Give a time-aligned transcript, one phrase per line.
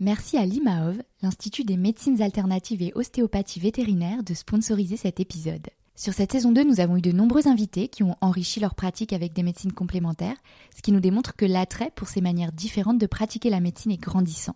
[0.00, 5.66] Merci à l'IMAOV, l'Institut des médecines alternatives et ostéopathie vétérinaire, de sponsoriser cet épisode.
[5.96, 9.12] Sur cette saison 2, nous avons eu de nombreux invités qui ont enrichi leur pratique
[9.12, 10.36] avec des médecines complémentaires,
[10.76, 14.00] ce qui nous démontre que l'attrait pour ces manières différentes de pratiquer la médecine est
[14.00, 14.54] grandissant.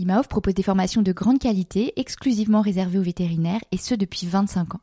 [0.00, 4.74] L'IMAOV propose des formations de grande qualité, exclusivement réservées aux vétérinaires, et ce depuis 25
[4.74, 4.80] ans.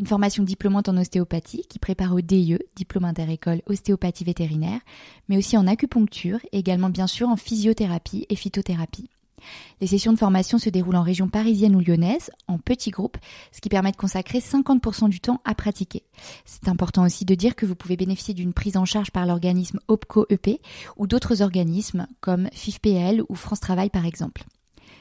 [0.00, 4.80] Une formation diplômante en ostéopathie qui prépare au DIE, diplôme interécole ostéopathie vétérinaire,
[5.28, 9.08] mais aussi en acupuncture et également bien sûr en physiothérapie et phytothérapie.
[9.80, 13.18] Les sessions de formation se déroulent en région parisienne ou lyonnaise, en petits groupes,
[13.52, 16.02] ce qui permet de consacrer 50% du temps à pratiquer.
[16.44, 19.80] C'est important aussi de dire que vous pouvez bénéficier d'une prise en charge par l'organisme
[19.88, 20.60] OPCO-EP
[20.96, 24.44] ou d'autres organismes comme FIFPL ou France Travail par exemple.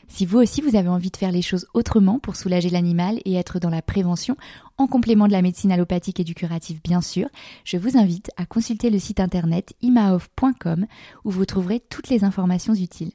[0.07, 3.35] Si vous aussi vous avez envie de faire les choses autrement pour soulager l'animal et
[3.35, 4.37] être dans la prévention,
[4.77, 7.27] en complément de la médecine allopathique et du curatif bien sûr,
[7.63, 10.85] je vous invite à consulter le site internet imaof.com
[11.23, 13.11] où vous trouverez toutes les informations utiles.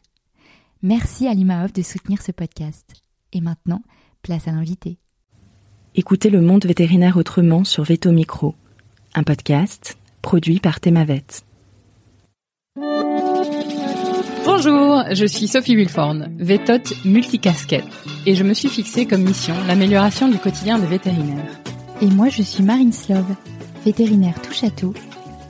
[0.83, 2.95] Merci à l'IMAOF de soutenir ce podcast.
[3.34, 3.83] Et maintenant,
[4.23, 4.97] place à l'invité.
[5.95, 8.54] Écoutez le monde vétérinaire autrement sur Veto Micro,
[9.15, 11.24] un podcast produit par Thémavet.
[14.46, 17.85] Bonjour, je suis Sophie Wilforn, vétote multicasquette,
[18.24, 21.60] et je me suis fixée comme mission l'amélioration du quotidien des vétérinaires.
[22.01, 23.37] Et moi, je suis Marine Slove,
[23.85, 24.95] vétérinaire touche à tout,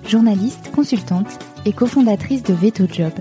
[0.09, 3.13] journaliste, consultante et cofondatrice de Veto Job,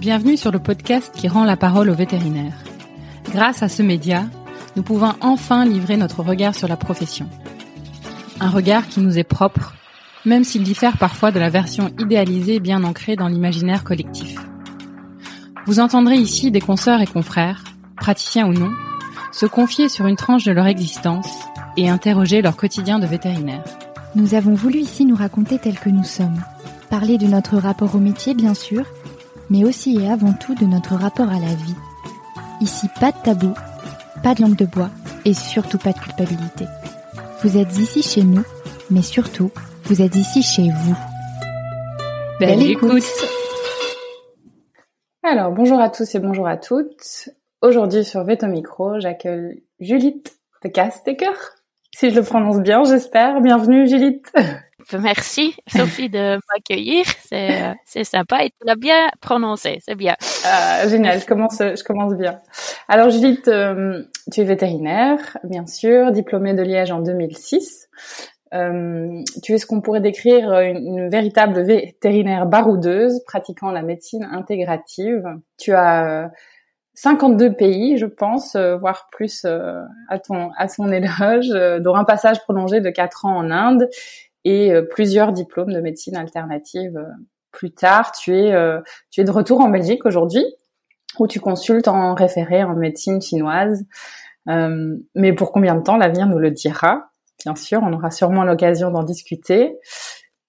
[0.00, 2.56] Bienvenue sur le podcast qui rend la parole aux vétérinaires.
[3.34, 4.24] Grâce à ce média,
[4.74, 7.28] nous pouvons enfin livrer notre regard sur la profession.
[8.40, 9.74] Un regard qui nous est propre,
[10.24, 14.36] même s'il diffère parfois de la version idéalisée bien ancrée dans l'imaginaire collectif.
[15.66, 17.62] Vous entendrez ici des consoeurs et confrères,
[17.96, 18.72] praticiens ou non,
[19.32, 21.28] se confier sur une tranche de leur existence
[21.76, 23.64] et interroger leur quotidien de vétérinaire.
[24.14, 26.40] Nous avons voulu ici nous raconter tel que nous sommes,
[26.88, 28.86] parler de notre rapport au métier bien sûr,
[29.50, 31.74] mais aussi et avant tout de notre rapport à la vie.
[32.60, 33.52] Ici, pas de tabou,
[34.22, 34.90] pas de langue de bois
[35.24, 36.64] et surtout pas de culpabilité.
[37.42, 38.44] Vous êtes ici chez nous,
[38.90, 39.50] mais surtout,
[39.84, 40.96] vous êtes ici chez vous.
[42.38, 43.04] Belle, écoute.
[45.22, 47.28] Alors, bonjour à tous et bonjour à toutes.
[47.60, 51.26] Aujourd'hui sur Veto Micro, j'accueille Juliette de Castecker.
[51.94, 53.40] Si je le prononce bien, j'espère.
[53.40, 54.32] Bienvenue Juliette.
[54.92, 60.16] Merci Sophie de m'accueillir, c'est euh, c'est sympa et tu l'as bien prononcé, c'est bien.
[60.44, 62.38] Ah, génial, je commence je commence bien.
[62.88, 64.02] Alors Juliette, euh,
[64.32, 67.88] tu es vétérinaire, bien sûr, diplômée de Liège en 2006.
[68.52, 74.28] Euh, tu es ce qu'on pourrait décrire une, une, véritable vétérinaire baroudeuse pratiquant la médecine
[74.32, 75.22] intégrative.
[75.56, 76.32] Tu as
[76.94, 81.48] 52 pays, je pense, voire plus à ton à son éloge,
[81.80, 83.88] dont un passage prolongé de 4 ans en Inde
[84.44, 87.06] et euh, plusieurs diplômes de médecine alternative euh,
[87.52, 88.12] plus tard.
[88.12, 88.80] Tu es, euh,
[89.10, 90.44] tu es de retour en Belgique aujourd'hui,
[91.18, 93.84] où tu consultes en référé en médecine chinoise.
[94.46, 97.10] mais pour combien de temps l'avenir nous le dira?
[97.44, 99.76] Bien sûr, on aura sûrement l'occasion d'en discuter.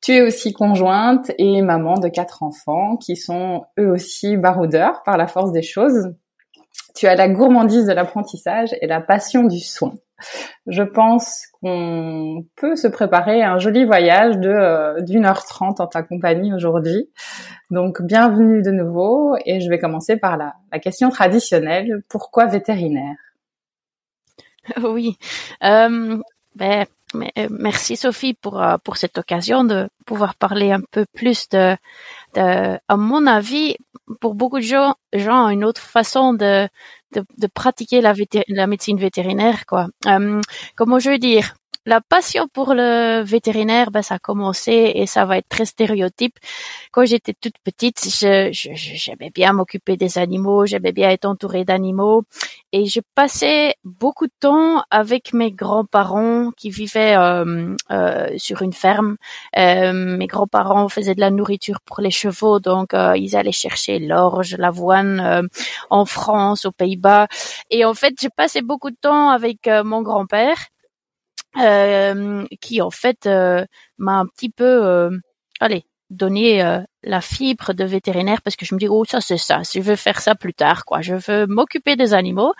[0.01, 5.17] Tu es aussi conjointe et maman de quatre enfants qui sont eux aussi baroudeurs par
[5.17, 6.13] la force des choses.
[6.95, 9.93] Tu as la gourmandise de l'apprentissage et la passion du soin
[10.67, 15.79] je pense qu'on peut se préparer à un joli voyage de euh, d'une heure trente
[15.79, 17.09] en ta compagnie aujourd'hui.
[17.69, 22.03] Donc bienvenue de nouveau et je vais commencer par la, question traditionnelle.
[22.09, 23.17] Pourquoi vétérinaire?
[24.83, 25.17] Oui,
[25.63, 26.21] euh,
[26.55, 26.85] ben,
[27.49, 31.75] merci Sophie pour pour cette occasion de pouvoir parler un peu plus de,
[32.35, 33.75] de à mon avis,
[34.19, 36.67] pour beaucoup de gens, une autre façon de
[37.13, 38.13] de, de pratiquer la,
[38.47, 39.87] la, médecine vétérinaire, quoi.
[40.07, 40.39] Euh,
[40.75, 41.55] comment je veux dire?
[41.85, 46.37] La passion pour le vétérinaire, ben, ça a commencé et ça va être très stéréotype.
[46.91, 51.65] Quand j'étais toute petite, j'aimais je, je, bien m'occuper des animaux, j'aimais bien être entourée
[51.65, 52.23] d'animaux
[52.71, 58.73] et je passais beaucoup de temps avec mes grands-parents qui vivaient euh, euh, sur une
[58.73, 59.17] ferme.
[59.57, 63.99] Euh, mes grands-parents faisaient de la nourriture pour les chevaux, donc euh, ils allaient chercher
[63.99, 65.41] l'orge, l'avoine euh,
[65.89, 67.27] en France, aux Pays-Bas.
[67.69, 70.80] Et en fait, j'ai passé beaucoup de temps avec mon grand-père euh,
[72.61, 73.65] qui en fait euh,
[73.97, 75.11] m'a un petit peu, euh,
[75.59, 76.63] allez, donné
[77.03, 79.95] la fibre de vétérinaire parce que je me dis oh ça c'est ça, je veux
[79.95, 82.53] faire ça plus tard quoi, je veux m'occuper des animaux.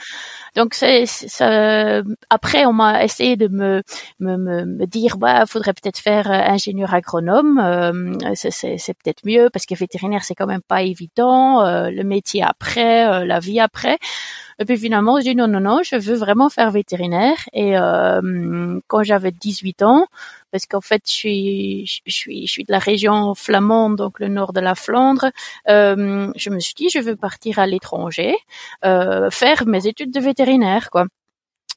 [0.55, 2.01] Donc c'est ça.
[2.29, 3.83] Après on m'a essayé de me
[4.19, 9.75] me, me, dire bah faudrait peut-être faire ingénieur agronome, euh, c'est peut-être mieux parce que
[9.75, 13.97] vétérinaire c'est quand même pas évident, le métier après, la vie après.
[14.61, 17.37] Et puis finalement, je dis non, non, non, je veux vraiment faire vétérinaire.
[17.51, 20.05] Et euh, quand j'avais 18 ans,
[20.51, 24.53] parce qu'en fait, je suis, je suis, je suis de la région flamande, donc nord
[24.53, 25.31] de la Flandre,
[25.69, 28.35] euh, je me suis dit je veux partir à l'étranger,
[28.85, 31.05] euh, faire mes études de vétérinaire quoi.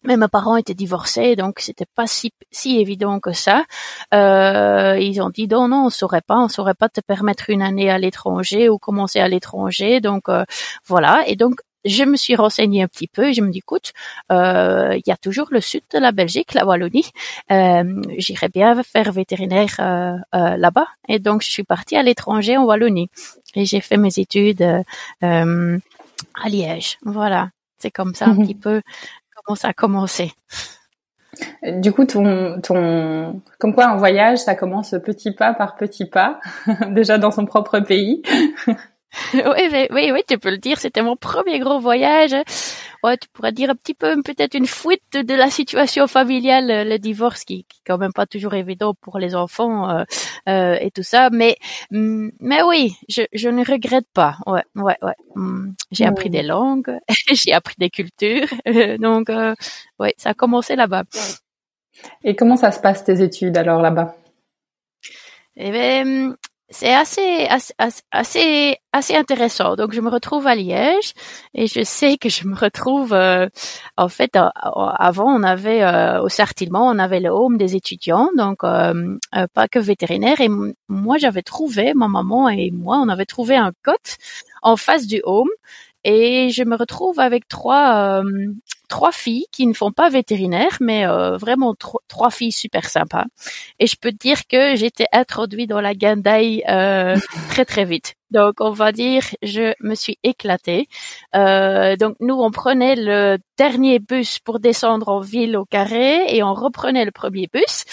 [0.06, 3.64] Mais mes parents étaient divorcés, donc c'était pas si, si évident que ça.
[4.12, 7.62] Euh, ils ont dit non, non, on saurait pas, on saurait pas te permettre une
[7.62, 10.00] année à l'étranger ou commencer à l'étranger.
[10.02, 10.24] Donc
[10.86, 11.24] voilà.
[11.26, 13.92] Et donc je me suis renseignée un petit peu et je me dis, écoute,
[14.32, 17.10] euh, il y a toujours le sud de la Belgique, la Wallonie.
[17.50, 20.86] Euh, J'irais bien faire vétérinaire euh, euh, là-bas.
[21.08, 23.10] Et donc, je suis partie à l'étranger en Wallonie.
[23.54, 24.62] Et j'ai fait mes études
[25.22, 26.98] à Liège.
[27.02, 27.50] Voilà.
[27.78, 28.46] C'est comme ça un mhm.
[28.46, 28.82] petit peu
[29.36, 30.32] comment ça a commencé.
[31.62, 36.40] Du coup, ton, ton, comme quoi un voyage, ça commence petit pas par petit pas,
[36.90, 38.22] déjà dans son propre pays.
[39.34, 40.78] oui, oui, oui, tu peux le dire.
[40.78, 42.34] C'était mon premier gros voyage.
[43.02, 46.84] Ouais, tu pourrais dire un petit peu, peut-être une fuite de la situation familiale, euh,
[46.84, 50.04] le divorce qui, qui est quand même pas toujours évident pour les enfants euh,
[50.48, 51.28] euh, et tout ça.
[51.30, 51.56] Mais,
[51.90, 54.38] mm, mais oui, je, je ne regrette pas.
[54.46, 55.14] Ouais, ouais, ouais.
[55.36, 56.98] Mm, j'ai appris des langues,
[57.32, 58.48] j'ai appris des cultures.
[58.98, 59.54] donc, euh,
[59.98, 61.04] ouais, ça a commencé là-bas.
[62.24, 64.16] Et comment ça se passe tes études alors là-bas?
[65.56, 66.36] Eh ben,
[66.74, 67.46] c'est assez,
[68.10, 69.76] assez, assez, intéressant.
[69.76, 71.12] Donc, je me retrouve à Liège
[71.54, 73.48] et je sais que je me retrouve, euh,
[73.96, 74.48] en fait, euh,
[74.98, 79.78] avant, on avait, euh, au Sartillement, on avait le home des étudiants, donc pas que
[79.78, 80.40] vétérinaire.
[80.40, 80.48] Et
[80.88, 84.16] moi, j'avais trouvé, ma maman et moi, on avait trouvé un cote
[84.62, 85.50] en face du home
[86.04, 88.52] et je me retrouve avec trois euh,
[88.88, 91.74] trois filles qui ne font pas vétérinaire, mais euh, vraiment
[92.08, 93.24] trois filles super sympas.
[93.78, 97.16] Et je peux te dire que j'étais introduite dans la Gandai euh,
[97.48, 98.14] très très vite.
[98.30, 100.88] Donc on va dire, je me suis éclatée.
[101.32, 106.54] donc nous on prenait le dernier bus pour descendre en ville au carré et on
[106.54, 107.84] reprenait le premier bus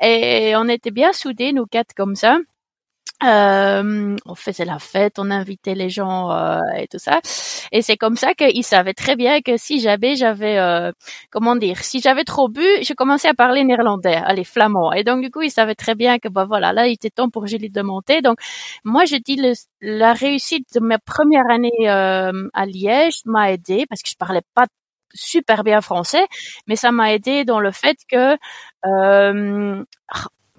[0.00, 2.38] et on était bien soudés nous quatre comme ça.
[3.24, 7.20] Euh, on faisait la fête, on invitait les gens euh, et tout ça.
[7.72, 10.92] Et c'est comme ça qu'ils savaient très bien que si j'avais, j'avais, euh,
[11.30, 14.92] comment dire, si j'avais trop bu, je commençais à parler néerlandais, allez, flamand.
[14.92, 17.30] Et donc du coup, ils savaient très bien que bah voilà, là, il était temps
[17.30, 18.20] pour Julie de monter.
[18.20, 18.38] Donc
[18.84, 24.02] moi, je dis le, la réussite de ma première année à Liège m'a aidé parce
[24.02, 24.66] que je parlais pas
[25.14, 26.26] super bien français,
[26.66, 28.36] mais ça m'a aidé dans le fait que,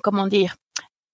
[0.01, 0.56] comment dire,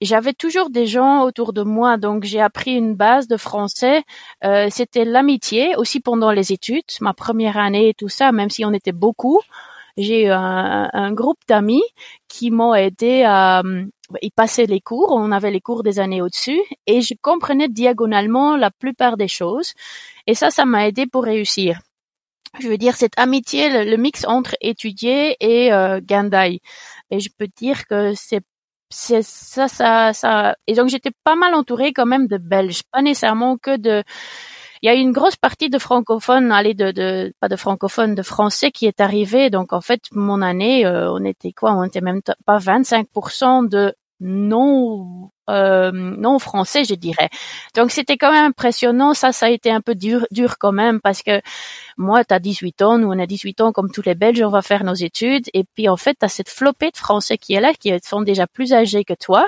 [0.03, 4.03] j'avais toujours des gens autour de moi, donc j'ai appris une base de français.
[4.43, 8.65] Euh, C'était l'amitié aussi pendant les études, ma première année et tout ça, même si
[8.65, 9.39] on était beaucoup.
[9.97, 11.83] J'ai eu un, un groupe d'amis
[12.27, 13.61] qui m'ont aidé à
[14.21, 15.11] y passer les cours.
[15.11, 19.73] On avait les cours des années au-dessus et je comprenais diagonalement la plupart des choses.
[20.27, 21.79] Et ça, ça m'a aidé pour réussir.
[22.59, 26.59] Je veux dire, cette amitié, le, mix entre étudier et euh, Gandai.
[27.09, 28.43] Et je peux dire que c'est
[28.93, 30.55] ça, ça, ça.
[30.67, 34.03] Et donc j'étais pas mal entourée quand même de Belges, pas nécessairement que de.
[34.81, 38.21] Il y a une grosse partie de francophones, allez, de, de pas de francophones, de
[38.21, 39.49] français qui est arrivé.
[39.49, 41.73] Donc en fait, mon année, euh, on était quoi?
[41.73, 47.29] On était même pas 25% de non euh, non français, je dirais.
[47.75, 49.13] Donc c'était quand même impressionnant.
[49.13, 51.41] Ça, ça a été un peu dur, dur quand même parce que
[51.97, 54.49] moi, tu as 18 ans, nous on a 18 ans comme tous les Belges, on
[54.49, 57.53] va faire nos études et puis en fait, tu as cette flopée de Français qui
[57.53, 59.47] est là, qui sont déjà plus âgés que toi,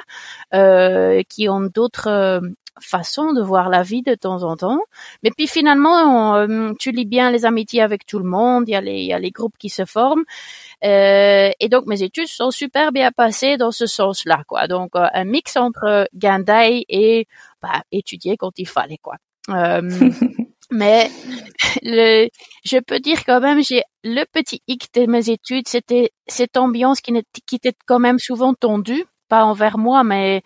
[0.54, 2.40] euh, qui ont d'autres euh,
[2.80, 4.80] façon de voir la vie de temps en temps.
[5.24, 8.76] Mais puis finalement, euh, tu lis bien les amitiés avec tout le monde, il y
[8.76, 10.24] a les, il y a les groupes qui se forment.
[10.84, 14.68] Euh, et donc mes études sont super bien passées dans ce sens-là, quoi.
[14.68, 17.28] Donc euh, un mix entre Gandai et
[17.62, 19.16] bah, étudier quand il fallait, quoi.
[20.72, 21.12] mais
[21.84, 22.28] le,
[22.64, 27.00] je peux dire quand même, j'ai le petit hic de mes études, c'était cette ambiance
[27.00, 27.14] qui,
[27.46, 30.44] qui était quand même souvent tendue pas envers moi, mais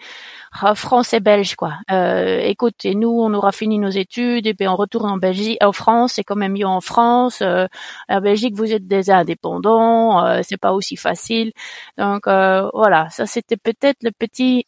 [0.61, 1.73] ah, France et belge quoi.
[1.91, 5.57] Euh, écoute, et nous on aura fini nos études et puis on retourne en Belgique,
[5.61, 7.41] en France, c'est quand même mieux en France.
[7.41, 7.67] Euh,
[8.09, 11.51] en Belgique vous êtes des indépendants, euh, c'est pas aussi facile.
[11.97, 14.65] Donc euh, voilà, ça c'était peut-être le petit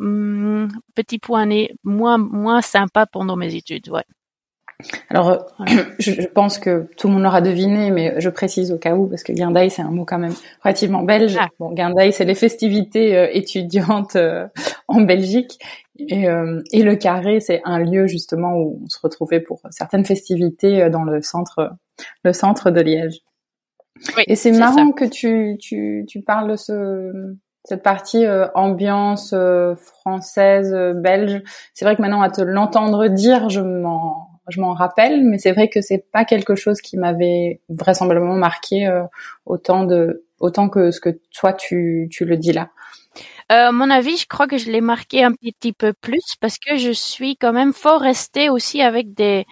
[0.00, 1.46] hum, petit point
[1.84, 4.04] moins moins sympa pendant mes études, ouais.
[5.08, 5.46] Alors,
[5.98, 9.22] je, pense que tout le monde l'aura deviné, mais je précise au cas où, parce
[9.22, 11.36] que Guindaï, c'est un mot quand même relativement belge.
[11.38, 11.48] Ah.
[11.58, 14.46] Bon, Guindaï, c'est les festivités euh, étudiantes euh,
[14.88, 15.58] en Belgique.
[15.98, 20.04] Et, euh, et, le Carré, c'est un lieu justement où on se retrouvait pour certaines
[20.04, 21.70] festivités dans le centre,
[22.22, 23.20] le centre de Liège.
[24.26, 29.34] et c'est marrant que tu, tu, tu parles de ce, cette partie ambiance
[30.02, 31.40] française, belge.
[31.72, 35.52] C'est vrai que maintenant, à te l'entendre dire, je m'en je m'en rappelle, mais c'est
[35.52, 39.02] vrai que c'est pas quelque chose qui m'avait vraisemblablement marqué euh,
[39.44, 42.70] autant de autant que ce que toi tu, tu le dis là.
[43.52, 46.76] Euh, mon avis, je crois que je l'ai marqué un petit peu plus parce que
[46.76, 49.46] je suis quand même fort restée aussi avec des,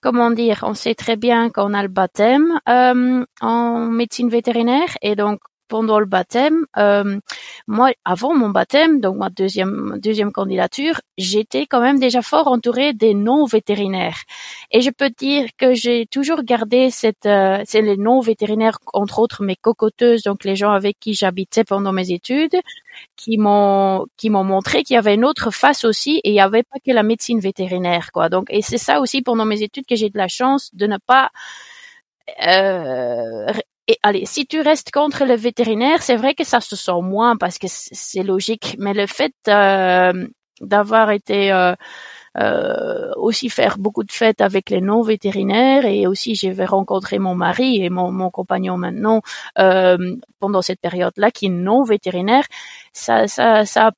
[0.00, 5.16] comment dire, on sait très bien qu'on a le baptême euh, en médecine vétérinaire et
[5.16, 7.18] donc pendant le baptême, euh,
[7.66, 12.92] moi, avant mon baptême, donc ma deuxième deuxième candidature, j'étais quand même déjà fort entourée
[12.92, 14.22] des non vétérinaires.
[14.70, 19.18] Et je peux dire que j'ai toujours gardé cette, euh, c'est les non vétérinaires, entre
[19.18, 22.56] autres mes cocoteuses, donc les gens avec qui j'habitais pendant mes études,
[23.16, 26.40] qui m'ont qui m'ont montré qu'il y avait une autre face aussi et il n'y
[26.40, 28.28] avait pas que la médecine vétérinaire, quoi.
[28.28, 30.98] Donc, et c'est ça aussi pendant mes études que j'ai de la chance de ne
[30.98, 31.30] pas
[32.42, 33.46] euh,
[33.88, 37.36] et allez, si tu restes contre le vétérinaire, c'est vrai que ça se sent moins
[37.36, 40.26] parce que c'est logique, mais le fait euh,
[40.60, 41.74] d'avoir été euh,
[42.38, 47.34] euh, aussi faire beaucoup de fêtes avec les non vétérinaires et aussi j'ai rencontré mon
[47.34, 49.22] mari et mon, mon compagnon maintenant
[49.58, 52.44] euh, pendant cette période-là qui est non vétérinaire,
[52.92, 53.90] ça ça ça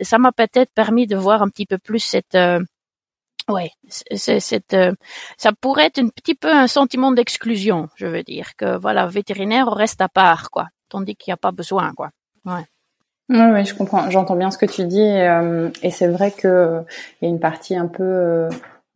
[0.00, 2.60] ça m'a peut-être permis de voir un petit peu plus cette euh,
[3.48, 4.92] Ouais, c'est, euh,
[5.38, 9.68] ça pourrait être un petit peu un sentiment d'exclusion, je veux dire que voilà, vétérinaire
[9.68, 12.10] reste à part quoi, tandis qu'il n'y a pas besoin quoi.
[12.44, 12.64] Ouais.
[13.30, 14.10] Oui, oui, je comprends.
[14.10, 16.82] J'entends bien ce que tu dis et, euh, c'est vrai que
[17.20, 18.48] il y a une partie un peu, euh,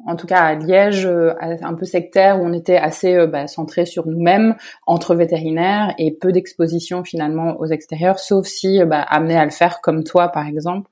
[0.06, 4.06] en tout cas à Liège, un peu sectaire où on était assez bah, centré sur
[4.06, 4.54] nous-mêmes
[4.86, 9.80] entre vétérinaires et peu d'exposition finalement aux extérieurs, sauf si bah, amené à le faire
[9.80, 10.90] comme toi par exemple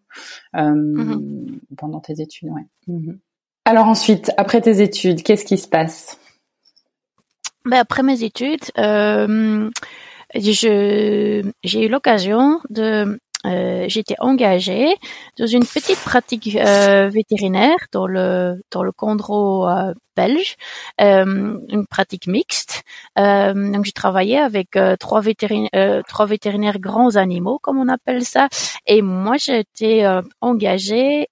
[0.54, 1.58] mm-hmm.
[1.76, 2.50] pendant tes études.
[2.50, 2.66] Ouais.
[2.88, 3.18] Mm-hmm.
[3.70, 6.18] Alors ensuite, après tes études, qu'est-ce qui se passe?
[7.64, 9.70] Ben Après mes études, euh,
[10.34, 11.44] j'ai
[11.76, 14.96] eu l'occasion de euh, j'étais engagée
[15.38, 19.68] dans une petite pratique euh, vétérinaire dans le dans le Condro
[20.20, 20.56] belge,
[21.00, 22.82] euh, une pratique mixte.
[23.18, 28.48] Euh, donc j'ai travaillé avec trois vétérinaires, trois vétérinaires grands animaux comme on appelle ça,
[28.86, 29.90] et moi j'ai été
[30.40, 31.28] engagée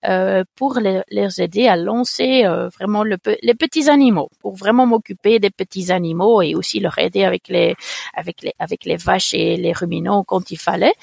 [0.56, 2.44] pour les, aider à lancer
[2.76, 7.24] vraiment le, les petits animaux, pour vraiment m'occuper des petits animaux et aussi leur aider
[7.24, 10.94] avec les vaches et les ruminants quand il fallait.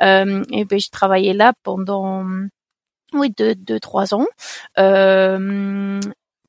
[0.00, 2.24] et puis j'ai travaillé là pendant
[3.14, 4.26] oui deux trois ans.
[4.78, 6.00] Euh,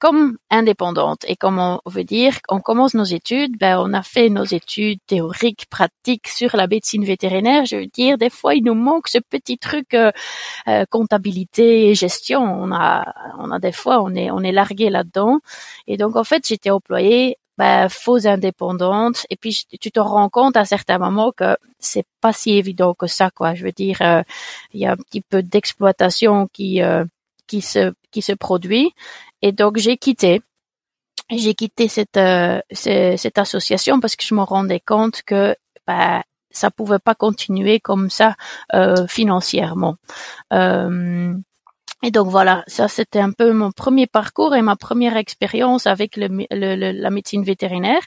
[0.05, 4.29] comme indépendante et comme on veut dire, on commence nos études, ben on a fait
[4.29, 7.65] nos études théoriques, pratiques sur la médecine vétérinaire.
[7.65, 10.12] Je veux dire, des fois il nous manque ce petit truc euh,
[10.67, 12.43] euh, comptabilité et gestion.
[12.43, 15.39] On a, on a des fois on est on est largué là-dedans.
[15.88, 20.55] Et donc en fait j'étais employée ben, fausse indépendante et puis tu te rends compte
[20.55, 24.21] à certains moments que c'est pas si évident que ça quoi je veux dire euh,
[24.71, 26.79] il y a un petit peu d'exploitation qui
[27.47, 28.93] qui se qui se produit
[29.45, 30.41] et donc j'ai quitté.
[31.29, 36.71] J'ai quitté cette, euh, cette association parce que je me rendais compte que bah, ça
[36.71, 38.35] pouvait pas continuer comme ça
[38.73, 39.97] euh, financièrement.
[40.51, 41.31] Euh,
[42.01, 46.17] et donc voilà, ça c'était un peu mon premier parcours et ma première expérience avec
[46.17, 48.01] le, la médecine vétérinaire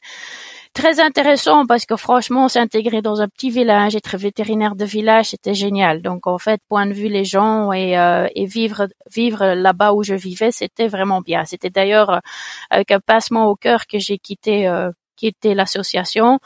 [0.79, 5.53] très intéressant parce que franchement, s'intégrer dans un petit village, être vétérinaire de village, c'était
[5.55, 6.03] génial.
[6.03, 10.05] Donc en fait, point de vue les gens et, euh, et vivre vivre là-bas où
[10.05, 11.45] je vivais, c'était vraiment bien.
[11.45, 12.19] C'était d'ailleurs euh,
[12.71, 16.39] avec un passement au cœur que j'ai quitté euh, quitté l'association,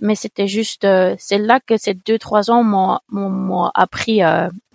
[0.00, 4.20] mais c'était juste euh, c'est là que ces deux trois ans m'ont m'ont appris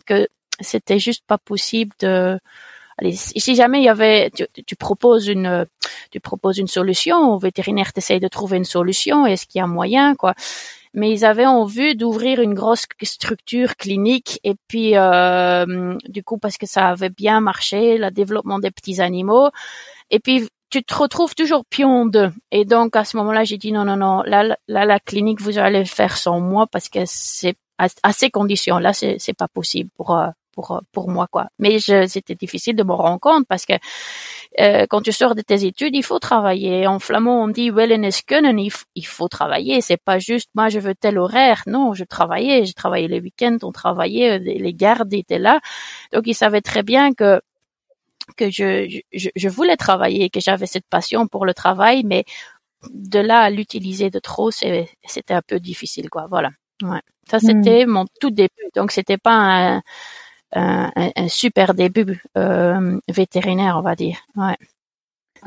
[0.06, 0.27] que
[0.62, 2.39] c'était juste pas possible de
[3.12, 5.65] si jamais il y avait, tu, proposes une,
[6.12, 9.67] tu proposes une solution, au vétérinaire t'essaye de trouver une solution, est-ce qu'il y a
[9.67, 10.34] moyen, quoi?
[10.93, 16.58] Mais ils avaient envie d'ouvrir une grosse structure clinique et puis euh, du coup parce
[16.58, 19.50] que ça avait bien marché, le développement des petits animaux.
[20.10, 22.31] Et puis tu te retrouves toujours pion d'eux.
[22.51, 25.58] Et donc à ce moment-là, j'ai dit non non non, là là la clinique vous
[25.58, 30.15] allez faire sans moi parce que c'est à, ces conditions-là, c'est c'est pas possible pour
[30.15, 31.48] euh, pour pour moi quoi.
[31.60, 33.74] Mais c'était difficile de me rendre compte parce que
[34.60, 36.88] euh, quand tu sors de tes études, il faut travailler.
[36.88, 39.81] En flamand, on dit wellness kunnen, il, il faut travailler.
[39.81, 41.63] C'est pas juste moi je veux tel horaire.
[41.67, 45.60] Non, je travaillais, je travaillais les week-ends, on travaillait, les gardes étaient là.
[46.13, 47.41] Donc ils savaient très bien que
[48.38, 52.24] que je, je, je voulais travailler, que j'avais cette passion pour le travail, mais
[52.89, 54.88] de là à l'utiliser de trop, c'était
[55.29, 56.27] un peu difficile, quoi.
[56.29, 56.50] Voilà.
[56.81, 57.01] Ouais.
[57.29, 57.39] Ça, hmm.
[57.41, 58.70] c'était mon tout début.
[58.75, 59.81] Donc, c'était pas un,
[60.53, 64.17] un, un, super début euh, vétérinaire, on va dire.
[64.36, 64.58] Ouais.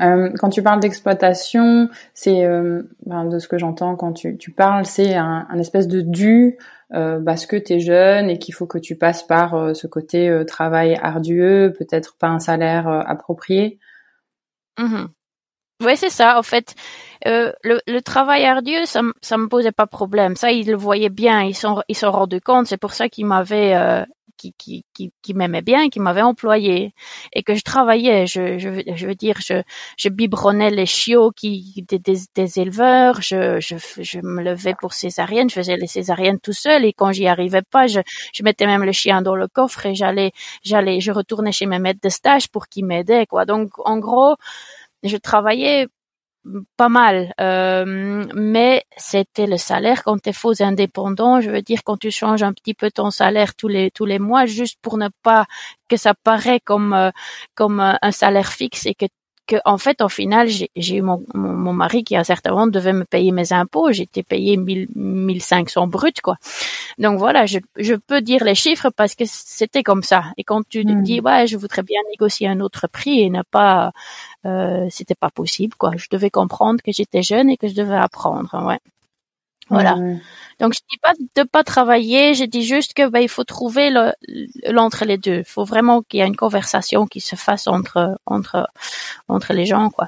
[0.01, 4.51] Euh, quand tu parles d'exploitation, c'est euh, ben, de ce que j'entends quand tu, tu
[4.51, 6.57] parles, c'est un, un, espèce de dû
[6.93, 10.43] euh, parce que tu es jeune et qu'il faut que tu passes par ce côté
[10.45, 13.79] travail ardueux, peut-être pas un salaire approprié.
[14.77, 15.07] Mm-hmm.
[15.83, 16.39] Ouais, c'est ça.
[16.39, 16.73] En fait,
[17.27, 20.35] euh, le, le, travail ardu, ça, ça me posait pas problème.
[20.37, 21.41] Ça, ils le voyaient bien.
[21.43, 22.67] Ils sont, ils sont rendus compte.
[22.67, 24.05] C'est pour ça qu'ils m'avaient, euh,
[24.37, 26.93] qui, qui, qui, qui m'aimait bien, qui m'avait employé
[27.33, 28.27] et que je travaillais.
[28.27, 29.61] Je, je, je veux dire, je,
[29.97, 33.21] je biberonnais les chiots qui des, des, des éleveurs.
[33.21, 35.49] Je, je, je me levais pour césarienne.
[35.49, 37.99] Je faisais les césariennes tout seul et quand j'y arrivais pas, je,
[38.33, 40.31] je mettais même le chien dans le coffre et j'allais,
[40.63, 43.45] j'allais, je retournais chez mes maîtres de stage pour qu'ils m'aidaient quoi.
[43.45, 44.35] Donc en gros,
[45.03, 45.87] je travaillais
[46.77, 51.41] pas mal, euh, mais c'était le salaire quand tu es faux indépendant.
[51.41, 54.19] Je veux dire quand tu changes un petit peu ton salaire tous les tous les
[54.19, 55.45] mois, juste pour ne pas
[55.89, 57.11] que ça paraît comme euh,
[57.55, 59.05] comme un salaire fixe et que
[59.47, 62.93] que en fait, au final, j'ai eu mon, mon, mari qui à certains moments devait
[62.93, 63.91] me payer mes impôts.
[63.91, 66.37] J'étais payé 1000, 1500 brut, quoi.
[66.97, 70.25] Donc voilà, je, je peux dire les chiffres parce que c'était comme ça.
[70.37, 71.03] Et quand tu hmm.
[71.03, 73.91] dis ouais, je voudrais bien négocier un autre prix et ne pas,
[74.45, 75.91] euh, c'était pas possible, quoi.
[75.95, 78.79] Je devais comprendre que j'étais jeune et que je devais apprendre, ouais.
[79.69, 79.97] Voilà.
[80.59, 83.89] Donc je dis pas de pas travailler, je dis juste que ben, il faut trouver
[84.69, 85.39] l'entre les deux.
[85.39, 88.67] Il faut vraiment qu'il y ait une conversation qui se fasse entre entre
[89.27, 90.07] entre les gens quoi.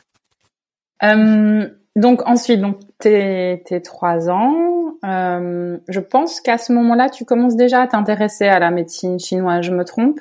[1.03, 4.55] Euh, donc ensuite donc tes tes trois ans,
[5.05, 9.65] euh, je pense qu'à ce moment-là tu commences déjà à t'intéresser à la médecine chinoise.
[9.65, 10.19] Je me trompe?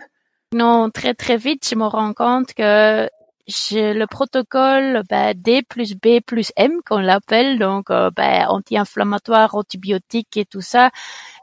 [0.53, 3.09] Non, très très vite je me rends compte que
[3.47, 9.55] j'ai le protocole ben, D plus B plus M qu'on l'appelle, donc euh, ben, anti-inflammatoire,
[9.55, 10.91] antibiotique et tout ça,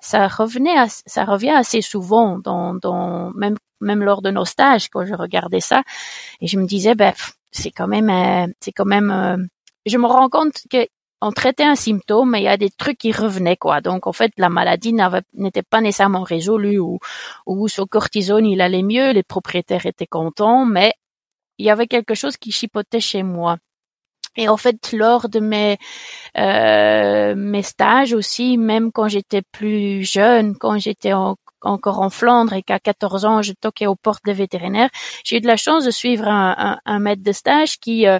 [0.02, 5.06] ça revenait, ça revient assez souvent dans, dans même même lors de nos stages quand
[5.06, 5.84] je regardais ça
[6.42, 7.14] et je me disais ben
[7.52, 9.38] c'est quand même euh, c'est quand même euh,
[9.86, 10.88] je me rends compte que
[11.24, 13.80] on traitait un symptôme, mais il y a des trucs qui revenaient, quoi.
[13.80, 14.94] Donc, en fait, la maladie
[15.34, 17.00] n'était pas nécessairement résolue ou,
[17.46, 20.94] ou sur cortisone, il allait mieux, les propriétaires étaient contents, mais
[21.58, 23.58] il y avait quelque chose qui chipotait chez moi.
[24.36, 25.78] Et en fait, lors de mes
[26.38, 32.64] euh, mes stages aussi, même quand j'étais plus jeune, quand j'étais encore en Flandre et
[32.64, 34.90] qu'à 14 ans, je toquais aux portes des vétérinaires,
[35.24, 38.20] j'ai eu de la chance de suivre un, un, maître de stage qui euh,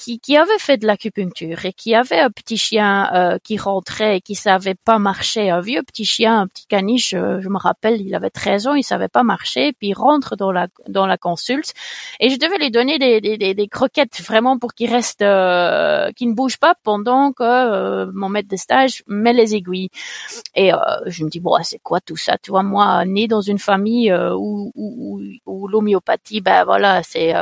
[0.00, 4.16] qui, qui avait fait de l'acupuncture et qui avait un petit chien euh, qui rentrait
[4.16, 7.58] et qui savait pas marcher, un vieux petit chien, un petit caniche, euh, je me
[7.58, 11.06] rappelle, il avait 13 ans, il savait pas marcher, puis il rentre dans la dans
[11.06, 11.74] la consulte
[12.18, 16.30] et je devais lui donner des, des, des, croquettes vraiment pour qu'il reste, euh, qu'il
[16.30, 19.90] ne bouge pas pendant que euh, mon maître de stage met les aiguilles.
[20.54, 20.70] Et
[21.06, 22.36] je me dis bon, c'est quoi tout ça?
[22.38, 27.32] Tu vois, moi, né dans une famille où, où, où, l'homéopathie, ben voilà, c'est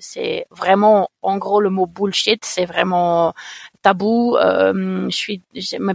[0.00, 3.34] c'est vraiment en gros le mot boule c'est vraiment
[3.82, 4.36] tabou.
[4.36, 5.42] Euh, je suis,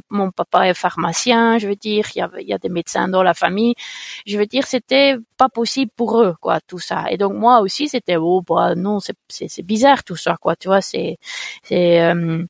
[0.09, 3.07] mon papa est pharmacien, je veux dire, il y a, il y a des médecins
[3.07, 3.75] dans la famille.
[4.25, 7.05] Je veux dire, c'était pas possible pour eux, quoi, tout ça.
[7.09, 10.55] Et donc moi aussi, c'était oh bah non, c'est c'est bizarre tout ça, quoi.
[10.55, 11.17] Tu vois, c'est
[11.63, 12.45] c'est euh,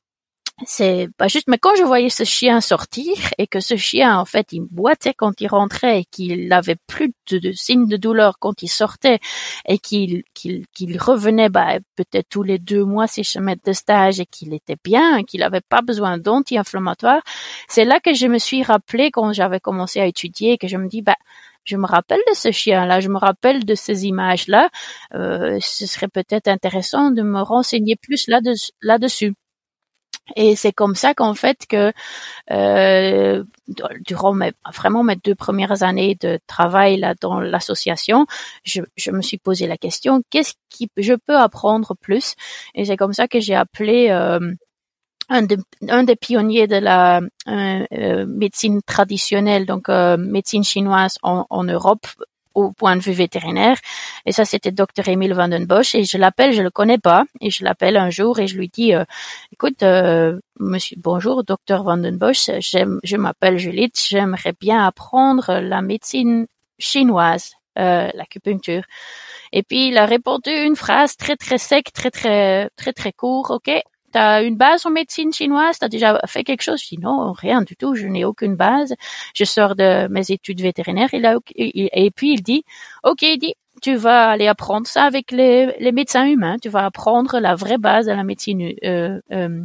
[0.67, 4.25] c'est pas juste, mais quand je voyais ce chien sortir et que ce chien, en
[4.25, 8.61] fait, il boitait quand il rentrait et qu'il avait plus de, signes de douleur quand
[8.61, 9.19] il sortait
[9.67, 14.19] et qu'il qu'il qu'il revenait, bah, peut-être tous les deux mois ses chemins de stage
[14.19, 17.21] et qu'il était bien, qu'il avait pas besoin d'anti-inflammatoire,
[17.67, 20.87] c'est là que je me suis rappelé quand j'avais commencé à étudier que je me
[20.87, 21.15] dis, bah,
[21.65, 24.69] je me rappelle de ce chien-là, je me rappelle de ces images-là.
[25.15, 28.27] Euh, ce serait peut-être intéressant de me renseigner plus
[28.81, 29.33] là-dessus.
[30.35, 31.91] Et c'est comme ça qu'en fait que
[32.51, 33.43] euh,
[34.05, 38.25] durant mes, vraiment mes deux premières années de travail là dans l'association,
[38.63, 42.35] je, je, me suis posé la question qu'est-ce qui je peux apprendre plus?
[42.73, 44.39] Et c'est comme ça que j'ai appelé euh,
[45.29, 45.45] un,
[45.89, 51.63] un, des pionniers de la euh, euh médecine traditionnelle, donc euh, médecine chinoise en, en
[51.63, 52.07] Europe,
[52.53, 53.77] au point de vue vétérinaire.
[54.25, 55.95] Et ça, c'était docteur Emile Vandenbosch.
[55.95, 57.25] Et je l'appelle, je le connais pas.
[57.41, 59.03] Et je l'appelle un jour et je lui dis, euh,
[59.51, 66.47] écoute, euh, monsieur, bonjour, docteur Vandenbosch, je m'appelle Juliette, j'aimerais bien apprendre la médecine
[66.79, 68.83] chinoise, euh, l'acupuncture.
[69.51, 73.51] Et puis, il a répondu une phrase très, très sec, très, très, très, très court.
[73.51, 73.71] OK,
[74.13, 76.81] t'as une base en médecine chinoise, t'as déjà fait quelque chose?
[76.81, 78.93] Je non, rien du tout, je n'ai aucune base.
[79.33, 81.09] Je sors de mes études vétérinaires.
[81.13, 82.63] Et puis il dit,
[83.03, 86.57] ok, il dit, tu vas aller apprendre ça avec les, les médecins humains.
[86.61, 89.61] Tu vas apprendre la vraie base de la médecine euh, euh,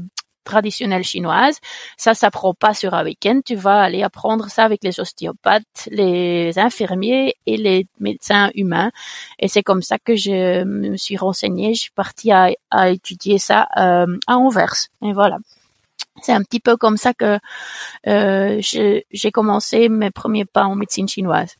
[0.48, 1.58] traditionnelle chinoise.
[1.96, 3.40] Ça s'apprend pas sur un week-end.
[3.44, 8.90] Tu vas aller apprendre ça avec les ostéopathes, les infirmiers et les médecins humains.
[9.38, 11.74] Et c'est comme ça que je me suis renseignée.
[11.74, 12.50] Je suis partie à,
[12.90, 14.88] étudier ça euh, à Anvers.
[15.02, 15.38] Et voilà.
[16.22, 17.38] C'est un petit peu comme ça que
[18.08, 21.54] euh, j'ai commencé mes premiers pas en médecine chinoise.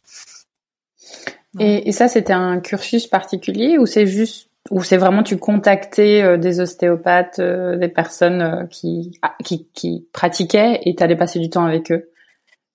[1.61, 6.39] Et, et ça, c'était un cursus particulier ou c'est juste ou c'est vraiment tu contactais
[6.39, 11.65] des ostéopathes, des personnes qui, ah, qui, qui pratiquaient et tu allais passer du temps
[11.65, 12.11] avec eux?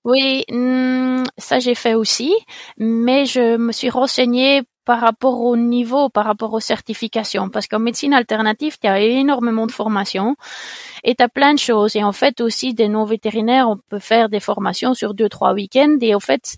[0.05, 2.33] Oui, hmm, ça j'ai fait aussi,
[2.77, 7.49] mais je me suis renseignée par rapport au niveau, par rapport aux certifications.
[7.49, 10.35] Parce qu'en médecine alternative, il y a énormément de formations
[11.03, 11.95] et tu as plein de choses.
[11.95, 15.97] Et en fait, aussi, des non-vétérinaires, on peut faire des formations sur deux, trois week-ends.
[16.01, 16.57] Et en fait,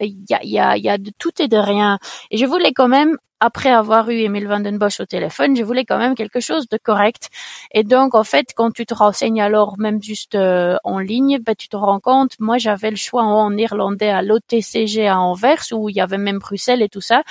[0.00, 1.98] il y a, y, a, y a de tout et de rien.
[2.30, 5.98] Et je voulais quand même après avoir eu Emile Vandenbosch au téléphone, je voulais quand
[5.98, 7.28] même quelque chose de correct.
[7.72, 11.56] Et donc, en fait, quand tu te renseignes alors même juste euh, en ligne, ben,
[11.58, 15.88] tu te rends compte, moi j'avais le choix en irlandais à l'OTCG à Anvers, où
[15.88, 17.24] il y avait même Bruxelles et tout ça.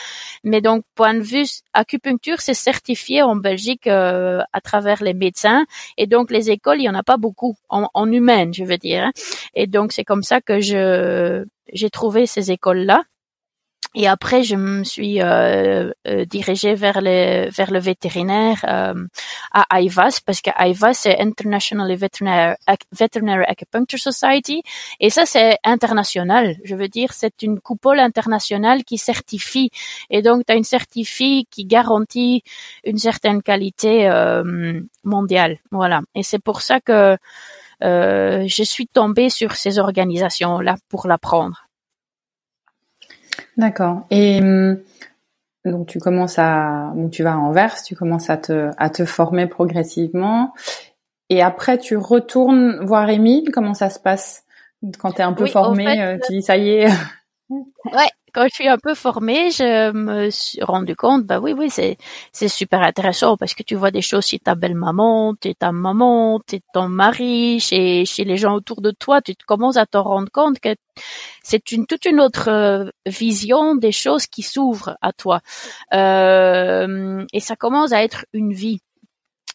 [0.44, 5.65] Mais donc, point de vue acupuncture, c'est certifié en Belgique euh, à travers les médecins.
[5.98, 8.78] Et donc, les écoles, il y en a pas beaucoup, en, en humaine, je veux
[8.78, 9.06] dire.
[9.06, 9.12] Hein.
[9.54, 13.03] Et donc, c'est comme ça que je j'ai trouvé ces écoles-là.
[13.93, 19.05] Et après, je me suis euh, euh, dirigée vers le vers le vétérinaire euh,
[19.51, 22.55] à IVAS parce que IVAS c'est International Veterinary,
[22.93, 24.63] Veterinary Acupuncture Society
[25.01, 26.55] et ça c'est international.
[26.63, 29.71] Je veux dire, c'est une coupole internationale qui certifie
[30.10, 32.43] et donc tu as une certifie qui garantit
[32.86, 35.57] une certaine qualité euh, mondiale.
[35.69, 35.99] Voilà.
[36.15, 37.17] Et c'est pour ça que
[37.84, 41.67] euh, je suis tombée sur ces organisations là pour l'apprendre.
[43.58, 44.06] D'accord.
[44.10, 44.80] Et hum,
[45.65, 49.06] donc tu commences à, bon, tu vas à Anvers, tu commences à te, à te
[49.06, 50.54] former progressivement,
[51.30, 53.52] et après tu retournes voir Émile.
[53.52, 54.44] Comment ça se passe?
[55.00, 56.88] Quand tu es un peu formé euh, Tu dis ça y est.
[57.50, 61.70] ouais, quand je suis un peu formée, je me suis rendu compte, bah oui, oui,
[61.70, 61.98] c'est
[62.32, 65.72] c'est super intéressant parce que tu vois des choses chez ta belle maman, t'es ta
[65.72, 69.98] maman, t'es ton mari, chez chez les gens autour de toi, tu commences à te
[69.98, 70.76] rendre compte que
[71.44, 75.41] c'est une toute une autre euh, vision des choses qui s'ouvrent à toi,
[75.94, 78.80] euh, et ça commence à être une vie.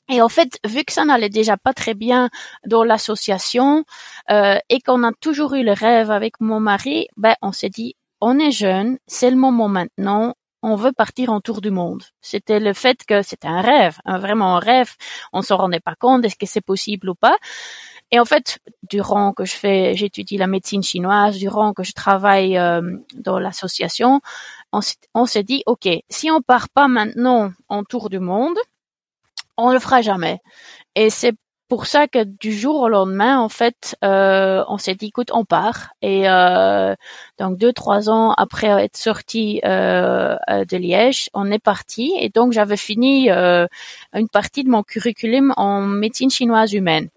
[0.09, 2.31] Et en fait, vu que ça n'allait déjà pas très bien
[2.65, 3.85] dans l'association
[4.31, 7.97] euh, et qu'on a toujours eu le rêve avec mon mari, ben on s'est dit
[8.21, 12.03] on est jeune, c'est le moment maintenant, on veut partir en tour du monde.
[12.21, 14.95] C'était le fait que c'était un rêve, un vraiment un rêve.
[15.33, 17.37] On s'en rendait pas compte, est-ce que c'est possible ou pas.
[18.11, 22.57] Et en fait, durant que je fais, j'étudie la médecine chinoise, durant que je travaille
[22.57, 22.81] euh,
[23.15, 24.21] dans l'association,
[24.73, 28.59] on s'est dit, ok, si on part pas maintenant en tour du monde,
[29.57, 30.41] on le fera jamais.
[30.95, 31.35] Et c'est
[31.69, 35.45] pour ça que du jour au lendemain, en fait, euh, on s'est dit, écoute, on
[35.45, 35.91] part.
[36.01, 36.95] Et euh,
[37.39, 42.13] donc deux, trois ans après être sorti euh, de Liège, on est parti.
[42.21, 47.09] Et donc j'avais fini une partie de mon curriculum en médecine chinoise humaine.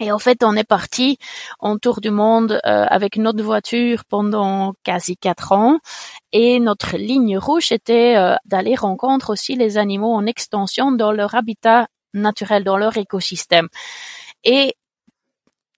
[0.00, 1.18] Et en fait, on est parti
[1.58, 5.80] en tour du monde avec notre voiture pendant quasi quatre ans.
[6.32, 11.88] Et notre ligne rouge était d'aller rencontrer aussi les animaux en extension dans leur habitat
[12.14, 13.68] naturel dans leur écosystème.
[14.44, 14.74] Et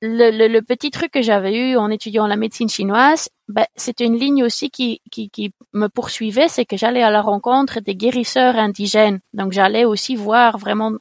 [0.03, 3.67] le, petit truc que j'avais eu en étudiant la médecine chinoise, ben,
[4.01, 7.95] une ligne aussi qui, qui, qui me poursuivait, c'est que j'allais à la rencontre des
[7.95, 9.21] guérisseurs indigènes.
[9.35, 10.93] Donc j'allais aussi voir vraiment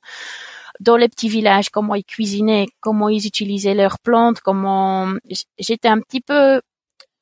[0.80, 5.14] dans les petits villages comment ils cuisinaient, comment ils utilisaient leurs plantes, comment
[5.58, 6.62] j'étais un petit peu,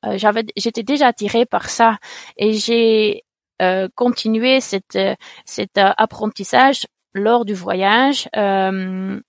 [0.04, 1.98] euh, j'avais, j'étais déjà attirée par ça
[2.36, 3.24] et j'ai
[3.62, 4.98] euh, continué cette,
[5.44, 6.86] cet apprentissage
[7.18, 8.28] lors du voyage.
[8.36, 9.20] Euh,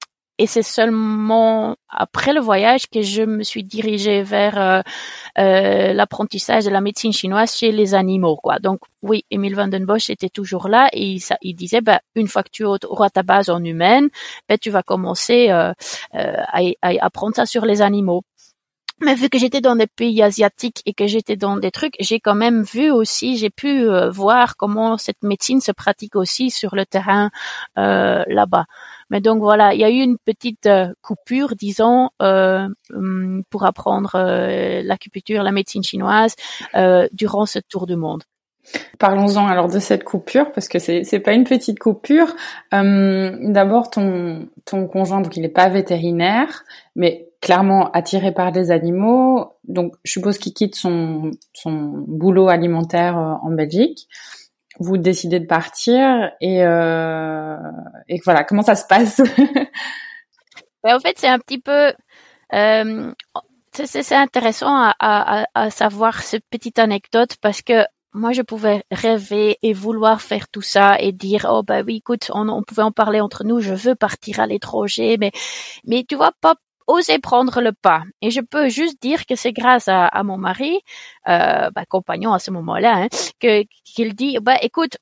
[0.42, 4.82] et c'est seulement après le voyage que je me suis dirigée vers euh,
[5.38, 8.38] euh, l'apprentissage de la médecine chinoise chez les animaux.
[8.38, 8.60] Quoi.
[8.60, 12.44] Donc oui, Emile van den Bosch était toujours là et il, disait, bah, une fois
[12.44, 14.08] que tu auras ta base en humaine,
[14.48, 15.76] bah, tu vas commencer à,
[16.14, 16.62] à,
[17.02, 18.24] apprendre ça sur les animaux.
[19.02, 22.20] Mais vu que j'étais dans des pays asiatiques et que j'étais dans des trucs, j'ai
[22.20, 26.76] quand même vu aussi, j'ai pu euh, voir comment cette médecine se pratique aussi sur
[26.76, 27.30] le terrain
[27.78, 28.66] euh, là-bas.
[29.10, 34.12] Mais donc voilà, il y a eu une petite euh, coupure, disons, hum, pour apprendre
[34.84, 36.36] l'acupuncture, la médecine chinoise
[37.14, 38.24] durant ce tour du monde.
[39.00, 42.36] Parlons-en alors de cette coupure parce que c'est c'est pas une petite coupure.
[42.72, 48.72] Hum, d'abord ton ton conjoint donc il est pas vétérinaire mais clairement attiré par les
[48.72, 49.54] animaux.
[49.64, 51.72] Donc, je suppose qu'il quitte son, son
[52.08, 54.08] boulot alimentaire euh, en Belgique.
[54.80, 57.58] Vous décidez de partir et, euh,
[58.08, 59.22] et voilà, comment ça se passe?
[60.82, 61.94] Ben, En fait, c'est un petit peu...
[62.54, 63.14] Euh,
[63.74, 69.58] c'est intéressant à, à, à, savoir cette petite anecdote parce que moi, je pouvais rêver
[69.62, 72.92] et vouloir faire tout ça et dire, oh bah oui, écoute, on, on pouvait en
[72.92, 75.32] parler entre nous, je veux partir à l'étranger, mais,
[75.86, 76.56] mais tu vois, pas
[76.90, 78.04] oser prendre le pas.
[78.22, 80.80] Et je peux juste dire que c'est grâce à, à, mon mari,
[81.28, 83.08] euh, bah, compagnon à ce moment-là, hein,
[83.40, 84.98] que qu'il dit, bah écoute,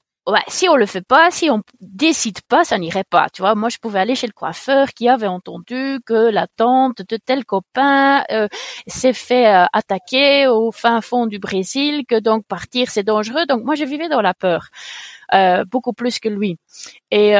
[0.47, 3.29] si on le fait pas, si on décide pas, ça n'irait pas.
[3.29, 7.01] Tu vois, moi, je pouvais aller chez le coiffeur qui avait entendu que la tante
[7.07, 8.47] de tel copain euh,
[8.87, 13.45] s'est fait euh, attaquer au fin fond du Brésil, que donc partir c'est dangereux.
[13.47, 14.67] Donc moi, je vivais dans la peur.
[15.33, 16.57] Euh, beaucoup plus que lui.
[17.11, 17.35] Et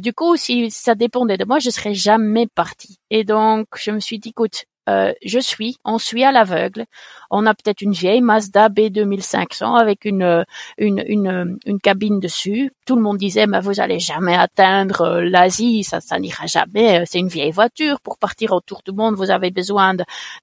[0.00, 2.98] du coup, si ça dépendait de moi, je serais jamais partie.
[3.10, 6.86] Et donc, je me suis dit, écoute, euh, je suis, on suit à l'aveugle.
[7.30, 10.42] On a peut-être une vieille Mazda B2500 avec une, euh,
[10.78, 12.72] une, une, une, cabine dessus.
[12.86, 17.04] Tout le monde disait, mais vous allez jamais atteindre euh, l'Asie, ça, ça n'ira jamais.
[17.06, 18.00] C'est une vieille voiture.
[18.00, 19.94] Pour partir autour du monde, vous avez besoin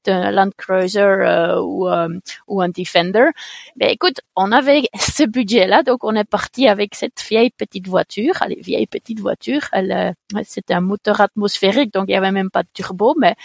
[0.05, 3.29] d'un Land Cruiser ou, un Defender.
[3.75, 8.35] Mais écoute, on avait ce budget-là, donc on est parti avec cette vieille petite voiture.
[8.41, 9.61] Allez, vieille petite voiture.
[9.73, 13.35] Elle, c'était un moteur atmosphérique, donc il y avait même pas de turbo, mais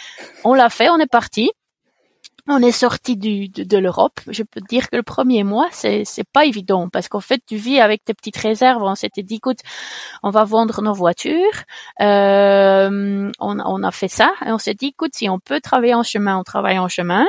[0.43, 1.51] on l'a fait on est parti
[2.47, 4.19] on est sorti du, de, l'Europe.
[4.27, 7.41] Je peux te dire que le premier mois, c'est c'est pas évident parce qu'en fait,
[7.47, 8.83] tu vis avec tes petites réserves.
[8.83, 9.59] On s'était dit, écoute,
[10.23, 11.63] on va vendre nos voitures.
[12.01, 15.93] Euh, on, on, a fait ça et on s'est dit, écoute, si on peut travailler
[15.93, 17.25] en chemin, on travaille en chemin.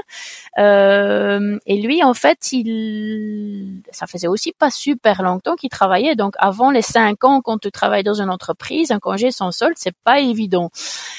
[0.59, 6.17] Euh, et lui, en fait, il, ça faisait aussi pas super longtemps qu'il travaillait.
[6.17, 9.75] Donc, avant les cinq ans, quand tu travailles dans une entreprise, un congé sans solde,
[9.77, 10.71] c'est pas évident.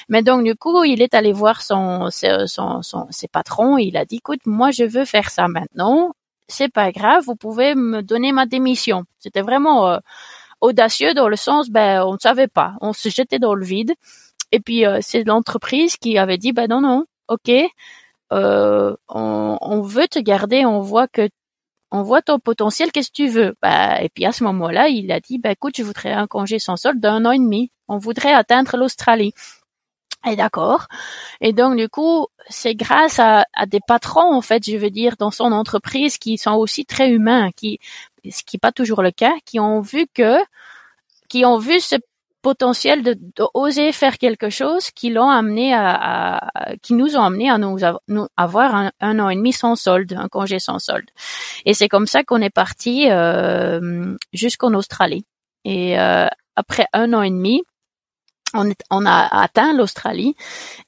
[0.09, 4.05] Mais donc, du coup, il est allé voir son, son, son ses patrons il a
[4.05, 6.13] dit, écoute, moi, je veux faire ça maintenant.
[6.47, 9.03] C'est pas grave, vous pouvez me donner ma démission.
[9.19, 9.97] C'était vraiment euh,
[10.61, 12.73] audacieux dans le sens, ben, on ne savait pas.
[12.81, 13.93] On se jetait dans le vide.
[14.51, 17.51] Et puis, euh, c'est l'entreprise qui avait dit, ben non, non, ok,
[18.33, 21.29] euh, on, veut te garder, on voit que
[21.91, 23.55] on voit ton potentiel, qu'est-ce que tu veux?
[23.61, 26.59] Bah, Et puis à ce moment-là, il a dit, bah, écoute, je voudrais un congé
[26.59, 27.71] sans solde d'un an et demi.
[27.87, 29.33] On voudrait atteindre l'Australie.
[30.27, 30.87] Et d'accord.
[31.41, 35.31] Et donc du coup, c'est grâce à, des patrons en fait, je veux dire, dans
[35.31, 37.79] son entreprise qui sont aussi très humains, qui
[38.29, 40.37] ce qui n'est pas toujours le cas, qui ont vu que,
[41.29, 41.95] qui ont vu ce
[42.45, 43.17] potentiel de,
[43.55, 46.51] oser faire quelque chose, qui l'ont amené à,
[46.83, 47.77] qui nous ont amené à nous,
[48.37, 51.09] avoir un, an et demi sans solde, un congé sans solde.
[51.65, 55.25] Et c'est comme ça qu'on est parti euh, jusqu'en Australie.
[55.63, 57.63] Et euh, après un an et demi,
[58.53, 60.35] on, on a atteint l'Australie.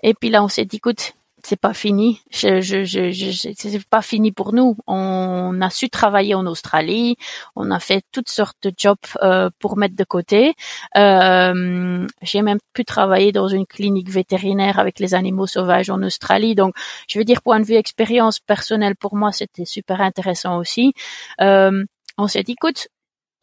[0.03, 2.19] Et puis là on s'est dit écoute c'est pas fini.
[2.31, 4.75] Je, je, je, je c'est pas fini pour nous.
[4.87, 7.15] On a su travailler en Australie.
[7.55, 10.55] On a fait toutes sortes de jobs euh, pour mettre de côté.
[10.97, 16.55] Euh, j'ai même pu travailler dans une clinique vétérinaire avec les animaux sauvages en Australie.
[16.55, 16.75] Donc
[17.07, 20.93] je veux dire point de vue expérience personnelle pour moi c'était super intéressant aussi.
[21.39, 21.85] Euh,
[22.17, 22.87] on s'est dit écoute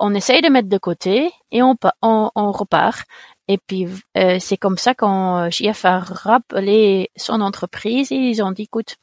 [0.01, 3.07] on essaye de mettre de côté et on, on, on repart.
[3.49, 8.63] Et puis euh, c'est comme ça quand JF a rappelé son entreprise ils ont dit
[8.63, 8.97] écoute,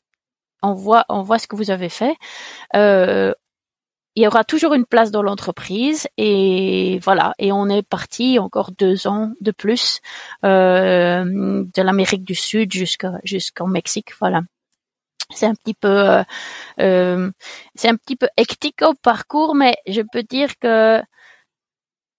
[0.64, 2.16] on voit on voit ce que vous avez fait.
[2.76, 3.34] Euh,
[4.16, 8.72] il y aura toujours une place dans l'entreprise et voilà et on est parti encore
[8.72, 10.02] deux ans de plus
[10.44, 14.42] euh, de l'Amérique du Sud jusqu'à jusqu'au Mexique voilà
[15.34, 16.24] c'est un petit peu euh,
[16.80, 17.32] euh,
[17.76, 21.02] c'est un petit peu hectique au parcours mais je peux dire que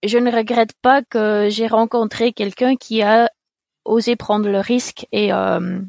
[0.03, 3.31] je ne regrette pas que j'ai rencontré quelqu'un qui a
[3.85, 5.81] osé prendre le risque et euh,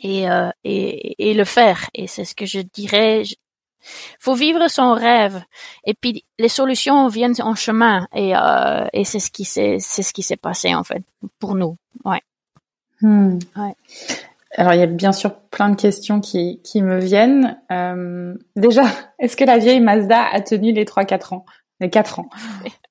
[0.00, 1.88] et, euh, et, et le faire.
[1.94, 3.22] Et c'est ce que je dirais.
[4.18, 5.42] Faut vivre son rêve.
[5.84, 8.06] Et puis les solutions viennent en chemin.
[8.14, 11.02] Et, euh, et c'est ce qui s'est c'est ce qui s'est passé en fait
[11.38, 11.76] pour nous.
[12.04, 12.22] Ouais.
[13.00, 13.38] Hmm.
[13.56, 13.74] ouais.
[14.56, 17.60] Alors il y a bien sûr plein de questions qui, qui me viennent.
[17.70, 18.84] Euh, déjà,
[19.18, 21.44] est-ce que la vieille Mazda a tenu les trois quatre ans,
[21.80, 22.28] les quatre ans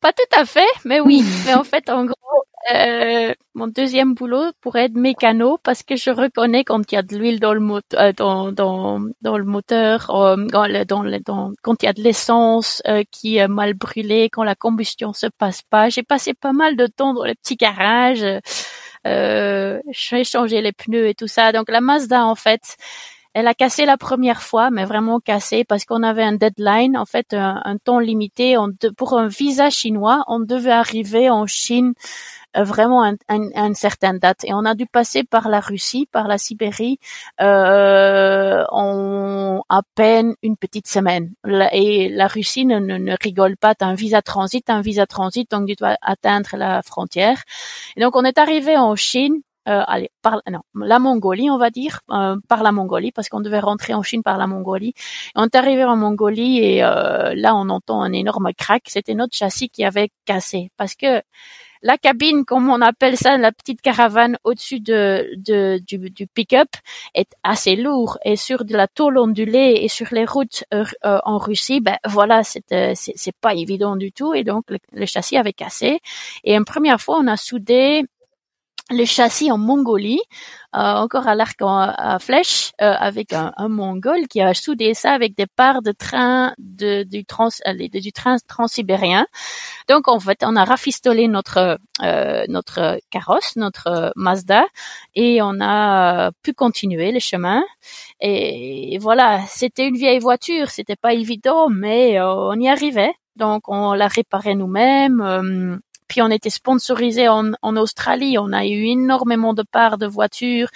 [0.00, 1.22] pas tout à fait, mais oui.
[1.46, 6.10] mais en fait, en gros, euh, mon deuxième boulot pourrait être mécano parce que je
[6.10, 9.44] reconnais quand il y a de l'huile dans le moteur, euh, dans, dans, dans le
[9.44, 13.74] moteur, euh, dans, dans, dans, quand il y a de l'essence euh, qui est mal
[13.74, 15.88] brûlée, quand la combustion se passe pas.
[15.88, 18.24] J'ai passé pas mal de temps dans les petits garages.
[19.04, 21.52] J'ai changé les pneus et tout ça.
[21.52, 22.76] Donc la Mazda, en fait,
[23.36, 27.04] elle a cassé la première fois, mais vraiment cassé parce qu'on avait un deadline, en
[27.04, 28.56] fait, un, temps limité.
[28.96, 31.92] pour un visa chinois, on devait arriver en Chine
[32.56, 34.42] euh, vraiment à une certaine date.
[34.44, 36.98] Et on a dû passer par la Russie, par la Sibérie,
[37.42, 41.34] euh, en à peine une petite semaine.
[41.72, 43.74] Et la Russie ne, rigole pas.
[43.74, 47.42] T'as un visa transit, un visa transit, donc tu dois atteindre la frontière.
[47.98, 52.36] Donc on est arrivé en Chine allez, par non, la Mongolie, on va dire, euh,
[52.48, 54.94] par la Mongolie, parce qu'on devait rentrer en Chine par la Mongolie.
[55.34, 58.84] On est arrivé en Mongolie et euh, là, on entend un énorme crack.
[58.86, 61.22] C'était notre châssis qui avait cassé, parce que
[61.82, 66.68] la cabine, comme on appelle ça, la petite caravane au-dessus de, de du, du pick-up
[67.14, 71.18] est assez lourd et sur de la tôle ondulée et sur les routes euh, euh,
[71.24, 75.52] en Russie, ben voilà, c'est c'est pas évident du tout et donc le, châssis avait
[75.52, 76.00] cassé.
[76.44, 78.04] Et une première fois, on a soudé
[78.90, 80.20] le châssis en Mongolie,
[80.74, 85.12] euh, encore à l'arc à flèche, euh, avec un, un, Mongol qui a soudé ça
[85.12, 89.26] avec des parts de train de, du, trans, du train transsibérien.
[89.88, 94.66] Donc en fait, on a rafistolé notre euh, notre carrosse, notre Mazda,
[95.14, 97.64] et on a pu continuer le chemin.
[98.20, 103.14] Et voilà, c'était une vieille voiture, c'était pas évident, mais on y arrivait.
[103.36, 105.80] Donc on l'a réparé nous-mêmes.
[106.08, 108.38] Puis on était sponsorisé en, en, Australie.
[108.38, 110.68] On a eu énormément de parts de voitures,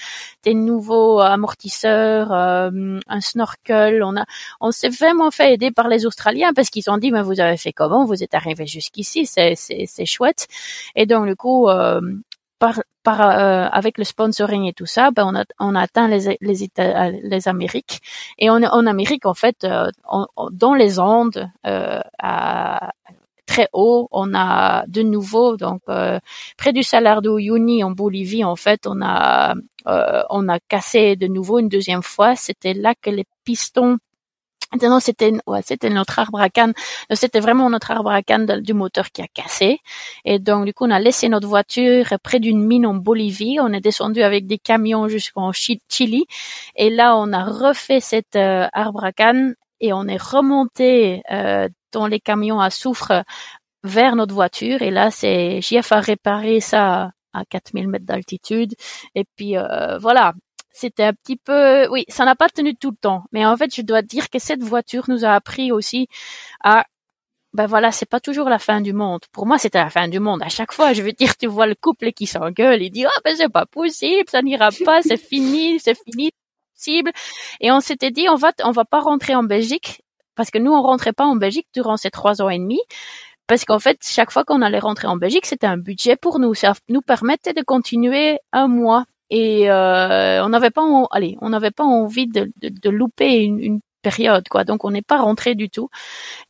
[0.45, 4.03] des nouveaux amortisseurs, euh, un snorkel.
[4.03, 4.25] On a,
[4.61, 7.57] on s'est vraiment fait aider par les Australiens parce qu'ils ont dit mais vous avez
[7.57, 8.05] fait comment?
[8.05, 10.49] Vous êtes arrivé jusqu'ici, c'est c'est chouette.
[10.97, 11.69] Et donc du coup.
[11.69, 12.01] Euh,
[12.59, 16.09] par, par euh, avec le sponsoring et tout ça, ben on a on a atteint
[16.09, 16.69] les les,
[17.23, 18.03] les Amériques
[18.39, 19.67] et on en Amérique en fait
[20.53, 22.93] dans les Andes à
[23.51, 24.09] très haut.
[24.13, 26.21] On a de nouveau donc euh,
[26.57, 29.55] près du Salar Uyuni en Bolivie en fait on a
[29.89, 32.37] euh, on a cassé de nouveau une deuxième fois.
[32.37, 33.99] C'était là que les pistons
[34.83, 36.75] non, c'était ouais, c'était notre arbre à canne.
[37.13, 39.81] C'était vraiment notre arbre à canne du moteur qui a cassé.
[40.25, 43.59] Et donc du coup, on a laissé notre voiture près d'une mine en Bolivie.
[43.61, 46.25] On est descendu avec des camions jusqu'en Chili.
[46.77, 51.69] Et là, on a refait cet euh, arbre à canne et on est remonté euh,
[51.93, 53.25] dans les camions à soufre
[53.83, 54.83] vers notre voiture.
[54.83, 58.75] Et là, c'est JF a réparé ça à 4000 mètres d'altitude.
[59.15, 60.35] Et puis euh, voilà,
[60.71, 63.25] c'était un petit peu, oui, ça n'a pas tenu tout le temps.
[63.33, 66.09] Mais en fait, je dois dire que cette voiture nous a appris aussi
[66.63, 66.85] à
[67.53, 69.21] ben voilà, c'est pas toujours la fin du monde.
[69.33, 70.41] Pour moi, c'était la fin du monde.
[70.43, 73.21] À chaque fois, je veux dire, tu vois le couple qui s'engueule, il dit, ah
[73.25, 76.31] ben c'est pas possible, ça n'ira pas, c'est fini, c'est fini,
[77.61, 80.03] Et on s'était dit, on va, on va pas rentrer en Belgique
[80.35, 82.81] parce que nous, on rentrait pas en Belgique durant ces trois ans et demi.
[83.47, 86.55] Parce qu'en fait, chaque fois qu'on allait rentrer en Belgique, c'était un budget pour nous.
[86.55, 89.05] Ça nous permettait de continuer un mois.
[89.29, 93.59] Et euh, on n'avait pas, allez, on n'avait pas envie de, de, de louper une,
[93.61, 94.65] une, période, quoi.
[94.65, 95.91] Donc on n'est pas rentré du tout.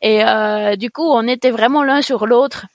[0.03, 2.67] Et euh, du coup, on était vraiment l'un sur l'autre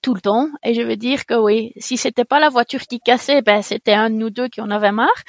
[0.00, 0.48] tout le temps.
[0.64, 3.92] Et je veux dire que oui, si c'était pas la voiture qui cassait, ben c'était
[3.92, 5.22] un de nous deux qui en avait marre.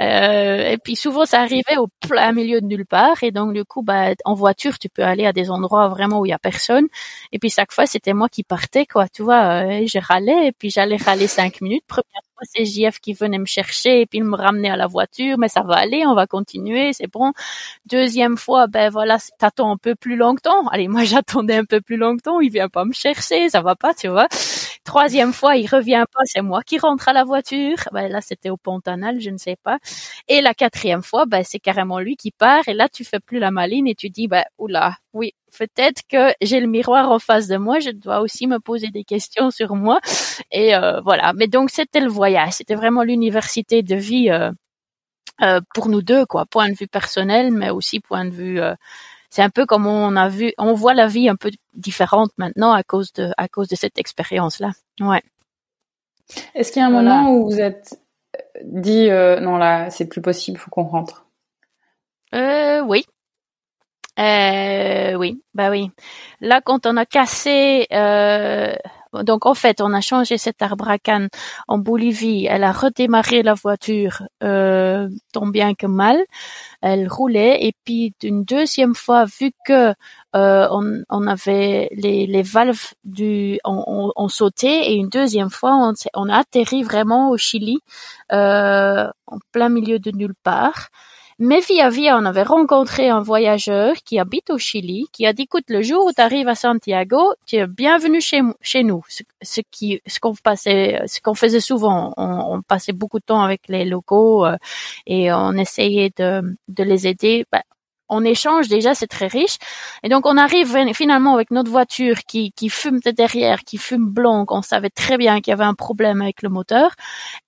[0.00, 3.22] Euh, et puis souvent ça arrivait au plein milieu de nulle part.
[3.22, 6.26] Et donc du coup, ben, en voiture, tu peux aller à des endroits vraiment où
[6.26, 6.86] il y a personne.
[7.32, 9.08] Et puis chaque fois, c'était moi qui partais, quoi.
[9.08, 11.84] Tu vois, euh, je râlais et puis j'allais râler cinq minutes.
[11.86, 15.36] Première c'est JF qui venait me chercher et puis il me ramenait à la voiture.
[15.38, 17.32] Mais ça va aller, on va continuer, c'est bon.
[17.86, 20.66] Deuxième fois, ben voilà, t'attends un peu plus longtemps.
[20.68, 22.40] Allez, moi j'attendais un peu plus longtemps.
[22.40, 24.28] Il vient pas me chercher, ça va pas, tu vois.
[24.84, 27.76] Troisième fois, il revient pas, c'est moi qui rentre à la voiture.
[27.92, 29.78] Ben là, c'était au Pontanal, je ne sais pas.
[30.28, 32.66] Et la quatrième fois, ben c'est carrément lui qui part.
[32.68, 36.32] Et là, tu fais plus la maline et tu dis, ben oula, oui, peut-être que
[36.40, 39.74] j'ai le miroir en face de moi, je dois aussi me poser des questions sur
[39.74, 40.00] moi.
[40.50, 41.32] Et euh, voilà.
[41.34, 44.50] Mais donc c'était le voyage, c'était vraiment l'université de vie euh,
[45.42, 46.46] euh, pour nous deux, quoi.
[46.46, 48.60] Point de vue personnel, mais aussi point de vue
[49.30, 52.72] c'est un peu comme on a vu, on voit la vie un peu différente maintenant
[52.72, 54.70] à cause de, à cause de cette expérience-là.
[55.00, 55.22] Ouais.
[56.54, 58.00] Est-ce qu'il y a un moment où vous êtes
[58.64, 61.26] dit non là c'est plus possible, faut qu'on rentre?
[62.34, 63.04] Euh, Oui.
[64.18, 65.90] Euh, oui, bah oui.
[66.40, 68.74] Là, quand on a cassé, euh,
[69.12, 70.98] donc en fait, on a changé cet arbre à
[71.68, 72.46] en Bolivie.
[72.48, 76.18] Elle a redémarré la voiture euh, tant bien que mal.
[76.82, 79.94] Elle roulait et puis une deuxième fois, vu que
[80.36, 80.68] euh,
[81.08, 86.36] on, avait les, valves du on, on, sauté et une deuxième fois on, on a
[86.36, 87.78] atterri vraiment au Chili
[88.32, 90.88] euh, en plein milieu de nulle part.
[91.40, 95.42] Mais via via, on avait rencontré un voyageur qui habite au Chili, qui a dit,
[95.42, 98.42] écoute, le jour où tu arrives à Santiago, tu es bienvenu chez,
[98.82, 99.04] nous.
[99.42, 103.68] Ce, qui, ce qu'on passait, ce qu'on faisait souvent, on, passait beaucoup de temps avec
[103.68, 104.56] les locaux euh,
[105.06, 107.46] et on essayait de, de les aider.
[107.52, 107.62] Ben,
[108.08, 109.58] on échange déjà, c'est très riche.
[110.02, 114.06] Et donc on arrive finalement avec notre voiture qui, qui fume de derrière, qui fume
[114.06, 114.44] blanc.
[114.48, 116.92] On savait très bien qu'il y avait un problème avec le moteur.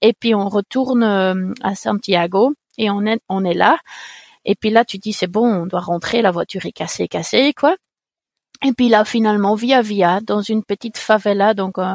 [0.03, 3.79] Et puis on retourne euh, à Santiago et on est, on est là.
[4.45, 7.53] Et puis là, tu dis, c'est bon, on doit rentrer, la voiture est cassée, cassée,
[7.53, 7.77] quoi.
[8.63, 11.95] Et puis là, finalement, via via, dans une petite favela, donc euh,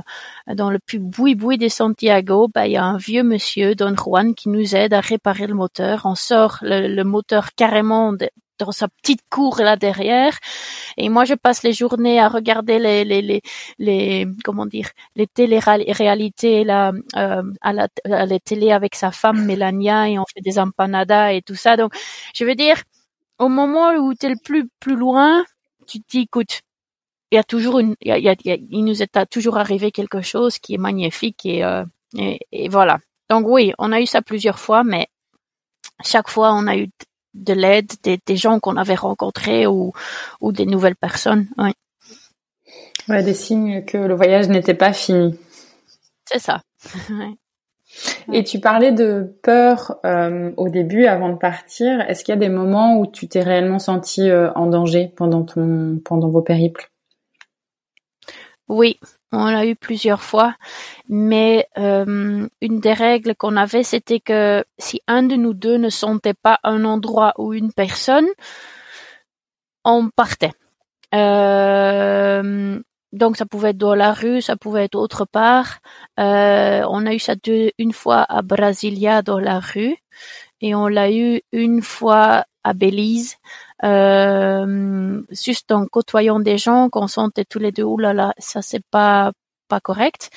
[0.56, 4.34] dans le plus boui-boui de Santiago, bah, il y a un vieux monsieur, Don Juan,
[4.34, 6.02] qui nous aide à réparer le moteur.
[6.06, 8.14] On sort le, moteur carrément
[8.60, 10.38] dans sa petite cour là derrière.
[10.98, 13.42] Et moi, je passe les journées à regarder les les les,
[13.80, 19.46] les comment dire les télé-réalités là euh, à la à la télé avec sa femme
[19.46, 21.78] Mélania et on fait des empanadas et tout ça.
[21.78, 21.94] Donc,
[22.34, 22.82] je veux dire,
[23.40, 25.46] au moment où tu es le plus plus loin,
[25.88, 26.62] tu te dis, écoute,
[27.32, 30.60] il y a toujours une, il, y a, il, nous est toujours arrivé quelque chose
[30.60, 31.84] qui est magnifique et, euh,
[32.18, 33.00] et, et voilà.
[33.30, 35.08] Donc oui, on a eu ça plusieurs fois, mais
[36.04, 36.90] chaque fois on a eu
[37.36, 39.94] de l'aide des, des gens qu'on avait rencontrés ou,
[40.42, 41.48] ou des nouvelles personnes.
[41.58, 41.72] Oui.
[43.08, 45.38] Ouais, des signes que le voyage n'était pas fini.
[46.26, 46.62] C'est ça.
[48.34, 52.02] Et tu parlais de peur euh, au début, avant de partir.
[52.02, 55.44] Est-ce qu'il y a des moments où tu t'es réellement senti euh, en danger pendant
[55.44, 56.90] ton pendant vos périples?
[58.68, 59.00] Oui,
[59.32, 60.56] on l'a eu plusieurs fois,
[61.10, 65.90] mais euh, une des règles qu'on avait, c'était que si un de nous deux ne
[65.90, 68.28] sentait pas un endroit ou une personne,
[69.84, 70.54] on partait.
[71.14, 72.80] Euh,
[73.14, 75.80] donc ça pouvait être dans la rue, ça pouvait être autre part.
[76.20, 77.36] Euh, on a eu ça
[77.78, 79.96] une fois à Brasilia dans la rue
[80.62, 83.38] et on l'a eu une fois à Belize.
[83.84, 88.84] Euh, juste en côtoyant des gens qu'on sentait tous les deux là là ça c'est
[88.90, 89.32] pas
[89.68, 90.30] pas correct.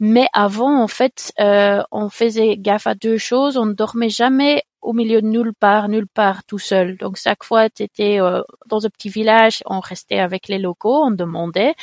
[0.00, 3.56] Mais avant en fait euh, on faisait gaffe à deux choses.
[3.56, 6.96] On ne dormait jamais au milieu de nulle part nulle part tout seul.
[6.96, 11.04] Donc chaque fois tu étais euh, dans un petit village on restait avec les locaux
[11.04, 11.74] on demandait.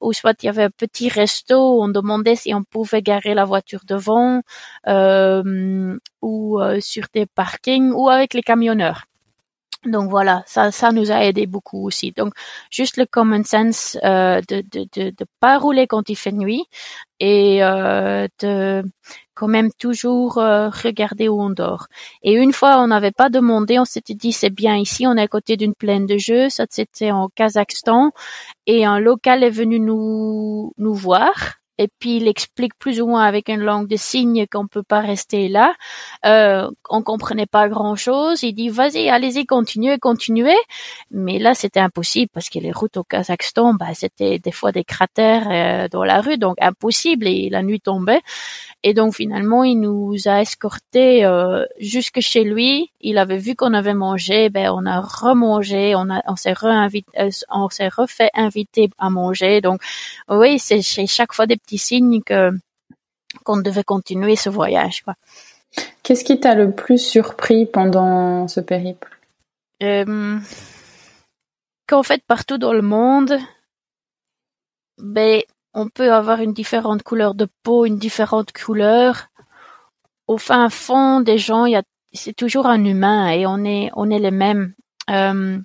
[0.00, 3.44] Ou soit il y avait un petit resto on demandait si on pouvait garer la
[3.44, 4.42] voiture devant
[4.88, 9.04] euh, ou euh, sur des parkings ou avec les camionneurs
[9.84, 12.12] donc voilà, ça, ça nous a aidé beaucoup aussi.
[12.12, 12.32] Donc
[12.70, 16.64] juste le common sense euh, de, de, de, pas rouler quand il fait nuit
[17.20, 18.82] et euh, de
[19.34, 21.88] quand même toujours euh, regarder où on dort.
[22.22, 25.22] Et une fois, on n'avait pas demandé, on s'était dit c'est bien ici, on est
[25.22, 28.12] à côté d'une plaine de jeux, ça c'était en Kazakhstan
[28.66, 31.34] et un local est venu nous nous voir
[31.78, 35.00] et puis il explique plus ou moins avec une langue de signes qu'on peut pas
[35.00, 35.74] rester là.
[36.24, 38.42] Euh, on comprenait pas grand chose.
[38.42, 40.56] Il dit vas-y, allez-y, continuez, continuez.
[41.10, 44.84] Mais là c'était impossible parce que les routes au Kazakhstan, bah c'était des fois des
[44.84, 47.26] cratères euh, dans la rue, donc impossible.
[47.26, 48.20] Et la nuit tombait.
[48.82, 52.90] Et donc finalement il nous a escortés euh, jusque chez lui.
[53.00, 57.30] Il avait vu qu'on avait mangé, ben on a remangé, on a on s'est euh,
[57.50, 59.60] on s'est refait inviter à manger.
[59.60, 59.80] Donc
[60.28, 62.50] oui, c'est chaque fois des petit signe que
[63.44, 65.02] qu'on devait continuer ce voyage.
[65.02, 65.14] Quoi.
[66.02, 69.18] Qu'est-ce qui t'a le plus surpris pendant ce périple?
[69.82, 70.38] Euh,
[71.86, 73.38] Qu'en fait, partout dans le monde,
[74.98, 75.42] ben,
[75.72, 79.28] on peut avoir une différente couleur de peau, une différente couleur.
[80.26, 83.90] Au fin fond des gens, il y a, c'est toujours un humain et on est,
[83.94, 84.74] on est les mêmes.
[85.10, 85.58] Euh,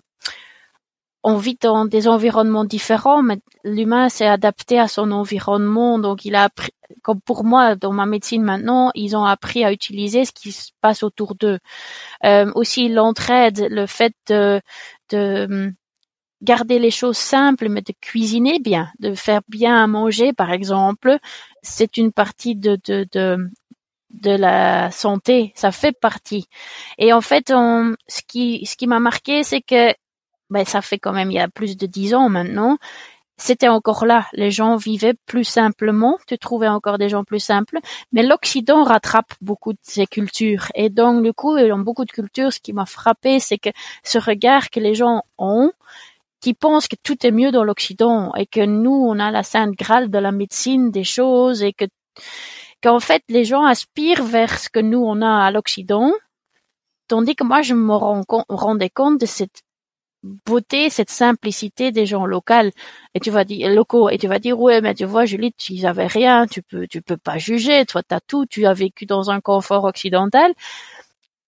[1.23, 5.99] on vit dans des environnements différents, mais l'humain s'est adapté à son environnement.
[5.99, 6.71] Donc, il a appris,
[7.03, 10.71] comme pour moi, dans ma médecine maintenant, ils ont appris à utiliser ce qui se
[10.81, 11.59] passe autour d'eux.
[12.25, 14.61] Euh, aussi, l'entraide, le fait de,
[15.11, 15.73] de hum,
[16.41, 21.17] garder les choses simples, mais de cuisiner bien, de faire bien à manger, par exemple,
[21.61, 23.37] c'est une partie de, de, de,
[24.09, 26.47] de la santé, ça fait partie.
[26.97, 29.93] Et en fait, on, ce qui, ce qui m'a marqué, c'est que
[30.51, 32.77] ben, ça fait quand même il y a plus de dix ans maintenant,
[33.37, 34.27] c'était encore là.
[34.33, 37.79] Les gens vivaient plus simplement, tu trouvais encore des gens plus simples,
[38.11, 40.67] mais l'Occident rattrape beaucoup de ces cultures.
[40.75, 43.71] Et donc, du coup, dans beaucoup de cultures, ce qui m'a frappé, c'est que
[44.03, 45.71] ce regard que les gens ont,
[46.39, 49.71] qui pensent que tout est mieux dans l'Occident et que nous, on a la sainte
[49.71, 51.85] graal de la médecine des choses et que
[52.83, 56.11] qu'en fait, les gens aspirent vers ce que nous, on a à l'Occident,
[57.07, 59.63] tandis que moi, je me rendais compte de cette
[60.23, 62.71] beauté, cette simplicité des gens locaux.
[63.13, 65.73] Et tu vas dire, locaux, et tu vas dire, ouais, mais tu vois, Julie, tu
[65.75, 69.31] n'avais rien, tu peux, tu peux pas juger, toi, t'as tout, tu as vécu dans
[69.31, 70.53] un confort occidental.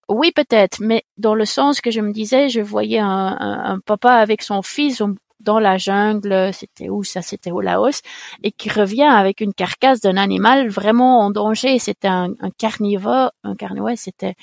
[0.10, 3.80] Oui, peut-être, mais dans le sens que je me disais, je voyais un, un, un
[3.80, 5.02] papa avec son fils,
[5.44, 8.02] dans la jungle, c'était où ça, c'était au Laos,
[8.44, 11.80] et qui revient avec une carcasse d'un animal vraiment en danger.
[11.80, 14.36] C'était un, carnivore, un carnivore, c'était,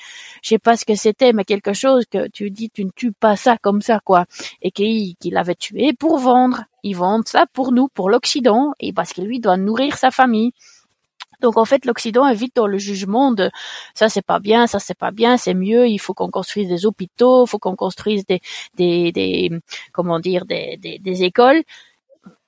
[0.43, 3.13] je sais pas ce que c'était, mais quelque chose que tu dis, tu ne tues
[3.13, 4.27] pas ça comme ça, quoi,
[4.63, 6.65] et qu'il qu avait tué pour vendre.
[6.83, 10.53] Ils vendent ça pour nous, pour l'Occident, et parce que lui doit nourrir sa famille.
[11.41, 13.51] Donc en fait, l'Occident est vite dans le jugement de
[13.95, 16.87] ça c'est pas bien, ça c'est pas bien, c'est mieux, il faut qu'on construise des
[16.87, 18.41] hôpitaux, il faut qu'on construise des,
[18.77, 19.51] des, des
[19.93, 21.63] comment dire des, des, écoles.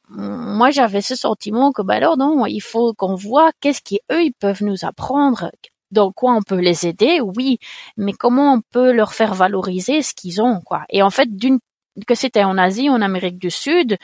[0.08, 4.34] Moi, j'avais ce sentiment que bah alors non, il faut qu'on voit qu'est-ce qu'eux ils
[4.38, 5.50] peuvent nous apprendre
[5.90, 7.58] dans quoi on peut les aider, oui,
[7.96, 10.84] mais comment on peut leur faire valoriser ce qu'ils ont, quoi.
[10.88, 11.58] Et en fait, d'une
[12.06, 13.98] que c'était en Asie, en Amérique du Sud,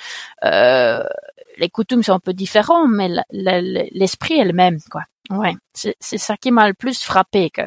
[0.44, 1.02] euh,
[1.58, 5.02] les coutumes sont un peu différents, mais l'esprit est le même, quoi.
[5.30, 7.62] Ouais, c'est ça qui m'a le plus frappé que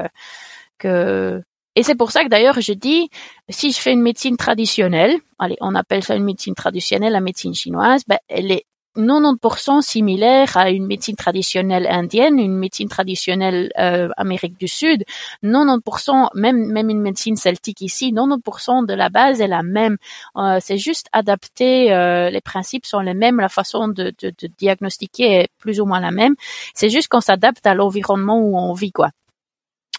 [0.80, 1.44] que
[1.76, 3.10] et c'est pour ça que d'ailleurs je dis
[3.50, 7.54] si je fais une médecine traditionnelle, allez, on appelle ça une médecine traditionnelle, la médecine
[7.54, 8.66] chinoise, ben elle est
[8.96, 15.04] 90% similaire à une médecine traditionnelle indienne, une médecine traditionnelle euh, Amérique du Sud.
[15.44, 19.98] 90%, même même une médecine celtique ici, 90% de la base est la même.
[20.36, 24.48] Euh, c'est juste adapté, euh, les principes sont les mêmes, la façon de, de, de
[24.58, 26.36] diagnostiquer est plus ou moins la même.
[26.74, 29.12] C'est juste qu'on s'adapte à l'environnement où on vit, quoi.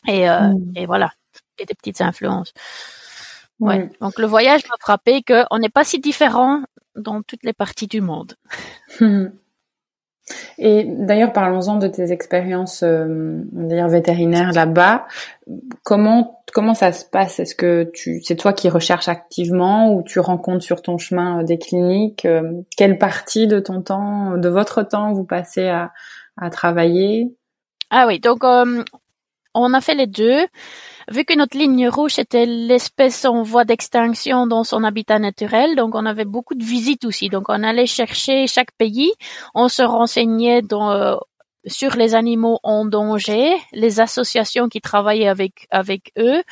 [0.07, 0.73] Et, euh, mm.
[0.77, 1.13] et voilà,
[1.59, 2.53] et des petites influences.
[3.61, 3.91] Ouais.
[4.01, 6.63] Donc le voyage m'a frappé qu'on n'est pas si différent
[6.97, 8.35] dans toutes les parties du monde.
[10.59, 15.07] Et d'ailleurs, parlons-en de tes expériences euh, vétérinaires là-bas.
[15.83, 17.41] Comment comment ça se passe?
[17.41, 21.43] Est-ce que tu c'est toi qui recherches activement ou tu rencontres sur ton chemin euh,
[21.43, 25.93] des cliniques euh, Quelle partie de ton temps, de votre temps, vous passez à,
[26.37, 27.35] à travailler?
[27.91, 28.85] Ah oui, donc euh,
[29.55, 30.47] on a fait les deux.
[31.11, 35.95] Vu que notre ligne rouge était l'espèce en voie d'extinction dans son habitat naturel, donc
[35.95, 37.29] on avait beaucoup de visites aussi.
[37.29, 39.13] Donc on allait chercher chaque pays,
[39.55, 41.17] on se renseignait dans, euh,
[41.67, 46.43] sur les animaux en danger, les associations qui travaillaient avec avec eux,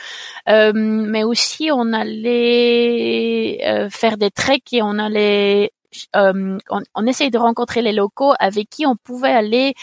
[0.48, 5.70] euh, mais aussi on allait euh, faire des treks et on allait
[6.14, 6.58] on,
[6.94, 9.74] on essayait de rencontrer les locaux avec qui on pouvait aller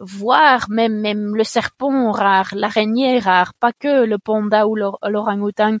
[0.00, 5.76] voir même même le serpent rare, l'araignée rare, pas que le panda ou l'orang-outan.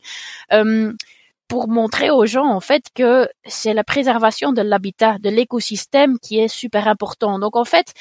[0.52, 0.92] Euh,
[1.50, 6.38] pour montrer aux gens en fait que c'est la préservation de l'habitat, de l'écosystème qui
[6.38, 7.40] est super important.
[7.40, 7.92] Donc en fait,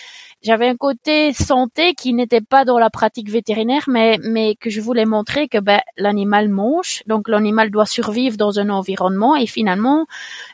[0.44, 4.80] j'avais un côté santé qui n'était pas dans la pratique vétérinaire, mais mais que je
[4.82, 10.06] voulais montrer que ben l'animal mange, donc l'animal doit survivre dans un environnement et finalement,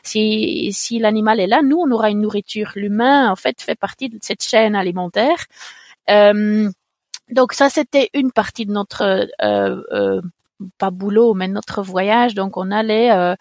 [0.02, 2.72] si si l'animal est là, nous on aura une nourriture.
[2.76, 5.44] L'humain en fait fait partie de cette chaîne alimentaire.
[6.08, 6.70] Euh,
[7.30, 9.02] donc ça, c'était une partie de notre
[9.42, 10.20] euh, euh,
[10.78, 12.34] pas boulot, mais notre voyage.
[12.34, 13.34] Donc on allait euh,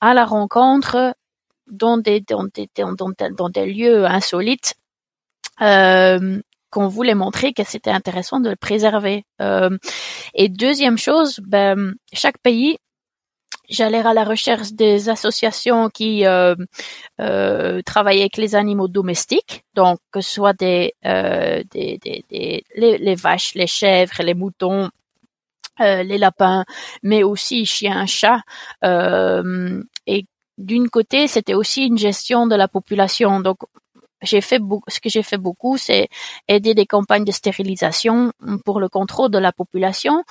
[0.00, 1.14] à la rencontre
[1.66, 4.74] dans des dans des dans, des lieux insolites
[5.60, 9.24] euh, qu'on voulait montrer que c'était intéressant de le préserver.
[9.40, 9.76] Euh,
[10.34, 12.78] et deuxième chose, ben, chaque pays
[13.72, 16.54] j'allais à la recherche des associations qui euh,
[17.20, 22.64] euh, travaillaient avec les animaux domestiques, donc que ce soit des, euh, des, des, des
[22.76, 24.90] les, les, vaches, les chèvres, les moutons,
[25.82, 26.64] euh, les lapins,
[27.02, 28.42] mais aussi chiens, chats.
[28.84, 30.26] Euh, et
[30.58, 33.40] d'une côté, c'était aussi une gestion de la population.
[33.40, 33.58] Donc,
[34.22, 36.08] j'ai fait ce que j'ai fait beaucoup, c'est
[36.46, 38.32] aider des campagnes de stérilisation
[38.64, 40.22] pour le contrôle de la population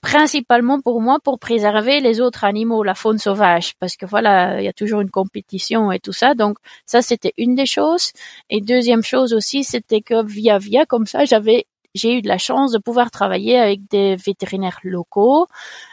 [0.00, 4.64] principalement pour moi pour préserver les autres animaux, la faune sauvage, parce que voilà, il
[4.64, 6.34] y a toujours une compétition et tout ça.
[6.34, 8.12] Donc ça, c'était une des choses.
[8.48, 12.38] Et deuxième chose aussi, c'était que via via comme ça, j'avais j'ai eu de la
[12.38, 15.46] chance de pouvoir travailler avec des vétérinaires locaux,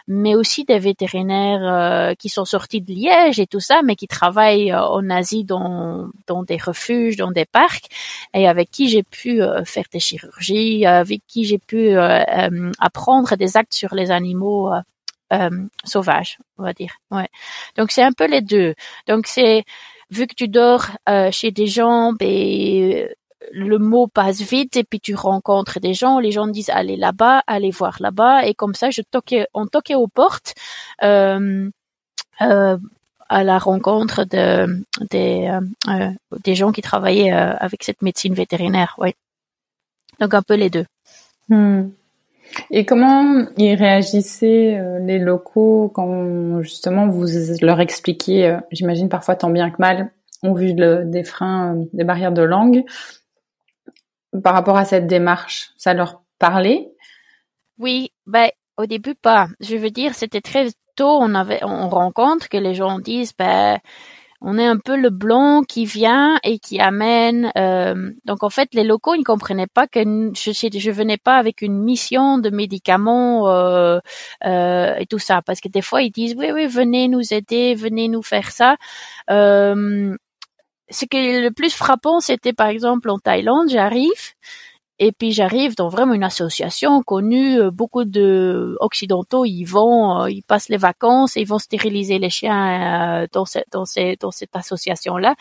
[0.07, 4.07] mais aussi des vétérinaires euh, qui sont sortis de Liège et tout ça, mais qui
[4.07, 7.87] travaillent euh, en Asie dans, dans des refuges, dans des parcs,
[8.33, 11.95] et avec qui j'ai pu euh, faire des chirurgies, avec qui j'ai pu
[12.79, 14.71] apprendre des actes sur les animaux
[15.83, 16.93] sauvages, on va dire.
[17.11, 17.27] Ouais.
[17.77, 18.75] Donc c'est un peu les deux.
[19.07, 19.63] Donc c'est
[20.09, 20.87] vu que tu dors
[21.31, 23.09] chez des gens, et
[23.51, 27.43] le mot passe vite et puis tu rencontres des gens, les gens disent allez là-bas,
[27.47, 30.53] allez voir là-bas et comme ça je toquais, on toquait aux portes
[31.03, 31.69] euh,
[32.41, 32.77] euh,
[33.29, 35.51] à la rencontre de des
[35.89, 36.09] euh,
[36.43, 38.97] des gens qui travaillaient avec cette médecine vétérinaire.
[40.19, 40.85] Donc un peu les deux.
[41.49, 41.89] Hmm.
[42.71, 47.25] Et comment ils réagissaient les locaux quand justement vous
[47.61, 50.11] leur expliquiez, j'imagine parfois tant bien que mal,
[50.43, 52.85] ont vu des freins, des barrières de langue
[54.43, 56.89] par rapport à cette démarche Ça leur parlait?
[57.79, 59.47] Oui, ben au début pas.
[59.59, 61.17] Je veux dire, c'était très tôt.
[61.21, 63.79] On avait, on rencontre que les gens disent, ben
[64.41, 67.51] on est un peu le blanc qui vient et qui amène.
[67.57, 69.99] Euh, donc en fait, les locaux ils ne comprenaient pas que
[70.35, 73.99] je je venais pas avec une mission de médicaments euh,
[74.45, 77.73] euh, et tout ça, parce que des fois ils disent oui oui venez nous aider,
[77.73, 78.75] venez nous faire ça.
[80.89, 84.33] Ce qui est le plus frappant, c'était par exemple en Thaïlande, j'arrive
[84.99, 90.29] et puis j'arrive dans vraiment une association connue, euh, beaucoup de occidentaux ils vont, euh,
[90.31, 93.83] ils passent les vacances ils vont stériliser les chiens euh, dans, dans,
[94.19, 95.35] dans cette association là.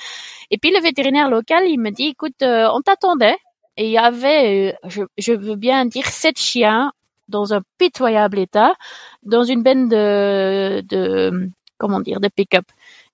[0.50, 3.36] Et puis le vétérinaire local il me dit écoute, on t'attendait,
[3.76, 6.92] et il y avait, je, je veux bien dire, sept chiens
[7.28, 8.74] dans un pitoyable état,
[9.22, 12.64] dans une benne de, de comment dire, de pick-up.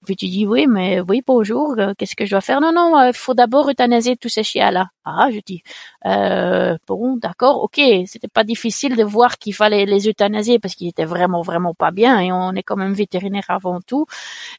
[0.04, 2.60] Puis tu dis oui, mais oui, bonjour, euh, qu'est-ce que je dois faire?
[2.60, 4.88] Non, non, il faut d'abord euthanasier tous ces chiens-là.
[5.04, 5.62] Ah, je dis,
[6.06, 10.88] euh, bon, d'accord, ok, c'était pas difficile de voir qu'il fallait les euthanasier parce qu'ils
[10.88, 14.06] étaient vraiment, vraiment pas bien et on est quand même vétérinaire avant tout.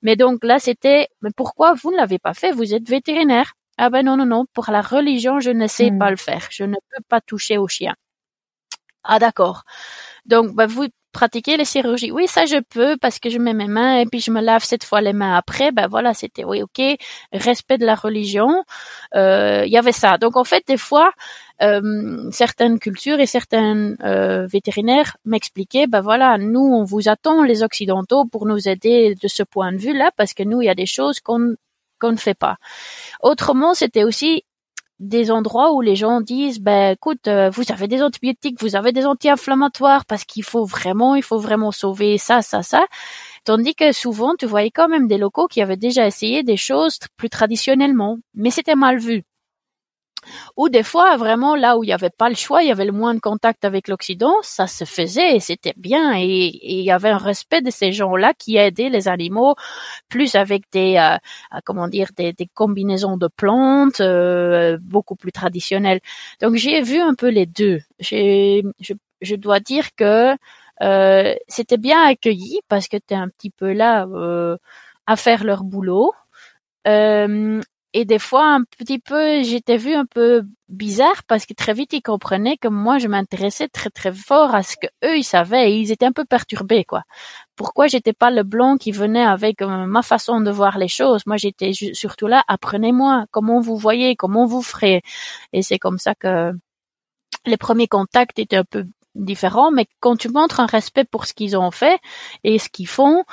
[0.01, 2.51] Mais donc là, c'était, mais pourquoi vous ne l'avez pas fait?
[2.51, 3.53] Vous êtes vétérinaire.
[3.77, 5.99] Ah ben non, non, non, pour la religion, je ne sais hmm.
[5.99, 6.47] pas le faire.
[6.51, 7.95] Je ne peux pas toucher aux chiens.
[9.03, 9.63] Ah d'accord.
[10.25, 12.11] Donc, ben, vous pratiquer les chirurgies.
[12.11, 14.63] Oui, ça je peux parce que je mets mes mains et puis je me lave
[14.63, 15.71] cette fois les mains après.
[15.71, 16.81] Ben voilà, c'était oui, ok,
[17.31, 18.63] respect de la religion.
[19.15, 20.17] Euh, il y avait ça.
[20.17, 21.11] Donc en fait, des fois,
[21.61, 27.63] euh, certaines cultures et certains euh, vétérinaires m'expliquaient, ben voilà, nous on vous attend les
[27.63, 30.75] occidentaux pour nous aider de ce point de vue-là parce que nous il y a
[30.75, 31.55] des choses qu'on
[31.99, 32.57] qu'on ne fait pas.
[33.21, 34.43] Autrement, c'était aussi
[34.99, 38.91] des endroits où les gens disent ben écoute euh, vous avez des antibiotiques vous avez
[38.91, 42.85] des anti-inflammatoires parce qu'il faut vraiment il faut vraiment sauver ça ça ça.
[43.45, 46.99] Tandis que souvent tu voyais quand même des locaux qui avaient déjà essayé des choses
[47.17, 48.17] plus traditionnellement.
[48.35, 49.23] Mais c'était mal vu
[50.57, 52.85] ou des fois, vraiment, là où il n'y avait pas le choix, il y avait
[52.85, 56.13] le moins de contact avec l'Occident, ça se faisait c'était bien.
[56.17, 59.55] Et, il y avait un respect de ces gens-là qui aidaient les animaux,
[60.09, 61.15] plus avec des, euh,
[61.55, 66.01] euh, comment dire, des, combinaisons de plantes euh, beaucoup plus traditionnelles.
[66.41, 67.79] Donc j'ai vu un peu les deux.
[67.99, 68.61] Je,
[69.21, 70.35] je dois dire que
[71.47, 74.05] c'était bien accueilli parce que tu es un petit peu là
[75.07, 76.13] à faire leur boulot.
[76.87, 77.61] Euh,
[77.93, 81.93] et des fois un petit peu j'étais vu un peu bizarre parce que très vite
[81.93, 85.71] ils comprenaient que moi je m'intéressais très très fort à ce que eux ils savaient.
[85.71, 87.03] Et ils étaient un peu perturbés quoi.
[87.55, 91.21] Pourquoi j'étais pas le blanc qui venait avec euh, ma façon de voir les choses?
[91.27, 95.01] Moi j'étais surtout là apprenez-moi comment vous voyez comment vous ferez.
[95.53, 96.51] Et c'est comme ça que
[97.45, 98.85] les premiers contacts étaient un peu
[99.15, 99.71] différents.
[99.71, 101.99] Mais quand tu montres un respect pour ce qu'ils ont fait
[102.43, 103.23] et ce qu'ils font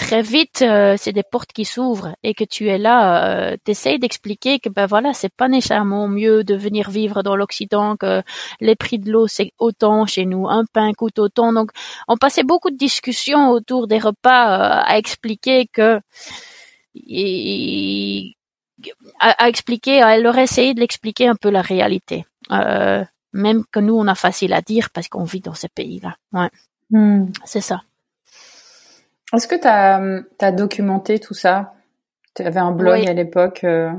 [0.00, 3.98] très vite euh, c'est des portes qui s'ouvrent et que tu es là, euh, t'essayes
[3.98, 8.22] d'expliquer que ben voilà c'est pas nécessairement mieux de venir vivre dans l'Occident que
[8.60, 11.52] les prix de l'eau c'est autant chez nous, un pain coûte autant.
[11.52, 11.70] Donc
[12.08, 16.00] on passait beaucoup de discussions autour des repas euh, à expliquer que
[19.20, 22.24] à, expliquer, elle leur essayer de l'expliquer un peu la réalité.
[22.50, 26.16] Euh, même que nous on a facile à dire parce qu'on vit dans ces pays-là.
[26.32, 26.48] Ouais,
[26.90, 27.26] hmm.
[27.44, 27.82] c'est ça.
[29.34, 31.74] Est-ce que tu as, documenté tout ça?
[32.34, 33.92] Tu avais un blog à l'époque euh?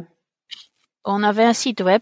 [1.03, 2.01] On avait un site web.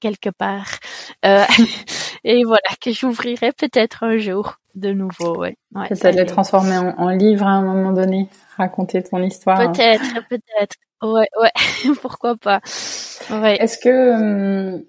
[0.00, 0.78] quelque part.
[1.24, 1.44] Euh,
[2.24, 5.38] et voilà que j'ouvrirai peut-être un jour de nouveau.
[5.38, 5.56] Ouais.
[5.74, 9.72] ouais peut-être les transformer en, en, livre à un moment donné, raconter ton histoire.
[9.72, 10.76] Peut-être, peut-être.
[11.02, 11.50] Ouais, ouais.
[12.00, 12.60] Pourquoi pas.
[13.30, 13.56] Ouais.
[13.56, 14.84] Est-ce que hum,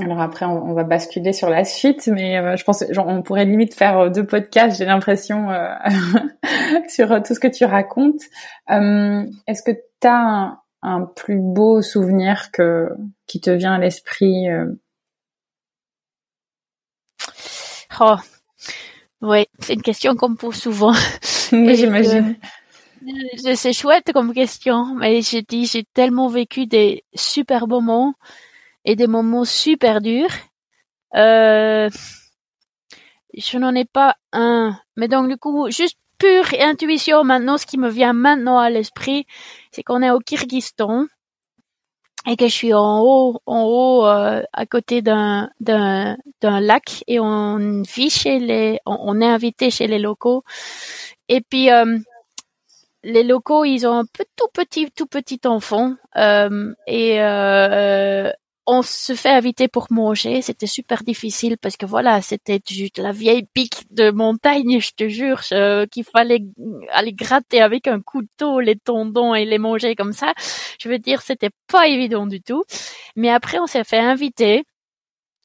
[0.00, 3.44] alors après on, va basculer sur la suite, mais euh, je pense genre, on pourrait
[3.44, 4.78] limite faire euh, deux podcasts.
[4.78, 5.74] J'ai l'impression euh,
[6.88, 8.22] sur tout ce que tu racontes.
[8.68, 12.88] Hum, est-ce que tu as un, un, plus beau souvenir que
[13.26, 14.46] qui te vient à l'esprit
[18.00, 18.16] Oh,
[19.20, 20.94] oui, c'est une question qu'on me pose souvent.
[21.50, 22.36] Oui, j'imagine.
[23.54, 28.12] C'est chouette comme question, mais j'ai dit j'ai tellement vécu des super moments
[28.84, 30.28] et des moments super durs.
[31.14, 31.88] Euh,
[33.34, 37.78] je n'en ai pas un, mais donc du coup juste pure intuition maintenant, ce qui
[37.78, 39.26] me vient maintenant à l'esprit,
[39.70, 41.06] c'est qu'on est au Kyrgyzstan
[42.26, 47.04] et que je suis en haut, en haut, euh, à côté d'un d'un d'un lac
[47.06, 50.44] et on vit chez les, on, est invité chez les locaux.
[51.28, 51.98] Et puis euh,
[53.04, 57.18] les locaux, ils ont un peu tout petit, tout petit enfant euh, et
[58.68, 60.42] on se fait inviter pour manger.
[60.42, 65.08] C'était super difficile parce que voilà, c'était juste la vieille pique de montagne, je te
[65.08, 65.40] jure,
[65.90, 66.44] qu'il fallait
[66.90, 70.34] aller gratter avec un couteau les tendons et les manger comme ça.
[70.80, 72.62] Je veux dire, c'était pas évident du tout.
[73.16, 74.64] Mais après, on s'est fait inviter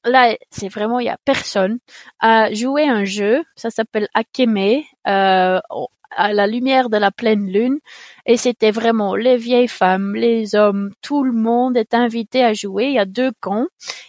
[0.05, 1.79] là, c'est vraiment il y a personne
[2.19, 3.43] à jouer un jeu.
[3.55, 4.81] Ça s'appelle Akeme.
[5.07, 5.59] Euh,
[6.15, 7.79] à la lumière de la pleine lune.
[8.25, 12.85] Et c'était vraiment les vieilles femmes, les hommes, tout le monde est invité à jouer.
[12.85, 13.67] Il y a deux camps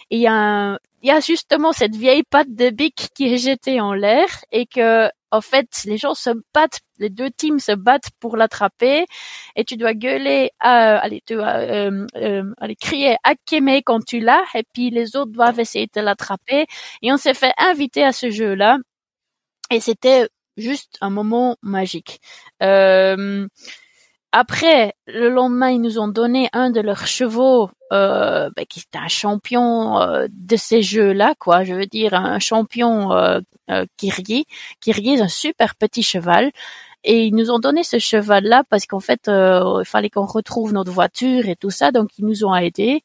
[0.09, 3.37] et il y a il y a justement cette vieille patte de bic qui est
[3.37, 7.73] jetée en l'air et que en fait les gens se battent, les deux teams se
[7.73, 9.05] battent pour l'attraper.
[9.55, 14.19] Et tu dois gueuler, à, allez, tu dois euh, euh, aller crier Akeme quand tu
[14.19, 14.43] l'as.
[14.55, 16.65] Et puis les autres doivent essayer de l'attraper.
[17.03, 18.79] Et on s'est fait inviter à ce jeu là
[19.71, 20.27] et c'était
[20.57, 22.21] juste un moment magique.
[22.61, 23.47] Euh,
[24.37, 28.97] après, le lendemain, ils nous ont donné un de leurs chevaux, euh, ben, qui est
[28.97, 31.63] un champion euh, de ces jeux-là, quoi.
[31.63, 33.39] Je veux dire, un champion euh,
[33.71, 33.85] euh.
[33.95, 34.45] Kirgi
[34.85, 36.51] est un super petit cheval.
[37.05, 40.91] Et ils nous ont donné ce cheval-là parce qu'en fait, il fallait qu'on retrouve notre
[40.91, 43.03] voiture et tout ça, donc ils nous ont aidés.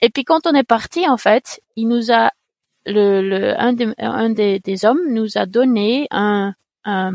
[0.00, 2.30] Et puis quand on est parti, en fait, il nous a
[2.86, 6.54] le, le un, des, un des, des hommes nous a donné un
[6.84, 7.12] un,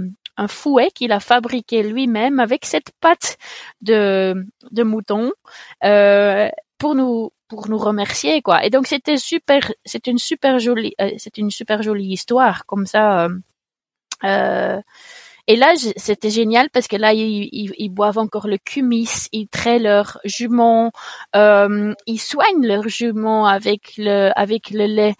[0.47, 3.37] fouet qu'il a fabriqué lui-même avec cette pâte
[3.81, 4.35] de,
[4.69, 5.31] de mouton
[5.83, 6.47] euh,
[6.77, 8.63] pour nous pour nous remercier quoi.
[8.65, 12.85] Et donc c'était super, c'est une super jolie, euh, c'est une super jolie histoire comme
[12.85, 13.25] ça.
[13.25, 13.29] Euh,
[14.25, 14.81] euh
[15.49, 19.79] et là, c'était génial parce que là, ils, ils, boivent encore le kumis, ils traient
[19.79, 20.91] leurs juments,
[21.37, 25.15] euh, ils soignent leurs juments avec le avec le lait.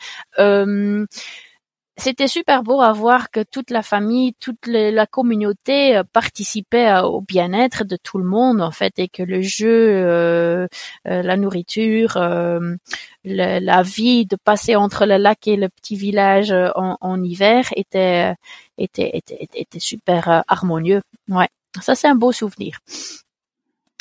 [1.98, 7.22] C'était super beau à voir que toute la famille, toute la communauté euh, participait au
[7.22, 10.68] bien-être de tout le monde en fait et que le jeu, euh,
[11.08, 12.18] euh, la nourriture,
[13.24, 18.36] la vie de passer entre le lac et le petit village en, en hiver était,
[18.78, 21.02] était, était, était super harmonieux.
[21.30, 21.50] Ouais,
[21.82, 22.80] ça c'est un beau souvenir.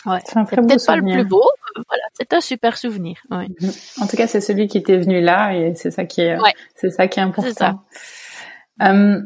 [0.07, 0.19] Ouais.
[0.25, 1.45] C'est peut-être pas le plus beau,
[1.75, 3.19] voilà, c'est un super souvenir.
[3.31, 3.47] Ouais.
[3.61, 3.71] Mhm.
[4.01, 6.39] En tout cas, c'est celui qui était venu là et c'est ça qui est,
[6.75, 7.83] c'est ça qui est important.
[8.83, 9.21] Euh,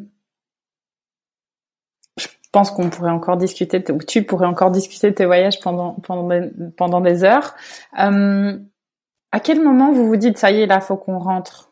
[2.16, 5.94] je pense qu'on pourrait encore discuter, ou tu pourrais encore discuter de tes voyages pendant
[5.94, 7.54] pendant des, pendant des heures.
[7.98, 8.58] Euh,
[9.32, 11.69] à quel moment vous vous dites ça y est là, faut qu'on rentre?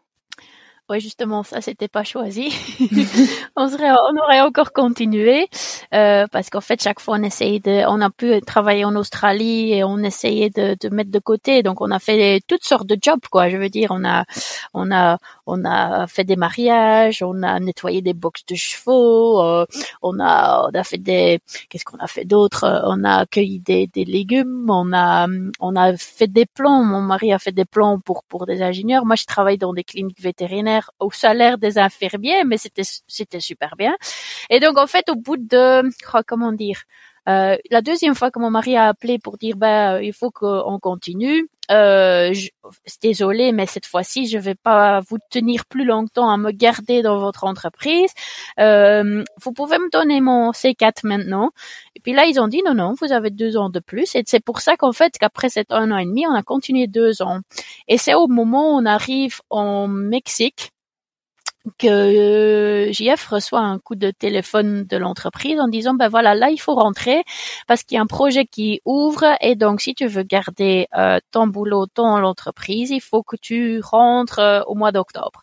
[0.91, 2.49] Oui, justement, ça, c'était pas choisi.
[3.57, 5.47] on serait, on aurait encore continué
[5.93, 9.75] euh, parce qu'en fait, chaque fois, on essayait de, on a pu travailler en Australie
[9.75, 11.63] et on essayait de, de mettre de côté.
[11.63, 13.51] Donc, on a fait toutes sortes de jobs, quoi.
[13.51, 14.25] Je veux dire, on a,
[14.73, 19.67] on a, on a fait des mariages, on a nettoyé des boxes de chevaux, euh,
[20.01, 22.83] on a, on a fait des, qu'est-ce qu'on a fait d'autre?
[22.87, 25.27] On a cueilli des, des légumes, on a,
[25.61, 26.83] on a fait des plans.
[26.83, 29.05] Mon mari a fait des plans pour pour des ingénieurs.
[29.05, 33.77] Moi, je travaille dans des cliniques vétérinaires au salaire des infirmiers, mais c'était c'était super
[33.77, 33.97] bien.
[34.51, 35.83] Et donc en fait, au bout de
[36.15, 36.83] oh, comment dire,
[37.29, 40.79] euh, la deuxième fois que mon mari a appelé pour dire ben il faut qu'on
[40.81, 42.49] continue, euh, je,
[43.03, 47.19] désolé, mais cette fois-ci, je vais pas vous tenir plus longtemps à me garder dans
[47.19, 48.11] votre entreprise.
[48.59, 51.51] Euh, vous pouvez me donner mon C4 maintenant.
[51.95, 54.15] Et puis là, ils ont dit non, non, vous avez deux ans de plus.
[54.15, 56.87] Et c'est pour ça qu'en fait, qu'après cet un an et demi, on a continué
[56.87, 57.41] deux ans.
[57.89, 60.73] Et c'est au moment où on arrive en Mexique
[61.77, 66.51] que euh, JF reçoit un coup de téléphone de l'entreprise en disant ben voilà là
[66.51, 67.23] il faut rentrer
[67.67, 71.19] parce qu'il y a un projet qui ouvre et donc si tu veux garder euh,
[71.31, 75.43] ton boulot dans l'entreprise il faut que tu rentres euh, au mois d'octobre.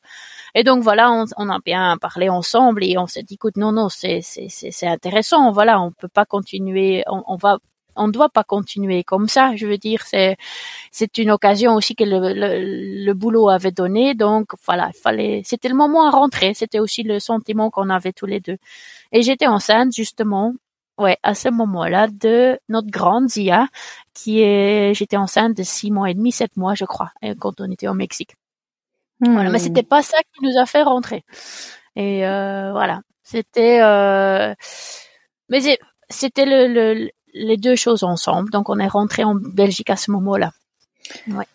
[0.55, 3.71] Et donc voilà on, on, a bien parlé ensemble et on s'est dit écoute non
[3.71, 5.51] non c'est c'est c'est intéressant.
[5.51, 7.59] Voilà on peut pas continuer on, on va
[7.95, 9.55] on ne doit pas continuer comme ça.
[9.55, 10.37] Je veux dire, c'est
[10.91, 14.13] c'est une occasion aussi que le, le, boulot avait donné.
[14.15, 15.41] Donc voilà, il fallait.
[15.45, 16.53] C'était le moment à rentrer.
[16.53, 18.57] C'était aussi le sentiment qu'on avait tous les deux.
[19.11, 20.53] Et j'étais enceinte justement.
[20.97, 23.67] Ouais, à ce moment-là de notre grande Zia,
[24.13, 27.69] qui est, j'étais enceinte de six mois et demi, sept mois, je crois, quand on
[27.69, 28.37] était au Mexique.
[29.19, 29.61] Voilà, mais hmm.
[29.61, 31.23] c'était pas ça qui nous a fait rentrer.
[31.95, 34.53] Et euh, voilà, c'était, euh,
[35.49, 35.59] mais
[36.09, 38.49] c'était le, le, les deux choses ensemble.
[38.49, 40.51] Donc, on est rentré en Belgique à ce moment-là.
[41.27, 41.45] Ouais.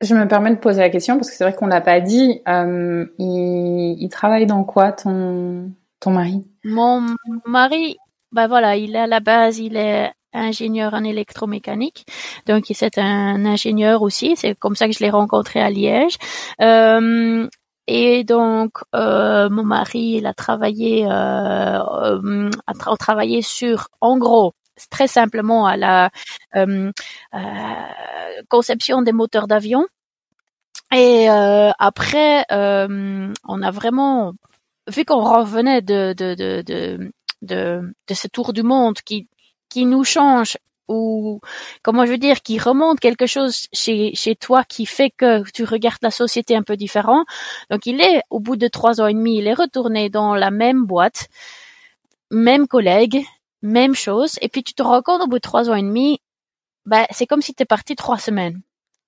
[0.00, 2.40] Je me permets de poser la question parce que c'est vrai qu'on l'a pas dit.
[2.48, 5.70] Euh, il, il, travaille dans quoi ton
[6.00, 6.44] ton mari?
[6.64, 7.14] Mon
[7.46, 7.96] mari,
[8.32, 12.06] bah voilà, il est à la base, il est ingénieur en électromécanique.
[12.46, 14.34] Donc c'est un ingénieur aussi.
[14.36, 16.16] C'est comme ça que je l'ai rencontré à Liège.
[16.60, 17.48] Euh,
[17.86, 24.54] et donc euh, mon mari, il a travaillé, euh, euh a travaillé sur, en gros,
[24.90, 26.10] très simplement à la
[26.56, 26.90] euh,
[27.34, 27.38] euh,
[28.48, 29.86] conception des moteurs d'avion.
[30.94, 34.34] Et euh, après, on a vraiment
[34.88, 37.12] vu qu'on revenait de de, de,
[37.42, 39.28] de, ce tour du monde qui,
[39.68, 40.58] qui nous change
[40.88, 41.40] ou
[41.82, 45.64] comment je veux dire, qui remonte quelque chose chez, chez toi qui fait que tu
[45.64, 47.24] regardes la société un peu différent.
[47.70, 50.50] Donc il est, au bout de trois ans et demi, il est retourné dans la
[50.50, 51.28] même boîte,
[52.30, 53.24] même collègue,
[53.62, 56.20] même chose, et puis tu te rends compte au bout de trois ans et demi,
[56.86, 58.62] ben, c'est comme si tu es parti trois semaines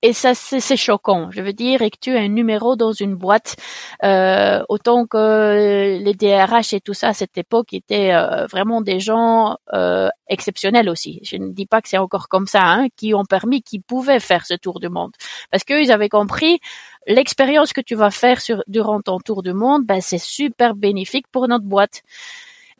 [0.04, 1.30] et ça c'est choquant.
[1.30, 3.56] Je veux dire, et que tu as un numéro dans une boîte,
[4.04, 9.00] euh, autant que les DRH et tout ça à cette époque étaient euh, vraiment des
[9.00, 11.20] gens euh, exceptionnels aussi.
[11.24, 14.20] Je ne dis pas que c'est encore comme ça, hein, qui ont permis, qui pouvaient
[14.20, 15.12] faire ce tour du monde,
[15.50, 16.60] parce qu'ils avaient compris
[17.06, 21.48] l'expérience que tu vas faire durant ton tour du monde, ben c'est super bénéfique pour
[21.48, 22.02] notre boîte.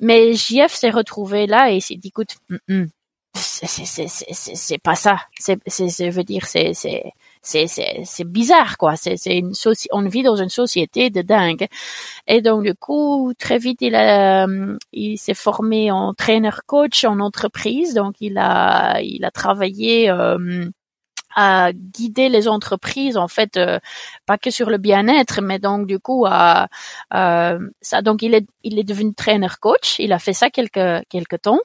[0.05, 2.37] Mais JF s'est retrouvé là et s'est dit, écoute,
[3.35, 5.19] c'est pas ça.
[5.39, 7.67] C'est, je veux dire, c'est, c'est, c'est,
[8.05, 8.97] c'est, bizarre, quoi.
[8.97, 9.53] C'est, c'est une
[9.93, 11.67] on vit dans une société de dingue.
[12.27, 17.05] Et donc, du coup, très vite, il a, euh, il s'est formé en trainer coach
[17.05, 17.95] en entreprise.
[17.95, 20.69] Donc, il a, il a travaillé, euh,
[21.35, 23.79] à guider les entreprises en fait euh,
[24.27, 26.69] pas que sur le bien-être mais donc du coup à,
[27.11, 31.43] ça donc il est il est devenu trainer coach il a fait ça quelques quelques
[31.43, 31.61] temps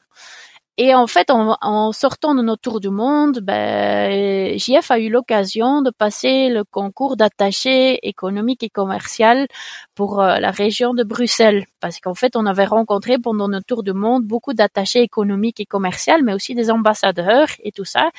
[0.82, 5.82] et en fait, en, sortant de notre tour du monde, ben, JF a eu l'occasion
[5.82, 9.48] de passer le concours d'attaché économique et commercial
[9.94, 11.66] pour euh, la région de Bruxelles.
[11.82, 15.66] Parce qu'en fait, on avait rencontré pendant notre tour du monde beaucoup d'attachés économiques et
[15.66, 18.10] commerciaux, mais aussi des ambassadeurs et tout ça.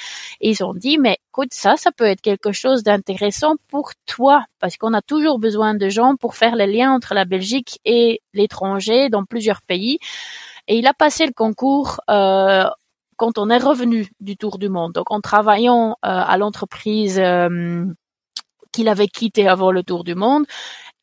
[0.43, 4.45] Et ils ont dit, mais écoute, ça, ça peut être quelque chose d'intéressant pour toi.
[4.59, 8.21] Parce qu'on a toujours besoin de gens pour faire les liens entre la Belgique et
[8.35, 9.99] l'étranger dans plusieurs pays.
[10.71, 12.64] Et il a passé le concours euh,
[13.16, 14.93] quand on est revenu du tour du monde.
[14.93, 17.85] Donc en travaillant euh, à l'entreprise euh,
[18.71, 20.47] qu'il avait quittée avant le tour du monde,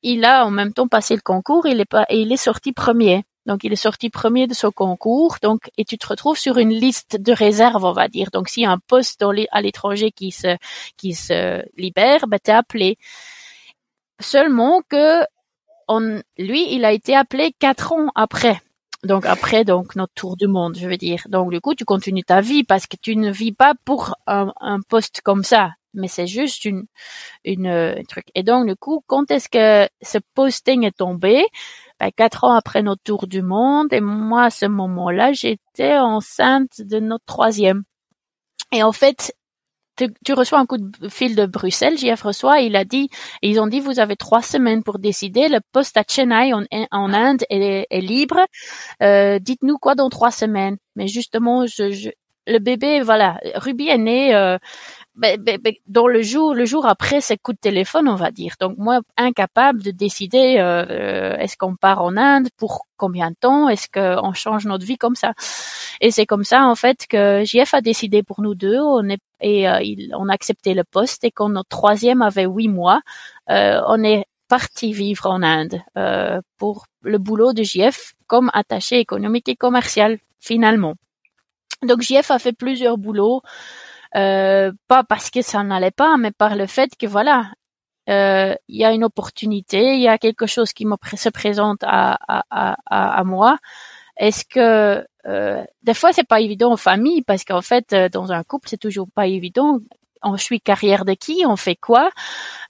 [0.04, 1.68] il a en même temps passé le concours.
[1.68, 3.26] Il est pas, et il est sorti premier.
[3.46, 5.36] Donc il est sorti premier de ce concours.
[5.42, 8.30] Donc et tu te retrouves sur une liste de réserve, on va dire.
[8.32, 10.56] Donc s'il y a un poste à l'étranger qui se
[10.96, 12.98] qui se libère, ben t'es appelé.
[14.22, 15.26] Seulement que
[15.90, 18.62] on, lui, il a été appelé quatre ans après.
[19.04, 21.24] Donc après, donc notre tour du monde, je veux dire.
[21.30, 24.52] Donc du coup, tu continues ta vie parce que tu ne vis pas pour un,
[24.60, 26.86] un poste comme ça, mais c'est juste une,
[27.46, 28.26] une un truc.
[28.36, 31.46] Et donc du coup, quand est-ce que ce posting est tombé?
[32.00, 36.82] Ben, Quatre ans après notre tour du monde, et moi à ce moment-là, j'étais enceinte
[36.82, 37.84] de notre troisième.
[38.72, 39.34] Et en fait,
[39.98, 43.10] tu, reçois un coup de fil de Bruxelles, JF reçoit, il a dit,
[43.42, 47.44] ils ont dit, vous avez trois semaines pour décider, le poste à Chennai en, Inde
[47.50, 48.46] est, libre,
[49.02, 50.78] euh, dites-nous quoi dans trois semaines.
[50.96, 52.10] Mais justement, je,
[52.48, 54.58] le bébé, voilà, Ruby est né euh,
[55.88, 58.54] dans le jour, le jour après ces coups de téléphone, on va dire.
[58.60, 63.36] Donc moi, incapable de décider, euh, euh, est-ce qu'on part en Inde pour combien de
[63.40, 65.34] temps, est-ce qu'on change notre vie comme ça.
[66.02, 69.20] Et c'est comme ça en fait que JF a décidé pour nous deux, on est
[69.40, 69.80] et euh,
[70.18, 73.02] on a accepté le poste et quand notre troisième avait huit mois,
[73.48, 75.82] on est parti vivre en Inde
[76.58, 80.96] pour le boulot de JF comme attaché économique et commercial finalement.
[81.84, 83.42] Donc JF a fait plusieurs boulots.
[84.16, 87.52] Euh, pas parce que ça n'allait pas, mais par le fait que voilà,
[88.10, 90.86] euh, il y a une opportunité, il y a quelque chose qui
[91.16, 92.44] se présente à, à,
[92.86, 93.58] à, à moi.
[94.18, 98.44] Est-ce que euh, des fois c'est pas évident en famille parce qu'en fait dans un
[98.44, 99.80] couple c'est toujours pas évident
[100.24, 102.10] on suit carrière de qui, on fait quoi.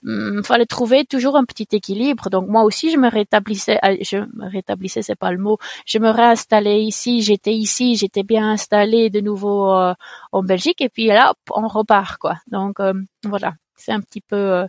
[0.04, 2.30] Il hum, fallait trouver toujours un petit équilibre.
[2.30, 5.58] Donc moi aussi, je me rétablissais, euh, je me rétablissais, c'est pas le mot.
[5.86, 9.94] Je me réinstallais ici, j'étais ici, j'étais bien installée de nouveau euh,
[10.32, 12.36] en Belgique, et puis là, on repart quoi.
[12.48, 12.94] Donc euh,
[13.24, 14.66] voilà, c'est un petit peu.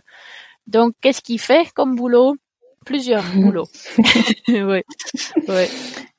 [0.66, 2.36] donc qu'est-ce qu'il fait comme boulot?
[2.86, 3.68] Plusieurs boulots.
[4.48, 4.82] oui,
[5.48, 5.64] oui.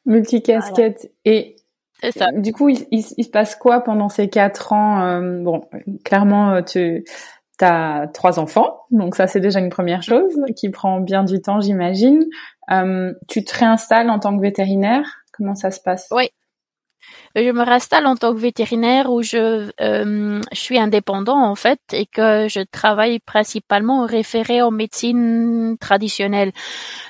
[0.05, 1.55] Multicasquette et
[2.37, 5.67] du coup, il, il, se passe quoi pendant ces quatre ans euh, Bon,
[6.03, 7.03] clairement, euh, tu
[7.59, 11.61] as trois enfants, donc ça c'est déjà une première chose qui prend bien du temps,
[11.61, 12.25] j'imagine.
[12.71, 15.23] Euh, tu te réinstalles en tant que vétérinaire?
[15.31, 16.07] Comment ça se passe?
[16.11, 16.29] Oui,
[17.35, 21.79] je me réinstalle en tant que vétérinaire où je, euh, je suis indépendant en fait
[21.93, 26.51] et que je travaille principalement référé en médecine traditionnelle.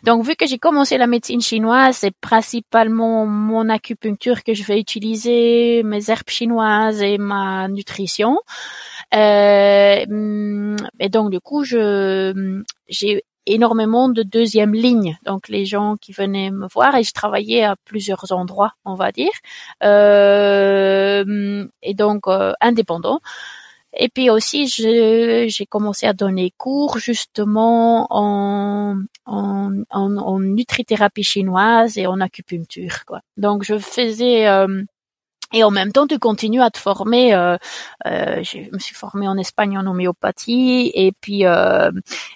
[0.04, 4.80] Donc vu que j'ai commencé la médecine chinoise, c'est principalement mon acupuncture que je vais
[4.80, 8.38] utiliser, mes herbes chinoises et ma nutrition.
[9.14, 15.18] Euh, et donc du coup, je j'ai énormément de deuxième ligne.
[15.26, 19.12] Donc les gens qui venaient me voir et je travaillais à plusieurs endroits, on va
[19.12, 19.32] dire,
[19.84, 23.20] euh, et donc euh, indépendant.
[23.94, 31.98] Et puis aussi, j'ai commencé à donner cours justement en, en, en, en nutrithérapie chinoise
[31.98, 33.04] et en acupuncture.
[33.06, 33.20] Quoi.
[33.36, 34.84] Donc je faisais euh,
[35.54, 37.34] Et en même temps, tu continues à te former.
[37.34, 37.58] Euh,
[38.06, 41.92] euh, je me suis formée en Espagne en homéopathie, et puis euh,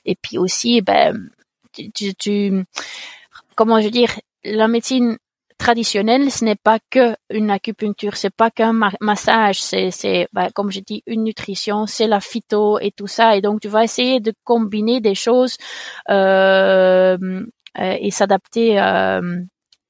[0.06, 1.30] et puis aussi, ben,
[1.74, 2.66] tu, tu,
[3.56, 4.12] comment je veux dire,
[4.44, 5.18] la médecine
[5.58, 10.72] traditionnelle, ce n'est pas que une acupuncture, c'est pas qu'un massage, c'est c'est ben, comme
[10.72, 13.36] je dis une nutrition, c'est la phyto et tout ça.
[13.36, 15.58] Et donc tu vas essayer de combiner des choses
[16.10, 17.18] euh,
[17.80, 18.80] euh et s'adapter.
[18.80, 19.42] Euh,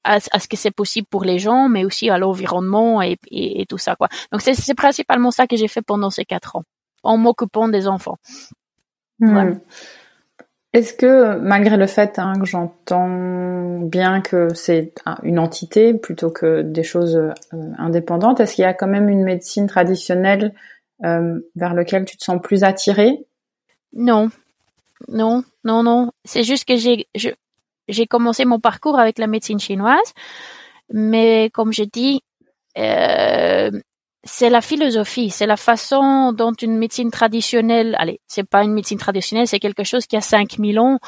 [0.06, 3.78] à, ce que c'est possible pour les gens, mais aussi à l'environnement et, et, tout
[3.78, 4.08] ça quoi.
[4.32, 6.62] Donc c'est principalement ça que j'ai fait pendant ces quatre ans,
[7.02, 8.18] en m'occupant des enfants.
[9.18, 9.54] Hmm.
[10.72, 14.92] Est-ce que malgré le fait hein, que j'entends bien que c'est
[15.22, 17.32] une entité plutôt que des choses euh,
[17.78, 20.52] indépendantes, est-ce qu'il y a quand même une médecine traditionnelle
[21.04, 23.24] euh, vers laquelle tu te sens plus attirée?
[23.94, 24.28] Non,
[25.08, 26.12] non, non, non.
[26.24, 27.30] C'est juste que j'ai, je,
[27.88, 30.12] j'ai commencé mon parcours avec la médecine chinoise,
[30.92, 32.22] mais comme je dis,
[32.78, 33.70] euh,
[34.26, 38.98] c'est la philosophie, c'est la façon dont une médecine traditionnelle, allez, c'est pas une médecine
[38.98, 40.98] traditionnelle, c'est quelque chose qui a 5000 ans,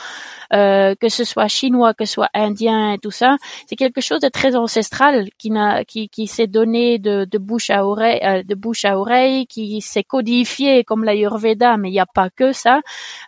[0.52, 4.20] euh, que ce soit chinois, que ce soit indien et tout ça, c'est quelque chose
[4.20, 8.42] de très ancestral qui n'a, qui, qui s'est donné de, de bouche à oreille, euh,
[8.44, 12.52] de bouche à oreille, qui s'est codifié comme l'Ayurveda, mais il n'y a pas que
[12.52, 12.80] ça.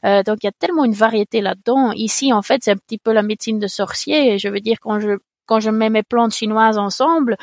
[0.04, 1.92] Euh, donc il y a tellement une variété là-dedans.
[1.92, 4.38] Ici, en fait, c'est un petit peu la médecine de sorcier.
[4.38, 7.36] Je veux dire, quand je quand je mets mes plantes chinoises ensemble,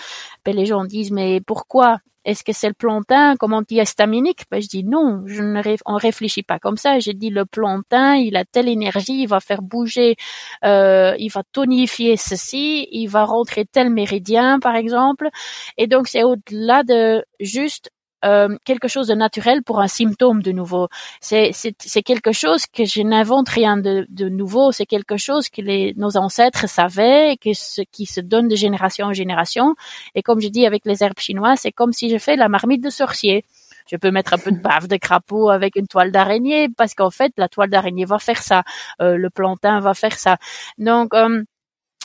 [0.45, 1.97] ben les gens disent mais pourquoi?
[2.27, 3.37] Est-ce que c'est le plantain?
[3.37, 6.99] Comme antihistaminique ben, Je dis non, je ne on réfléchit pas comme ça.
[6.99, 10.17] J'ai dit le plantain, il a telle énergie, il va faire bouger,
[10.65, 15.29] euh, il va tonifier ceci, il va rentrer tel méridien par exemple.
[15.77, 17.91] Et donc c'est au-delà de juste
[18.25, 20.87] euh, quelque chose de naturel pour un symptôme de nouveau.
[21.21, 21.51] C'est
[22.05, 24.71] quelque chose que je n'invente rien de, de nouveau.
[24.71, 29.07] C'est quelque chose que les, nos ancêtres savaient, que ce qui se donne de génération
[29.07, 29.75] en génération.
[30.15, 32.83] Et comme je dis avec les herbes chinoises, c'est comme si je fais la marmite
[32.83, 33.45] de sorcier.
[33.89, 37.09] Je peux mettre un peu de bave de crapaud avec une toile d'araignée parce qu'en
[37.09, 38.63] fait la toile d'araignée va faire ça,
[39.01, 40.37] euh, le plantain va faire ça.
[40.77, 41.43] Donc euh,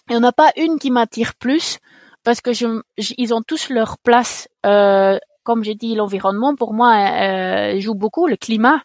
[0.09, 1.79] il n'y en a pas une qui m'attire plus
[2.25, 6.95] parce que je, ils ont tous leur place euh, comme j'ai dit, l'environnement pour moi
[6.95, 8.83] euh, joue beaucoup, le climat.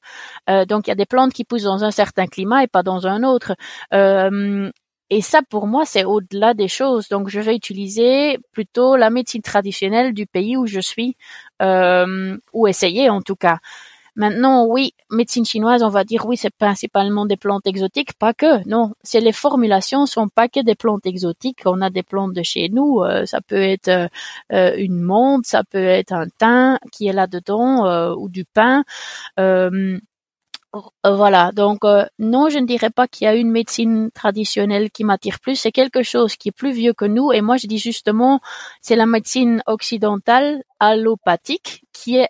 [0.49, 2.83] Euh, donc il y a des plantes qui poussent dans un certain climat et pas
[2.83, 3.55] dans un autre.
[3.93, 4.69] Euh,
[5.09, 7.07] et ça, pour moi, c'est au-delà des choses.
[7.07, 11.15] Donc, je vais utiliser plutôt la médecine traditionnelle du pays où je suis,
[11.61, 13.59] ou essayer en tout cas.
[14.17, 18.67] Maintenant, oui, médecine chinoise, on va dire oui, c'est principalement des plantes exotiques, pas que.
[18.67, 21.61] Non, c'est les formulations sont pas que des plantes exotiques.
[21.65, 23.03] On a des plantes de chez nous.
[23.03, 24.09] Euh, ça peut être
[24.51, 28.43] euh, une menthe, ça peut être un thym qui est là dedans euh, ou du
[28.43, 28.83] pain.
[31.03, 31.79] Voilà, donc
[32.19, 35.55] non, je ne dirais pas qu'il y a une médecine traditionnelle qui m'attire plus.
[35.55, 37.31] C'est quelque chose qui est plus vieux que nous.
[37.31, 38.41] Et moi, je dis justement,
[38.81, 42.29] c'est la médecine occidentale allopathique qui est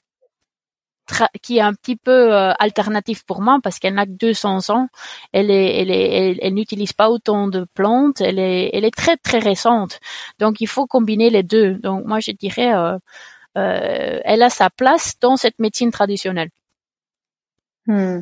[1.41, 4.87] qui est un petit peu euh, alternative pour moi parce qu'elle n'a que 200 ans.
[5.33, 8.21] Elle est, elle est, elle, n'utilise pas autant de plantes.
[8.21, 9.99] Elle est, elle est très très récente.
[10.39, 11.75] Donc il faut combiner les deux.
[11.75, 12.97] Donc moi je dirais, euh,
[13.57, 16.49] euh, elle a sa place dans cette médecine traditionnelle.
[17.87, 18.21] Hmm.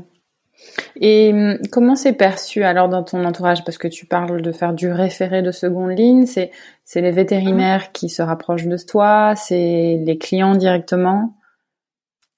[1.01, 3.63] Et hum, comment c'est perçu alors dans ton entourage?
[3.63, 6.51] Parce que tu parles de faire du référé de seconde ligne, c'est
[6.85, 11.35] c'est les vétérinaires qui se rapprochent de toi, c'est les clients directement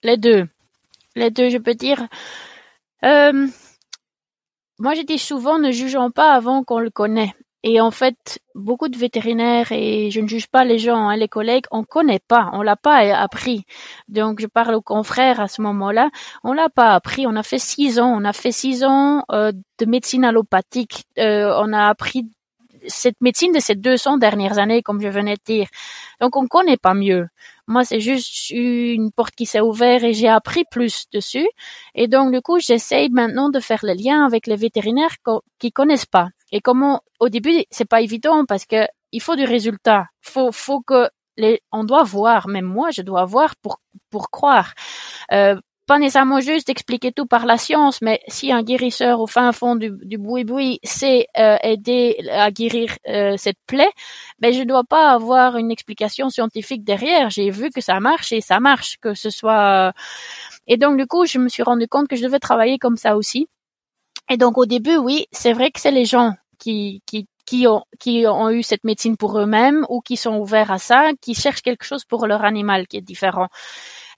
[0.04, 0.48] les deux.
[1.16, 2.08] Les deux, je peux dire.
[3.04, 3.48] Euh,
[4.80, 7.34] moi, je dis souvent, ne jugeons pas avant qu'on le connaît.
[7.64, 11.28] Et en fait, beaucoup de vétérinaires, et je ne juge pas les gens, hein, les
[11.28, 13.66] collègues, on connaît pas, on l'a pas appris.
[14.08, 16.10] Donc, je parle aux confrères à ce moment-là,
[16.44, 17.26] on l'a pas appris.
[17.28, 21.06] On a fait six ans, on a fait six ans euh, de médecine allopathique.
[21.18, 22.30] Euh, on a appris
[22.88, 25.68] cette médecine de ces 200 dernières années, comme je venais de dire.
[26.22, 27.28] Donc, on connaît pas mieux.
[27.68, 31.48] Moi, c'est juste une porte qui s'est ouverte et j'ai appris plus dessus.
[31.96, 35.16] Et donc, du coup, j'essaye maintenant de faire le lien avec les vétérinaires
[35.60, 36.30] qui connaissent pas.
[36.52, 40.06] Et comment, au début, c'est pas évident parce que il faut du résultat.
[40.22, 44.74] Faut, faut que les, on doit voir, même moi, je dois voir pour, pour croire.
[45.32, 45.56] Euh,
[45.88, 49.76] pas nécessairement juste expliquer tout par la science, mais si un guérisseur au fin fond
[49.78, 53.90] du, du boui-boui sait euh, aider à guérir euh, cette plaie,
[54.40, 57.30] ben je dois pas avoir une explication scientifique derrière.
[57.30, 59.94] J'ai vu que ça marche et ça marche, que ce soit.
[60.68, 63.16] Et donc du coup, je me suis rendu compte que je devais travailler comme ça
[63.16, 63.48] aussi.
[64.30, 67.84] Et donc au début, oui, c'est vrai que c'est les gens qui qui qui ont,
[67.98, 71.62] qui ont eu cette médecine pour eux-mêmes ou qui sont ouverts à ça, qui cherchent
[71.62, 73.48] quelque chose pour leur animal qui est différent.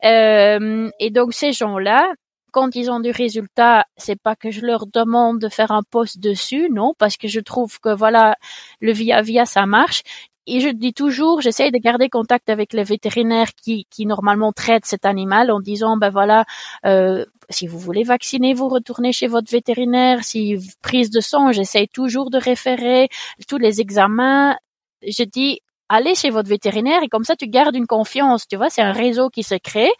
[0.05, 2.13] Euh, et donc ces gens-là,
[2.51, 6.19] quand ils ont du résultat, c'est pas que je leur demande de faire un post
[6.19, 8.35] dessus, non, parce que je trouve que voilà,
[8.81, 10.03] le via via ça marche.
[10.47, 14.85] et je dis toujours, j'essaye de garder contact avec les vétérinaires qui, qui normalement traitent
[14.85, 16.45] cet animal en disant, ben voilà,
[16.85, 20.23] euh, si vous voulez vacciner, vous retournez chez votre vétérinaire.
[20.23, 23.09] Si prise de sang, j'essaye toujours de référer
[23.47, 24.57] tous les examens.
[25.03, 28.69] Je dis, allez chez votre vétérinaire et comme ça tu gardes une confiance, tu vois,
[28.69, 29.91] c'est un réseau qui se crée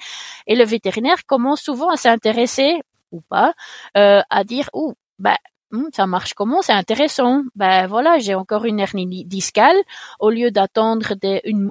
[0.48, 2.80] et le vétérinaire commence souvent à s'intéresser
[3.12, 3.54] ou pas
[3.98, 5.38] euh, à dire, oh, bah
[5.72, 6.64] Hmm, ça marche comment?
[6.64, 7.44] C'est intéressant.
[7.56, 9.78] Ben voilà, j'ai encore une hernie discale.
[10.20, 11.14] Au lieu d'attendre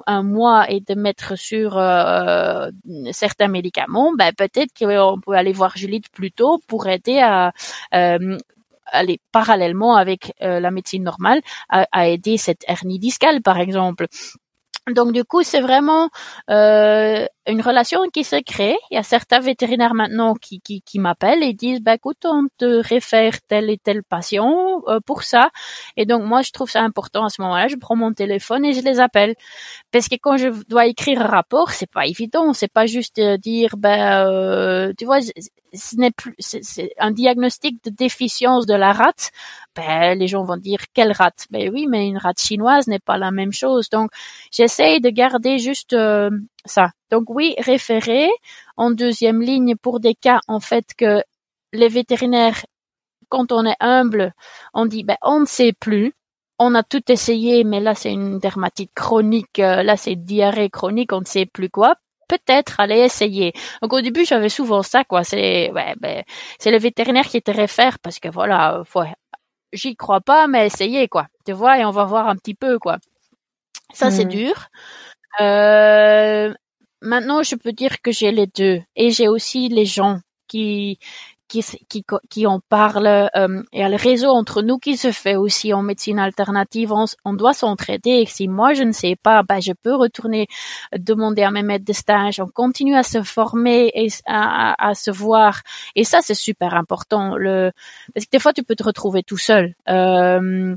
[0.07, 2.69] un mois et de mettre sur euh,
[3.11, 7.51] certains médicaments, ben peut-être qu'on peut aller voir Juliette plus tôt pour aider à
[7.93, 8.37] euh,
[8.91, 14.07] aller parallèlement avec euh, la médecine normale à, aider cette hernie discale par exemple.
[14.95, 16.09] Donc du coup, c'est vraiment
[16.49, 18.77] euh, une relation qui se crée.
[18.91, 22.87] Il y a certains vétérinaires maintenant qui, qui, m'appellent et disent, bah, écoute, on te
[22.87, 25.49] réfère tel et tel patient euh, pour ça.
[25.97, 27.67] Et donc moi, je trouve ça important à ce moment-là.
[27.67, 29.35] Je prends mon téléphone et je les appelle.
[29.91, 32.53] Parce que quand je dois écrire un rapport, c'est pas évident.
[32.53, 35.19] C'est pas juste dire, ben, euh, tu vois,
[35.73, 39.31] ce n'est plus, c'est un diagnostic de déficience de la rate.
[39.75, 41.45] Ben, les gens vont dire quelle rate?
[41.51, 43.89] Ben oui, mais une rate chinoise n'est pas la même chose.
[43.89, 44.11] Donc,
[44.51, 46.29] j'essaye de garder juste euh,
[46.65, 46.91] ça.
[47.11, 48.29] Donc oui, référer
[48.77, 51.23] en deuxième ligne pour des cas en fait que
[51.73, 52.65] les vétérinaires,
[53.29, 54.33] quand on est humble,
[54.73, 56.13] on dit ben on ne sait plus.
[56.61, 61.13] On a tout essayé, mais là c'est une dermatite chronique, euh, là c'est diarrhée chronique,
[61.13, 61.95] on ne sait plus quoi
[62.29, 63.53] peut-être aller essayer.
[63.81, 65.25] Donc au début j'avais souvent ça quoi.
[65.25, 66.23] C'est ouais ben
[66.59, 68.83] c'est le vétérinaire qui te réfère parce que voilà,
[69.73, 71.27] j'y crois pas mais essayez quoi.
[71.45, 72.97] Tu vois et on va voir un petit peu quoi.
[73.93, 74.29] Ça c'est mmh.
[74.29, 74.67] dur.
[75.39, 76.53] Euh,
[77.01, 78.81] maintenant, je peux dire que j'ai les deux.
[78.95, 80.99] Et j'ai aussi les gens qui,
[81.47, 81.63] qui,
[82.29, 83.29] qui, en parlent.
[83.35, 86.93] Euh, il y a le réseau entre nous qui se fait aussi en médecine alternative.
[87.25, 88.11] On, doit s'entraider.
[88.11, 90.47] Et si moi, je ne sais pas, ben, je peux retourner
[90.95, 92.39] demander à mes maîtres de stage.
[92.39, 95.61] On continue à se former et à, se voir.
[95.95, 97.31] Et ça, c'est super important.
[98.13, 99.75] Parce que des fois, tu peux te retrouver tout seul.
[99.89, 100.75] Euh,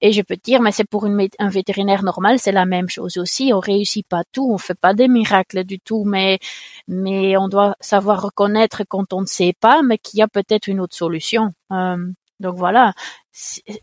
[0.00, 2.88] et je peux te dire, mais c'est pour une, un vétérinaire normal, c'est la même
[2.88, 3.52] chose aussi.
[3.52, 6.38] On réussit pas tout, on fait pas des miracles du tout, mais
[6.86, 10.68] mais on doit savoir reconnaître quand on ne sait pas, mais qu'il y a peut-être
[10.68, 11.52] une autre solution.
[11.72, 11.96] Euh,
[12.40, 12.92] donc voilà.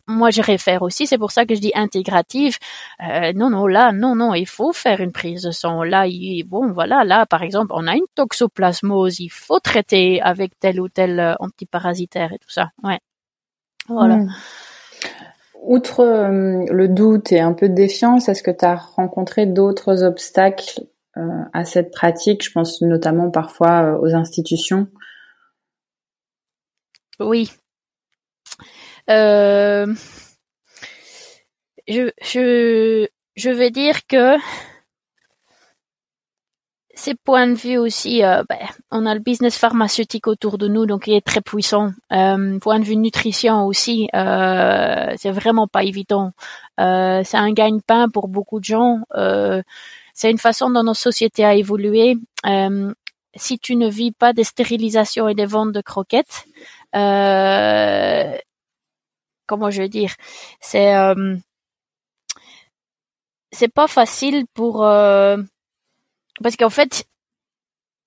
[0.08, 1.08] Moi, je réfère aussi.
[1.08, 2.58] C'est pour ça que je dis intégrative.
[3.02, 5.84] Euh, non, non, là, non, non, il faut faire une prise de sang.
[5.84, 6.06] Là,
[6.46, 9.20] bon, voilà, là, par exemple, on a une toxoplasmose.
[9.20, 12.72] Il faut traiter avec tel ou tel euh, antiparasitaire et tout ça.
[12.84, 13.00] Ouais.
[13.88, 14.18] Voilà.
[14.18, 14.30] Hmm.
[15.68, 20.04] Outre euh, le doute et un peu de défiance, est-ce que tu as rencontré d'autres
[20.04, 20.82] obstacles
[21.18, 22.44] euh, à cette pratique?
[22.44, 24.88] Je pense notamment parfois euh, aux institutions.
[27.20, 27.52] Oui.
[29.08, 29.88] je,
[31.88, 34.36] je, je vais dire que
[36.96, 38.58] ces points de vue aussi, euh, ben,
[38.90, 41.92] on a le business pharmaceutique autour de nous, donc il est très puissant.
[42.14, 46.32] Euh, point de vue nutrition aussi, euh, c'est vraiment pas évident.
[46.80, 49.00] Euh, c'est un gagne-pain pour beaucoup de gens.
[49.16, 49.62] Euh,
[50.14, 52.16] c'est une façon dont nos sociétés a évolué.
[52.46, 52.94] Euh,
[53.36, 56.46] si tu ne vis pas des stérilisations et des ventes de croquettes,
[59.48, 60.14] comment je vais dire,
[60.62, 60.94] c'est
[63.52, 64.86] c'est pas facile pour
[66.42, 67.06] parce qu'en fait,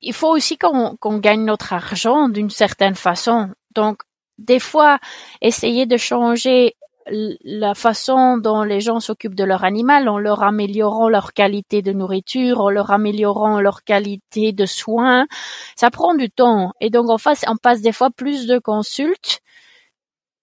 [0.00, 3.50] il faut aussi qu'on gagne notre argent d'une certaine façon.
[3.74, 4.02] Donc,
[4.38, 4.98] des fois,
[5.40, 6.76] essayer de changer
[7.10, 11.92] la façon dont les gens s'occupent de leur animal en leur améliorant leur qualité de
[11.92, 15.26] nourriture, en leur améliorant leur qualité de soins,
[15.76, 16.72] ça prend du temps.
[16.80, 19.40] Et donc, en face, on passe des fois plus de consultes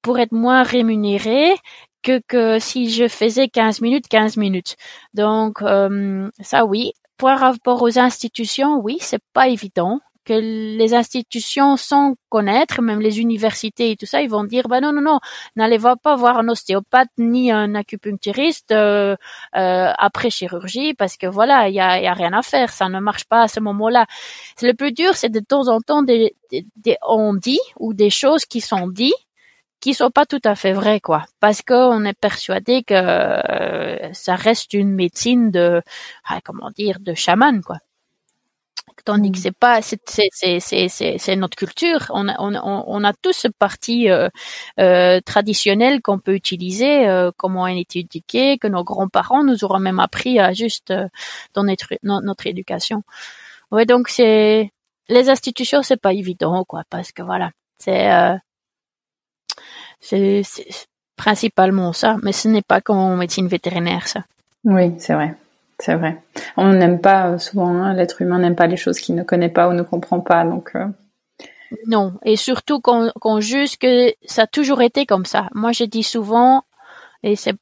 [0.02, 1.56] pour être moins rémunéré
[2.04, 4.76] que, que si je faisais 15 minutes, 15 minutes.
[5.14, 6.94] Donc, euh, ça oui.
[7.18, 13.20] Par rapport aux institutions, oui, c'est pas évident que les institutions sans connaître, même les
[13.20, 15.20] universités et tout ça, ils vont dire bah non non non,
[15.56, 19.16] n'allez pas voir un ostéopathe ni un acupuncturiste euh,
[19.56, 22.90] euh, après chirurgie parce que voilà il y a, y a rien à faire, ça
[22.90, 24.08] ne marche pas à ce moment-là.
[24.62, 28.10] Le plus dur, c'est de temps en temps des, des, des on dit ou des
[28.10, 29.14] choses qui sont dites
[29.86, 31.26] qui sont pas tout à fait vraies quoi.
[31.40, 35.84] Parce qu'on est persuadé que euh, ça reste une médecine de
[36.28, 37.78] ah, comment dire de chaman quoi.
[39.06, 39.42] Tandis que mm.
[39.42, 42.08] c'est pas c'est c'est c'est c'est notre culture.
[42.10, 42.56] On a on,
[42.88, 44.28] on a tous ce parti euh,
[44.80, 49.64] euh, traditionnel qu'on peut utiliser euh, comment on a été éduqué que nos grands-parents nous
[49.64, 51.08] auront même appris à juste euh,
[51.54, 53.04] dans notre notre éducation.
[53.70, 54.72] Ouais donc c'est
[55.10, 58.36] les institutions c'est pas évident quoi parce que voilà c'est euh,
[60.00, 60.44] c'est
[61.16, 64.24] principalement ça, mais ce n'est pas comme en médecine vétérinaire, ça.
[64.64, 65.36] Oui, c'est vrai.
[65.80, 66.22] C'est vrai.
[66.58, 69.50] On n'aime pas euh, souvent, hein, l'être humain n'aime pas les choses qu'il ne connaît
[69.50, 70.44] pas ou ne comprend pas.
[70.46, 70.88] Donc, euh.
[71.88, 75.50] Non, et surtout qu'on juge que ça a toujours été comme ça.
[75.54, 76.64] Moi, je dis souvent,
[77.24, 77.58] et c'est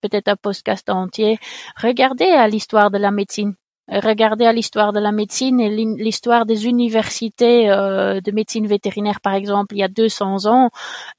[0.00, 1.38] peut-être un podcast entier,
[1.76, 3.54] regardez à l'histoire de la médecine
[3.90, 9.34] regardez à l'histoire de la médecine et l'histoire des universités euh, de médecine vétérinaire, par
[9.34, 10.70] exemple, il y a 200 ans,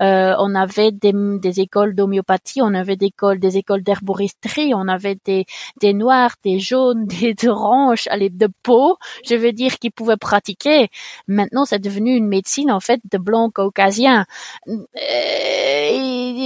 [0.01, 4.87] euh, on avait des, des écoles d'homéopathie, on avait des écoles, des écoles d'herboristerie, on
[4.87, 5.45] avait des,
[5.79, 10.89] des noirs, des jaunes, des oranges, allez, de peau, je veux dire, qui pouvaient pratiquer.
[11.27, 14.25] Maintenant, c'est devenu une médecine, en fait, de blancs caucasiens.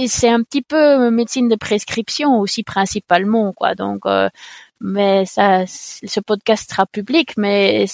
[0.08, 3.74] C'est un petit peu médecine de prescription aussi, principalement, quoi.
[3.74, 4.28] Donc, euh,
[4.80, 7.86] mais ça, ce podcast sera public, mais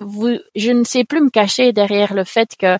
[0.00, 2.78] vous, je ne sais plus me cacher derrière le fait que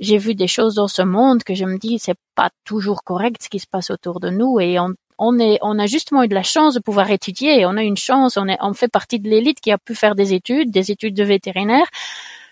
[0.00, 3.42] j'ai vu des choses dans ce monde que je me dis c'est pas toujours correct
[3.42, 6.28] ce qui se passe autour de nous et on, on est, on a justement eu
[6.28, 7.66] de la chance de pouvoir étudier.
[7.66, 10.14] On a une chance, on est, on fait partie de l'élite qui a pu faire
[10.14, 11.86] des études, des études de vétérinaire.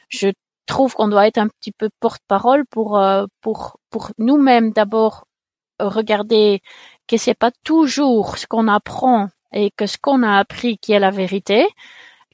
[0.09, 0.29] Je
[0.67, 5.27] trouve qu'on doit être un petit peu porte-parole pour, euh, pour, pour nous-mêmes d'abord
[5.81, 6.63] regarder
[7.07, 10.99] que c'est pas toujours ce qu'on apprend et que ce qu'on a appris qui est
[10.99, 11.67] la vérité,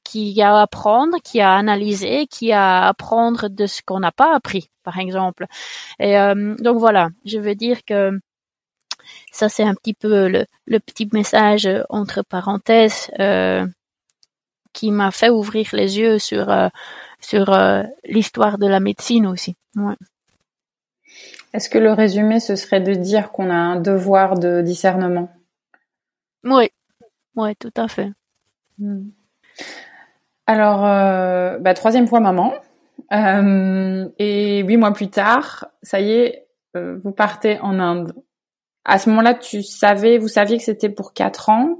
[0.05, 4.01] qui a à apprendre, qui a à analyser, qui a à apprendre de ce qu'on
[4.01, 5.47] n'a pas appris, par exemple.
[6.01, 8.19] Et euh, donc voilà, je veux dire que
[9.33, 13.67] ça c'est un petit peu le, le, petit message entre parenthèses euh,
[14.73, 16.69] qui m'a fait ouvrir les yeux sur euh,
[17.21, 19.57] sur euh, l'histoire de la médecine aussi.
[19.77, 19.97] Ouais.
[21.53, 25.31] Est-ce que le résumé ce serait de dire qu'on a un devoir de discernement?
[26.45, 26.71] Oui,
[27.37, 28.11] Ouais, tout à fait.
[28.79, 29.11] Hmm.
[30.47, 32.53] Alors, euh, bah, troisième fois maman.
[33.13, 38.15] Euh, et huit mois plus tard, ça y est, euh, vous partez en Inde.
[38.85, 41.79] À ce moment-là, tu savais, vous saviez que c'était pour quatre ans?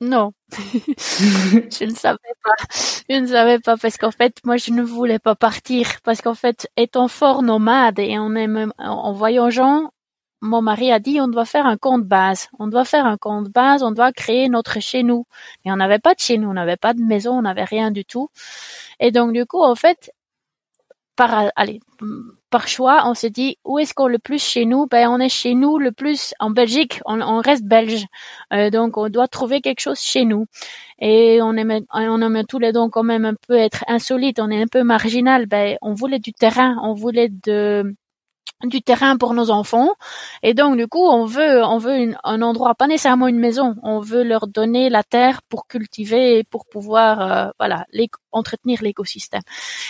[0.00, 2.54] Non, je ne savais pas.
[3.08, 6.34] Je ne savais pas parce qu'en fait, moi, je ne voulais pas partir parce qu'en
[6.34, 8.32] fait, étant fort nomade et en,
[8.78, 9.90] en voyageant,
[10.40, 12.48] mon mari a dit on doit faire un compte base.
[12.58, 15.26] On doit faire un compte base, on doit créer notre chez nous.
[15.64, 17.90] Et on n'avait pas de chez nous, on n'avait pas de maison, on n'avait rien
[17.90, 18.30] du tout.
[19.00, 20.12] Et donc du coup, en fait,
[21.16, 21.80] par allez,
[22.50, 24.86] par choix, on s'est dit où est-ce qu'on le plus chez nous?
[24.86, 28.06] Ben on est chez nous le plus en Belgique, on, reste belge,
[28.52, 30.46] euh, donc on doit trouver quelque chose chez nous.
[31.00, 34.50] Et on aime, on aime tous les dons quand même un peu être insolite, on
[34.50, 35.46] est un peu marginal.
[35.46, 37.94] Ben on voulait du terrain, on voulait de
[38.64, 39.90] du terrain pour nos enfants.
[40.42, 43.76] Et donc du coup on veut on veut un endroit pas nécessairement une maison.
[43.82, 47.86] On veut leur donner la terre pour cultiver et pour pouvoir euh, voilà
[48.32, 49.42] entretenir l'écosystème.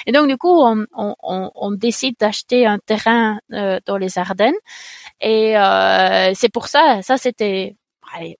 [0.07, 1.15] Et donc du coup on, on,
[1.55, 4.55] on décide d'acheter un terrain euh, dans les Ardennes.
[5.21, 7.77] Et euh, c'est pour ça ça c'était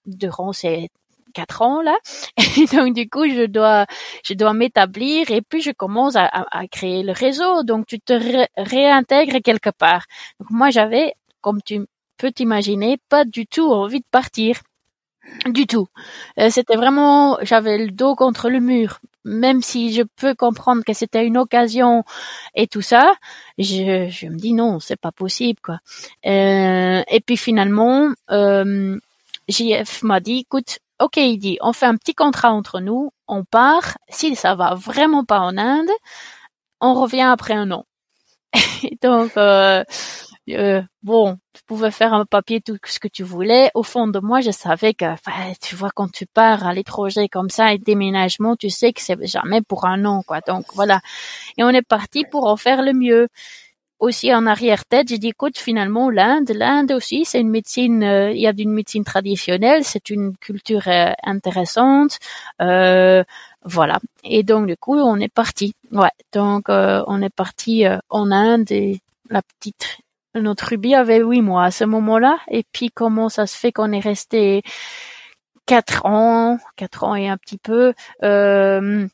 [0.05, 0.89] durant ces
[1.33, 1.97] quatre ans là.
[2.57, 3.85] Et donc du coup je dois
[4.23, 7.63] je dois m'établir et puis je commence à, à, créer le réseau.
[7.63, 8.13] Donc tu te
[8.57, 10.05] réintègres quelque part.
[10.49, 11.85] Moi j'avais comme tu
[12.17, 14.61] peux t'imaginer pas du tout envie de partir.
[15.45, 15.87] Du tout.
[16.39, 18.99] Euh, c'était vraiment j'avais le dos contre le mur.
[19.25, 22.03] Même si je peux comprendre que c'était une occasion
[22.55, 23.13] et tout ça,
[23.59, 25.79] je, je me dis non, c'est pas possible quoi.
[26.25, 28.97] Euh, et puis finalement, euh,
[29.49, 33.43] JF m'a dit, écoute, ok, il dit, on fait un petit contrat entre nous, on
[33.43, 33.97] part.
[34.09, 35.89] Si ça va vraiment pas en Inde,
[36.81, 37.85] on revient après un an.
[39.01, 39.83] donc, euh,
[40.49, 43.71] euh, bon, tu pouvais faire un papier tout ce que tu voulais.
[43.75, 45.05] Au fond de moi, je savais que,
[45.61, 49.25] tu vois, quand tu pars à l'étranger comme ça et déménagement, tu sais que c'est
[49.25, 50.41] jamais pour un an, quoi.
[50.41, 51.01] Donc voilà.
[51.57, 53.27] Et on est parti pour en faire le mieux
[53.99, 58.39] aussi en arrière-tête, j'ai dit, écoute, finalement, l'Inde, l'Inde aussi, c'est une médecine, euh, il
[58.39, 62.17] y a d'une médecine traditionnelle, c'est une culture euh, intéressante,
[62.61, 63.23] euh,
[63.63, 63.99] voilà.
[64.23, 65.73] Et donc, du coup, on est parti.
[65.91, 66.11] Ouais.
[66.31, 69.97] Donc, on est parti en Inde et la petite,
[70.33, 72.37] notre Ruby avait huit mois à ce moment-là.
[72.49, 74.61] Et puis, comment ça se fait qu'on est resté
[75.65, 79.09] quatre ans, quatre ans et un petit peu, parce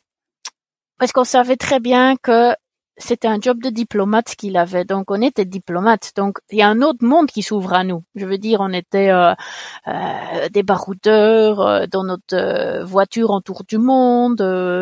[1.12, 2.54] qu'on savait très bien que
[2.98, 4.86] c'était un job de diplomate qu'il avait.
[4.86, 6.12] Donc on était diplomate.
[6.16, 8.04] Donc il y a un autre monde qui s'ouvre à nous.
[8.16, 9.34] Je veux dire, on était euh,
[9.88, 14.42] euh, des baroudeurs euh, dans notre voiture en tour du monde,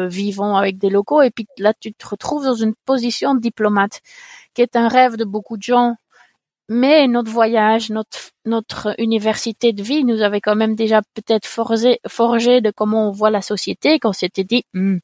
[0.09, 1.21] vivant avec des locaux.
[1.21, 4.01] Et puis là, tu te retrouves dans une position de diplomate,
[4.53, 5.95] qui est un rêve de beaucoup de gens.
[6.69, 7.91] Mais notre voyage,
[8.45, 11.99] notre université de vie nous avait quand même déjà peut-être forgé,
[12.61, 14.97] de comment on voit la société, qu'on s'était dit, hmm,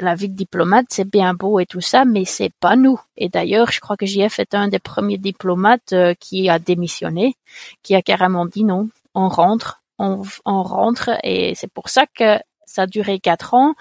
[0.00, 3.00] la vie de diplomate, c'est bien beau et tout ça, mais c'est pas nous.
[3.16, 7.36] Et d'ailleurs, je crois que JF est un des premiers diplomates euh, qui a démissionné,
[7.82, 8.88] qui a carrément dit non.
[9.14, 13.74] on rentre, on, on rentre, et c'est pour ça que ça a duré quatre ans.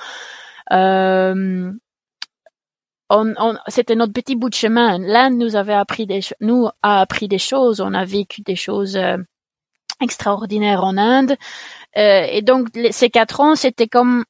[0.72, 1.72] Euh,
[3.10, 5.00] on, on, c'était notre petit bout de chemin.
[5.00, 7.82] L'Inde nous avait appris des, nous a appris des choses.
[7.82, 9.18] On a vécu des choses euh,
[10.02, 11.36] extraordinaires en Inde.
[11.98, 14.26] Euh, et donc ces quatre ans, c'était comme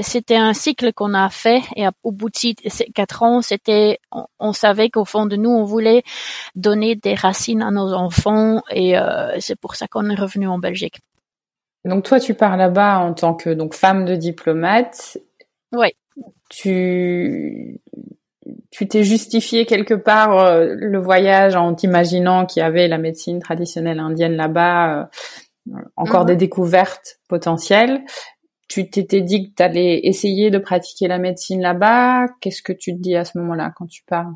[0.00, 2.36] c'était un cycle qu'on a fait et au bout de
[2.66, 3.98] ces quatre ans, c'était,
[4.38, 6.02] on, savait qu'au fond de nous, on voulait
[6.54, 10.58] donner des racines à nos enfants et euh, c'est pour ça qu'on est revenu en
[10.58, 11.00] Belgique.
[11.84, 15.18] Donc toi, tu pars là-bas en tant que donc femme de diplomate.
[15.72, 15.88] Oui.
[16.48, 17.80] Tu
[18.70, 23.40] tu t'es justifié quelque part euh, le voyage en t'imaginant qu'il y avait la médecine
[23.40, 25.08] traditionnelle indienne là-bas,
[25.70, 26.28] euh, encore mhm.
[26.28, 28.02] des découvertes potentielles.
[28.68, 32.26] Tu t'étais dit que tu allais essayer de pratiquer la médecine là-bas.
[32.40, 34.32] Qu'est-ce que tu te dis à ce moment-là quand tu pars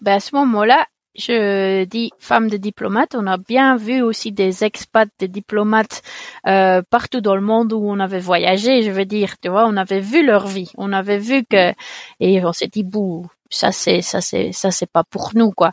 [0.00, 4.64] ben à ce moment-là, je dis femme de diplomate, on a bien vu aussi des
[4.64, 6.02] expats, des diplomates
[6.46, 8.82] euh, partout dans le monde où on avait voyagé.
[8.82, 11.72] Je veux dire, tu vois, on avait vu leur vie, on avait vu que
[12.20, 15.72] et on s'est dit bouh, ça c'est ça c'est ça c'est pas pour nous quoi.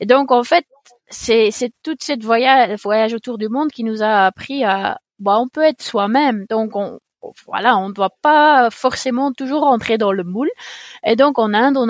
[0.00, 0.64] Et donc en fait,
[1.08, 5.38] c'est c'est toute cette voyage voyage autour du monde qui nous a appris à bah
[5.40, 6.46] on peut être soi-même.
[6.48, 6.98] Donc on
[7.46, 10.50] voilà, on ne doit pas forcément toujours entrer dans le moule.
[11.04, 11.88] Et donc en Inde, on,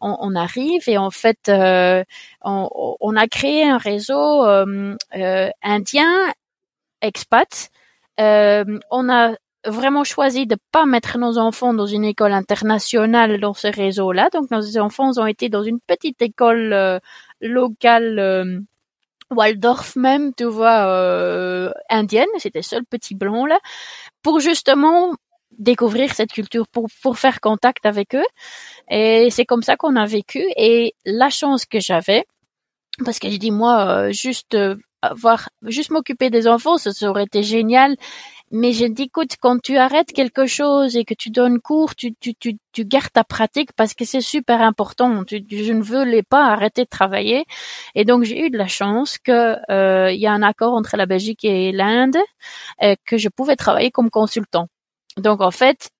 [0.00, 2.04] on, arrive et en fait, euh,
[2.42, 6.32] on, a créé un réseau euh, euh, indien
[7.02, 7.70] expat.
[8.18, 9.34] on a
[9.66, 14.28] vraiment choisi de pas mettre nos enfants dans une école internationale dans ce réseau-là.
[14.32, 17.00] Donc nos enfants ont été dans une petite école
[17.40, 18.64] locale
[19.30, 23.58] Waldorf même, tu vois, euh, indienne, c'était seul petit blanc là,
[24.22, 25.14] pour justement
[25.58, 28.26] découvrir cette culture, pour, pour faire contact avec eux.
[28.90, 30.44] Et c'est comme ça qu'on a vécu.
[30.56, 32.24] Et la chance que j'avais,
[33.04, 37.24] parce que je dis moi, euh, juste euh, avoir, juste m'occuper des enfants, ça aurait
[37.24, 37.96] été génial
[38.50, 42.14] mais je dis, écoute, quand tu arrêtes quelque chose et que tu donnes cours, tu,
[42.14, 45.22] tu, tu, tu gardes ta pratique parce que c'est super important.
[45.28, 47.44] je ne voulais pas arrêter de travailler.
[47.94, 51.06] Et donc, j'ai eu de la chance que euh, y a un accord entre la
[51.06, 52.16] Belgique et l'Inde
[52.82, 54.68] euh, que je pouvais travailler comme consultant.
[55.18, 55.90] Donc, en fait,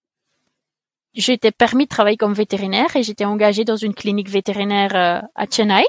[1.14, 5.46] j'étais permis de travailler comme vétérinaire et j'étais engagée dans une clinique vétérinaire euh, à
[5.50, 5.84] Chennai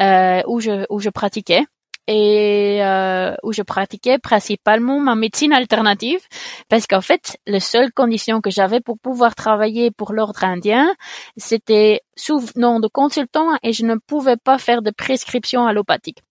[0.00, 1.64] euh, où je où je pratiquais
[2.06, 6.20] et euh, où je pratiquais principalement ma médecine alternative
[6.68, 10.94] parce qu'en fait, la seule condition que j'avais pour pouvoir travailler pour l'ordre indien,
[11.36, 16.22] c'était sous nom de consultant et je ne pouvais pas faire de prescription allopathique.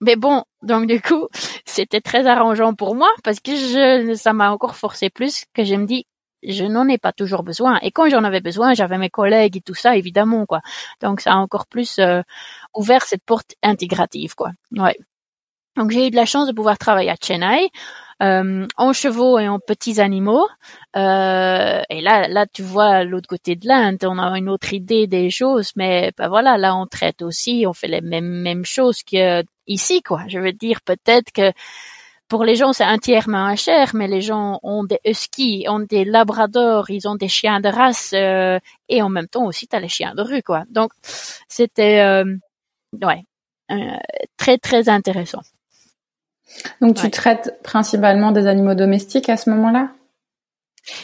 [0.00, 1.28] Mais bon, donc du coup,
[1.64, 5.76] c'était très arrangeant pour moi parce que je, ça m'a encore forcé plus que je
[5.76, 6.06] me dis,
[6.42, 7.78] je n'en ai pas toujours besoin.
[7.82, 10.60] Et quand j'en avais besoin, j'avais mes collègues et tout ça, évidemment, quoi.
[11.00, 12.22] Donc ça a encore plus euh,
[12.74, 14.50] ouvert cette porte intégrative, quoi.
[14.72, 14.98] Ouais.
[15.76, 17.70] Donc j'ai eu de la chance de pouvoir travailler à Chennai
[18.22, 20.46] euh, en chevaux et en petits animaux.
[20.96, 25.06] Euh, et là, là, tu vois l'autre côté de l'Inde, on a une autre idée
[25.06, 29.02] des choses, mais ben voilà, là on traite aussi, on fait les mêmes mêmes choses
[29.02, 30.22] que ici, quoi.
[30.28, 31.52] Je veux dire peut-être que
[32.28, 36.04] pour les gens c'est tiers moins cher, mais les gens ont des huskies, ont des
[36.04, 38.58] labradors, ils ont des chiens de race euh,
[38.88, 40.64] et en même temps aussi tu as les chiens de rue, quoi.
[40.70, 40.92] Donc
[41.48, 42.24] c'était euh,
[43.02, 43.24] ouais
[44.36, 45.42] très très intéressant.
[46.80, 49.90] Donc tu traites principalement des animaux domestiques à ce moment-là?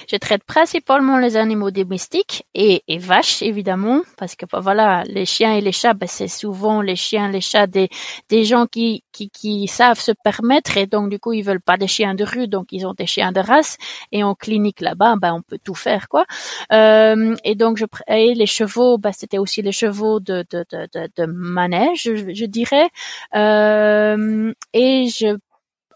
[0.09, 5.27] Je traite principalement les animaux domestiques et, et vaches évidemment parce que bah, voilà les
[5.27, 7.89] chiens et les chats bah, c'est souvent les chiens les chats des
[8.29, 11.77] des gens qui, qui qui savent se permettre et donc du coup ils veulent pas
[11.77, 13.77] des chiens de rue donc ils ont des chiens de race.
[14.13, 16.25] Et en clinique là-bas bah on peut tout faire quoi.
[16.73, 20.89] Euh, et donc je et les chevaux bah c'était aussi les chevaux de de de
[20.95, 22.89] de, de manège je, je dirais.
[23.35, 25.37] Euh, et je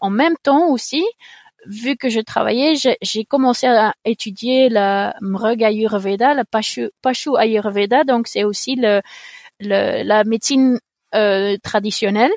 [0.01, 1.03] en même temps aussi
[1.65, 6.89] vu que je travaillais, j'ai commencé à étudier la Mrug Ayurveda, la Pashu
[7.37, 9.01] Ayurveda, donc c'est aussi le,
[9.59, 10.79] le, la médecine
[11.15, 12.31] euh, traditionnelle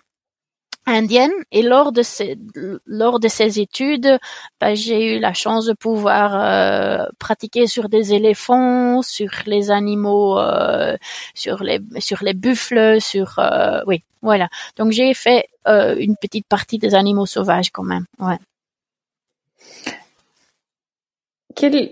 [0.87, 1.33] indienne.
[1.51, 2.39] Et lors de ces,
[2.87, 4.19] lors de ces études,
[4.61, 10.39] bah, j'ai eu la chance de pouvoir euh, pratiquer sur des éléphants, sur les animaux,
[10.39, 10.97] euh,
[11.35, 14.49] sur les sur les buffles, sur euh, oui, voilà.
[14.77, 18.07] Donc j'ai fait euh, une petite partie des animaux sauvages quand même.
[18.19, 18.39] Ouais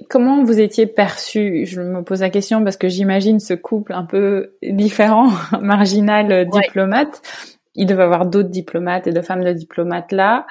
[0.08, 1.66] comment vous étiez perçu?
[1.66, 5.30] Je me pose la question parce que j'imagine ce couple un peu différent,
[5.60, 7.22] marginal, euh, diplomate.
[7.74, 10.46] Il devait avoir d'autres diplomates et de femmes de diplomates là.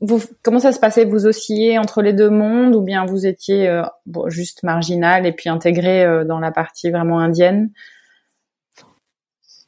[0.00, 1.04] Vous, comment ça se passait?
[1.04, 3.82] Vous oscilliez entre les deux mondes ou bien vous étiez euh,
[4.26, 7.70] juste marginal et puis intégré euh, dans la partie vraiment indienne?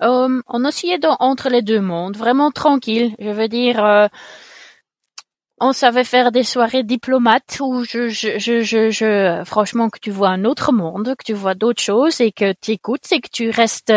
[0.02, 3.14] Euh, on oscillait dans, entre les deux mondes, vraiment tranquille.
[3.18, 4.08] Je veux dire,
[5.60, 10.10] on savait faire des soirées diplomates où je, je, je, je, je, franchement, que tu
[10.10, 13.28] vois un autre monde, que tu vois d'autres choses et que tu écoutes et que
[13.30, 13.92] tu restes,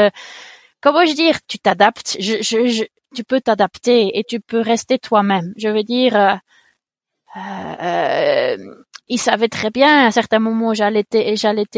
[0.82, 2.18] comment je dire, tu t'adaptes.
[2.20, 2.84] Je, je, je,
[3.16, 5.54] tu peux t'adapter et tu peux rester toi-même.
[5.58, 6.36] Je veux dire, euh,
[7.38, 8.58] euh,
[9.08, 11.36] il savait très bien à un certain moment j'allaitais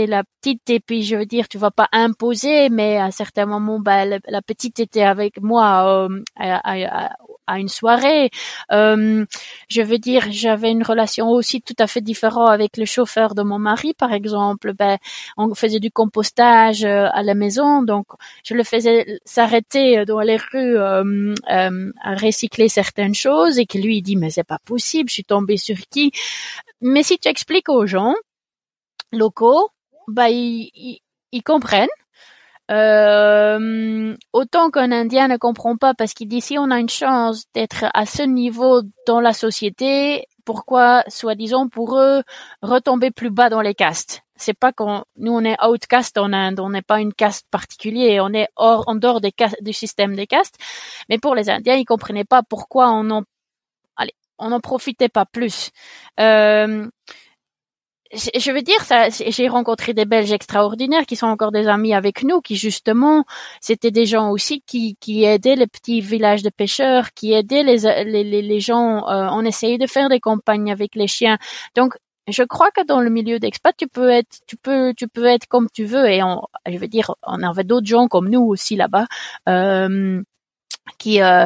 [0.08, 3.46] la petite et puis je veux dire tu vas pas imposer mais à un certain
[3.46, 7.16] moment bah, la, petite était avec moi euh, à, à,
[7.48, 8.30] une soirée.
[8.72, 9.26] Euh,
[9.70, 13.44] je veux dire j'avais une relation aussi tout à fait différente avec le chauffeur de
[13.44, 14.74] mon mari par exemple.
[14.74, 14.98] Ben
[15.38, 18.08] on faisait du compostage euh, à la maison donc
[18.44, 23.78] je le faisais s'arrêter dans les rues euh, euh, à recycler certaines choses et que
[23.78, 26.12] lui il dit mais c'est pas possible je suis tombée sur qui?
[26.82, 28.14] Mais si tu expliques aux gens
[29.14, 29.70] locaux,
[30.08, 31.00] bah ils,
[31.46, 31.88] comprennent.
[32.72, 37.46] Euh, autant qu'un Indien ne comprend pas parce qu'il dit si on a une chance
[37.54, 42.24] d'être à ce niveau dans la société, pourquoi, soi-disant, pour eux,
[42.62, 44.24] retomber plus bas dans les castes?
[44.36, 48.26] C'est pas qu'on, nous on est outcast en Inde, on n'est pas une caste particulière,
[48.26, 50.58] on est hors, en dehors des du système des castes.
[51.10, 53.24] Mais pour les Indiens, ils comprenaient pas pourquoi on en
[54.40, 55.72] on n'en profitait pas plus.
[56.20, 56.88] Euh,
[58.14, 62.24] je veux dire, ça, j'ai rencontré des Belges extraordinaires qui sont encore des amis avec
[62.24, 63.26] nous, qui justement,
[63.62, 67.80] c'était des gens aussi qui, qui aidaient les petits villages de pêcheurs, qui aidaient les,
[68.06, 69.08] les, les gens.
[69.10, 71.38] Euh, on essayait de faire des campagnes avec les chiens.
[71.76, 71.96] Donc,
[72.28, 75.48] je crois que dans le milieu d'expat, tu peux être, tu peux, tu peux être
[75.48, 76.08] comme tu veux.
[76.10, 79.08] Et on, je veux dire, on avait d'autres gens comme nous aussi là-bas.
[79.50, 80.22] Euh,
[80.98, 81.46] qui, euh,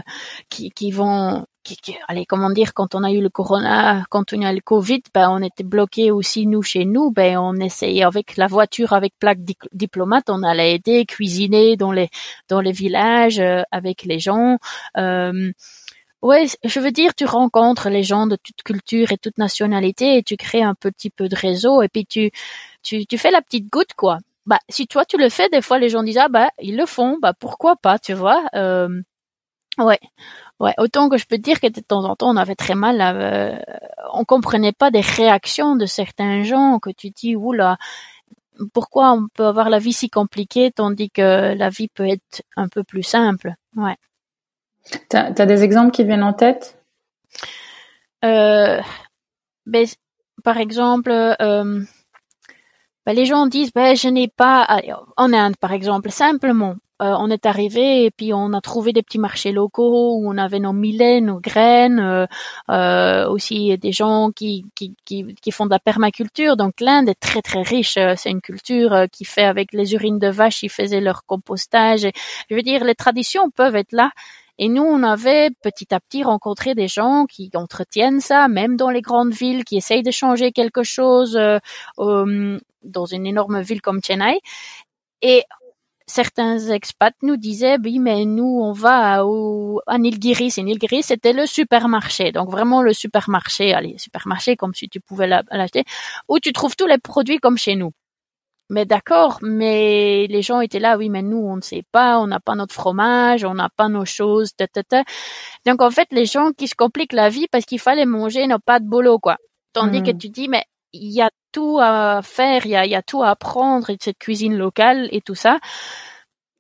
[0.50, 1.46] qui qui vont
[2.08, 5.02] allez, comment dire, quand on a eu le corona, quand on a eu le Covid,
[5.14, 9.14] ben, on était bloqué aussi, nous, chez nous, ben, on essayait avec la voiture, avec
[9.20, 9.40] plaque
[9.74, 12.10] diplomate, on allait aider, cuisiner dans les,
[12.50, 14.58] dans les villages, euh, avec les gens,
[14.98, 15.52] euh,
[16.24, 20.24] Ouais, je veux dire, tu rencontres les gens de toute culture et toute nationalité et
[20.24, 22.32] tu crées un petit peu de réseau et puis tu,
[22.82, 24.18] tu, tu fais la petite goutte, quoi.
[24.48, 26.86] Bah, si toi tu le fais, des fois les gens disent ah bah ils le
[26.86, 28.44] font, bah pourquoi pas, tu vois.
[28.56, 29.02] Euh,
[29.80, 30.00] ouais,
[30.60, 33.00] Ouais, autant que je peux dire que de temps en temps on avait très mal,
[33.00, 33.56] euh,
[34.14, 37.78] on comprenait pas des réactions de certains gens que tu dis oula,
[38.74, 42.70] pourquoi on peut avoir la vie si compliquée tandis que la vie peut être un
[42.70, 43.54] peu plus simple.
[43.76, 43.98] Ouais.
[45.10, 46.82] T'as as des exemples qui viennent en tête?
[48.26, 48.82] Euh,
[49.68, 49.86] ben,
[50.44, 51.84] par exemple, euh,
[53.08, 54.68] ben, les gens disent ben je n'ai pas
[55.16, 59.04] en Inde par exemple simplement euh, on est arrivé et puis on a trouvé des
[59.04, 62.26] petits marchés locaux où on avait nos millets, nos graines, euh,
[62.72, 66.58] euh, aussi des gens qui, qui, qui, font de la permaculture.
[66.58, 68.00] Donc l'Inde est très très riche.
[68.16, 72.08] C'est une culture qui fait avec les urines de vache, ils faisaient leur compostage.
[72.50, 74.10] je veux dire, les traditions peuvent être là.
[74.60, 78.90] Et nous, on avait petit à petit rencontré des gens qui entretiennent ça, même dans
[78.90, 81.40] les grandes villes, qui essayent de changer quelque chose
[81.98, 84.40] dans une énorme ville comme Chennai.
[85.22, 85.44] Et
[86.08, 91.34] certains expats nous disaient oui mais nous on va au, à Nilgiris et Nilgiris c'était
[91.34, 92.32] le supermarché.
[92.32, 95.84] Donc vraiment le supermarché allez supermarché comme si tu pouvais l'acheter
[96.30, 97.92] où tu trouves tous les produits comme chez nous
[98.70, 102.28] mais d'accord mais les gens étaient là oui mais nous on ne sait pas on
[102.28, 104.52] n'a pas notre fromage on n'a pas nos choses
[105.66, 108.60] donc en fait les gens qui se compliquent la vie parce qu'il fallait manger n'ont
[108.60, 109.38] pas de boulot quoi
[109.74, 110.18] tandis que hmm.
[110.18, 113.24] tu dis mais il y a tout à faire, il y a, y a tout
[113.24, 115.60] à apprendre de cette cuisine locale et tout ça.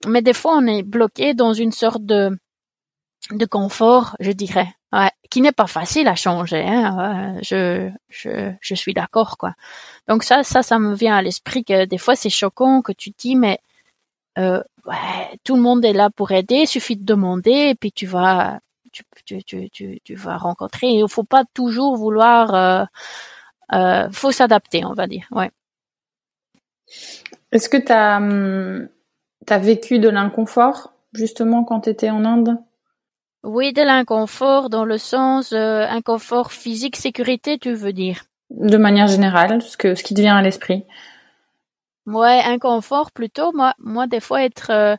[0.07, 2.37] Mais des fois, on est bloqué dans une sorte de,
[3.31, 6.63] de confort, je dirais, ouais, qui n'est pas facile à changer.
[6.67, 9.53] Hein, je, je, je suis d'accord, quoi.
[10.07, 13.11] Donc ça, ça, ça me vient à l'esprit que des fois, c'est choquant que tu
[13.17, 13.59] dis, mais
[14.37, 17.91] euh, ouais, tout le monde est là pour aider, il suffit de demander et puis
[17.91, 18.59] tu vas,
[18.91, 20.87] tu, tu, tu, tu, tu vas rencontrer.
[20.87, 22.85] Il faut pas toujours vouloir euh,
[23.73, 25.27] euh, faut s'adapter, on va dire.
[25.31, 25.51] Ouais.
[27.51, 28.87] Est-ce que tu as, hum,
[29.49, 32.57] as vécu de l'inconfort justement quand tu étais en Inde?
[33.47, 38.23] Oui, de l'inconfort dans le sens euh, inconfort physique, sécurité, tu veux dire?
[38.49, 40.83] De manière générale, ce que ce qui te vient à l'esprit.
[42.05, 43.53] Ouais, inconfort plutôt.
[43.53, 44.97] Moi, moi des fois être euh,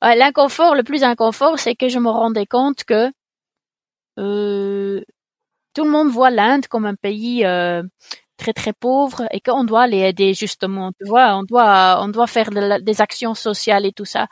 [0.00, 3.10] l'inconfort, le plus inconfort, c'est que je me rendais compte que
[4.20, 5.02] euh,
[5.74, 7.82] tout le monde voit l'Inde comme un pays euh,
[8.36, 10.92] très très pauvre et qu'on doit les aider justement.
[10.92, 14.28] Tu vois, on doit on doit faire des actions sociales et tout ça.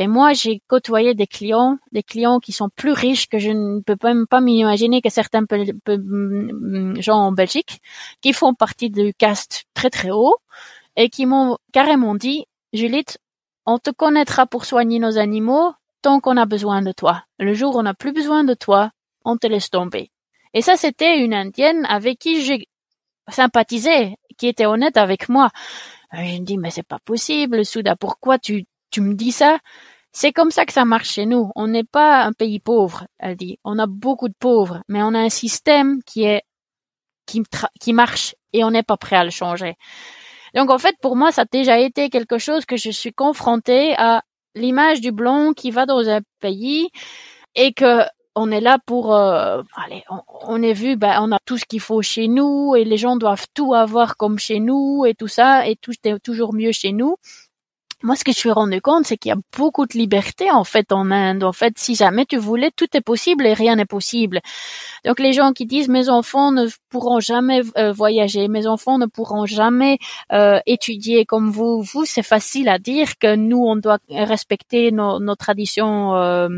[0.00, 3.80] Ben moi, j'ai côtoyé des clients, des clients qui sont plus riches que je ne
[3.80, 7.82] peux même pas m'imaginer que certains mm, gens en Belgique,
[8.22, 10.38] qui font partie du caste très très haut
[10.96, 13.18] et qui m'ont carrément dit, Juliette,
[13.66, 17.24] on te connaîtra pour soigner nos animaux tant qu'on a besoin de toi.
[17.38, 18.92] Le jour où on n'a plus besoin de toi,
[19.26, 20.10] on te laisse tomber.
[20.54, 22.68] Et ça, c'était une indienne avec qui j'ai
[23.28, 25.50] sympathisé, qui était honnête avec moi.
[26.14, 29.58] Je me dis, mais c'est pas possible, Souda, pourquoi tu, tu me dis ça?
[30.12, 31.50] C'est comme ça que ça marche chez nous.
[31.54, 33.58] On n'est pas un pays pauvre, elle dit.
[33.64, 36.42] On a beaucoup de pauvres, mais on a un système qui est,
[37.26, 39.74] qui, marche et on n'est pas prêt à le changer.
[40.54, 43.94] Donc en fait, pour moi, ça a déjà été quelque chose que je suis confrontée
[43.96, 44.22] à
[44.56, 46.88] l'image du blanc qui va dans un pays
[47.54, 48.02] et que
[48.34, 51.64] on est là pour euh, allez on, on, est vu ben on a tout ce
[51.64, 55.28] qu'il faut chez nous et les gens doivent tout avoir comme chez nous et tout
[55.28, 57.16] ça et tout est toujours mieux chez nous
[58.02, 60.64] moi, ce que je suis rendu compte, c'est qu'il y a beaucoup de liberté en
[60.64, 61.44] fait en Inde.
[61.44, 64.40] En fait, si jamais tu voulais, tout est possible et rien n'est possible.
[65.04, 69.06] Donc, les gens qui disent mes enfants ne pourront jamais euh, voyager, mes enfants ne
[69.06, 69.98] pourront jamais
[70.32, 75.20] euh, étudier comme vous, vous, c'est facile à dire que nous, on doit respecter nos,
[75.36, 76.48] traditions euh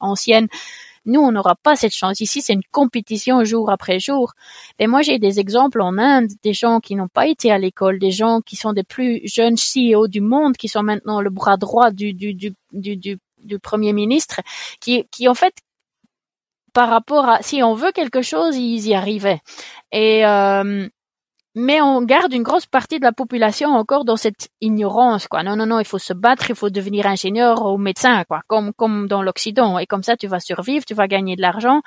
[0.00, 0.48] anciennes.
[1.06, 2.20] Nous, on n'aura pas cette chance.
[2.20, 4.34] Ici, c'est une compétition jour après jour.
[4.78, 7.98] Et moi, j'ai des exemples en Inde, des gens qui n'ont pas été à l'école,
[7.98, 11.56] des gens qui sont des plus jeunes CEO du monde, qui sont maintenant le bras
[11.56, 14.40] droit du, du, du, du, du premier ministre,
[14.80, 15.54] qui, qui en fait,
[16.72, 19.40] par rapport à, si on veut quelque chose, ils y arrivaient.
[19.92, 20.88] Et, euh,
[21.58, 25.42] mais on garde une grosse partie de la population encore dans cette ignorance, quoi.
[25.42, 28.74] Non, non, non, il faut se battre, il faut devenir ingénieur ou médecin, quoi, comme,
[28.74, 29.78] comme dans l'Occident.
[29.78, 31.80] Et comme ça, tu vas survivre, tu vas gagner de l'argent,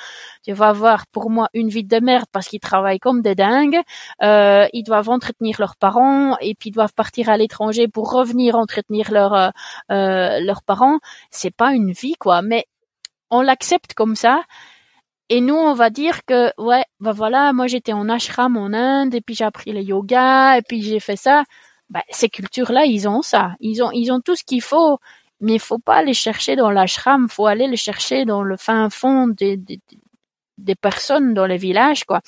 [0.44, 3.80] tu vas avoir, pour moi, une vie de merde parce qu'ils travaillent comme des dingues,
[4.24, 8.56] euh, ils doivent entretenir leurs parents et puis ils doivent partir à l'étranger pour revenir
[8.56, 9.50] entretenir leurs, euh,
[9.92, 10.98] euh leurs parents.
[11.30, 12.42] C'est pas une vie, quoi.
[12.42, 12.66] Mais
[13.30, 14.42] on l'accepte comme ça
[15.30, 19.14] et nous, on va dire que, ouais, bah voilà, moi j'étais en ashram en Inde,
[19.16, 21.44] et puis j'ai appris le yoga, et puis j'ai fait ça.
[21.90, 23.56] Bah, ces cultures-là, ils ont ça.
[23.60, 25.00] Ils ont, ils ont tout ce qu'il faut,
[25.42, 28.90] mais il faut pas aller chercher dans l'ashram, faut aller le chercher dans le fin
[28.90, 29.80] fond des, des,
[30.60, 32.22] des personnes dans les villages, quoi.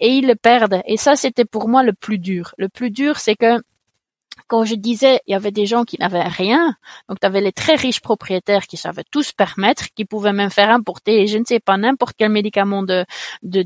[0.00, 0.82] Et ils le perdent.
[0.86, 2.54] Et ça, c'était pour moi le plus dur.
[2.58, 3.60] Le plus dur, c'est que
[4.48, 6.74] quand je disais, il y avait des gens qui n'avaient rien.
[7.08, 10.70] Donc, tu avais les très riches propriétaires qui savaient tout permettre, qui pouvaient même faire
[10.70, 13.04] importer, je ne sais pas, n'importe quel médicament de,
[13.42, 13.62] de,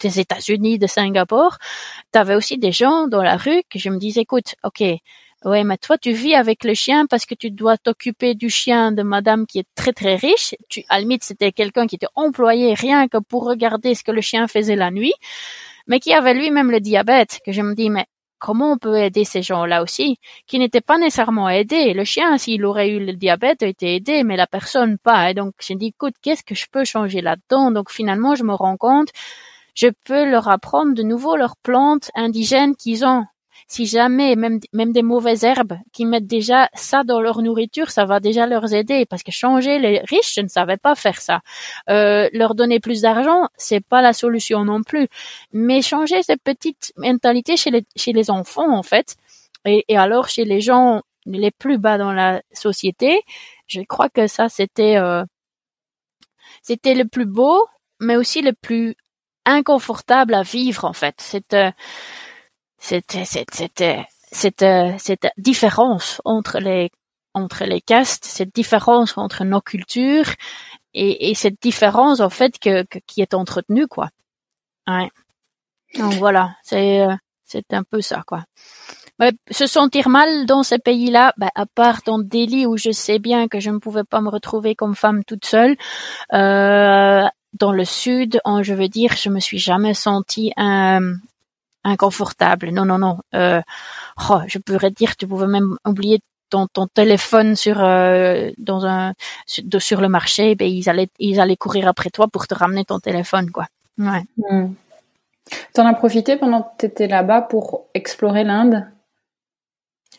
[0.00, 1.58] des États-Unis, de Singapour.
[2.12, 4.82] Tu avais aussi des gens dans la rue que je me disais, écoute, ok,
[5.44, 8.92] Ouais, mais toi, tu vis avec le chien parce que tu dois t'occuper du chien
[8.92, 10.54] de madame qui est très très riche.
[10.70, 14.22] Tu, à la c'était quelqu'un qui était employé rien que pour regarder ce que le
[14.22, 15.12] chien faisait la nuit,
[15.86, 18.06] mais qui avait lui-même le diabète, que je me dis, mais
[18.38, 21.94] comment on peut aider ces gens-là aussi, qui n'étaient pas nécessairement aidés?
[21.94, 25.30] Le chien, s'il aurait eu le diabète, a été aidé, mais la personne pas.
[25.30, 27.70] Et donc, j'ai dit, écoute, qu'est-ce que je peux changer là-dedans?
[27.70, 29.08] Donc, finalement, je me rends compte,
[29.74, 33.24] je peux leur apprendre de nouveau leurs plantes indigènes qu'ils ont
[33.66, 38.04] si jamais même même des mauvaises herbes qui mettent déjà ça dans leur nourriture, ça
[38.04, 41.40] va déjà leur aider parce que changer les riches, je ne savais pas faire ça.
[41.88, 45.08] Euh, leur donner plus d'argent, c'est pas la solution non plus.
[45.52, 49.16] Mais changer cette petite mentalité chez les chez les enfants en fait,
[49.64, 53.22] et, et alors chez les gens les plus bas dans la société,
[53.66, 55.24] je crois que ça c'était euh,
[56.62, 57.66] c'était le plus beau,
[58.00, 58.96] mais aussi le plus
[59.46, 61.16] inconfortable à vivre en fait.
[61.18, 61.70] C'est euh,
[62.84, 63.84] cette, cette, cette,
[64.30, 64.64] cette,
[64.98, 66.90] cette différence entre les
[67.32, 70.30] entre les castes, cette différence entre nos cultures
[70.92, 74.10] et, et cette différence en fait que, qui est entretenue quoi.
[74.86, 75.10] Ouais.
[75.98, 78.44] Donc voilà, c'est euh, c'est un peu ça quoi.
[79.50, 83.48] se sentir mal dans ces pays-là, bah, à part dans Delhi où je sais bien
[83.48, 85.76] que je ne pouvais pas me retrouver comme femme toute seule,
[86.34, 87.24] euh,
[87.54, 91.14] dans le sud, je veux dire, je me suis jamais sentie un,
[91.84, 92.70] inconfortable.
[92.70, 93.18] Non, non, non.
[93.34, 93.60] Euh,
[94.30, 96.20] oh, je pourrais dire, tu pouvais même oublier
[96.50, 99.14] ton, ton téléphone sur euh, dans un
[99.46, 103.00] sur, le marché, ben ils allaient ils allaient courir après toi pour te ramener ton
[103.00, 103.66] téléphone, quoi.
[103.98, 104.22] Ouais.
[104.36, 104.74] Hmm.
[105.74, 108.86] T'en as profité pendant que t'étais là-bas pour explorer l'Inde?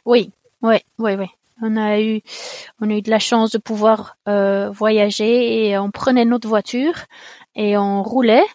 [0.05, 0.31] Oui,
[0.61, 1.27] oui, oui, oui.
[1.61, 2.21] On a eu,
[2.81, 7.05] on a eu de la chance de pouvoir euh, voyager et on prenait notre voiture
[7.55, 8.45] et on roulait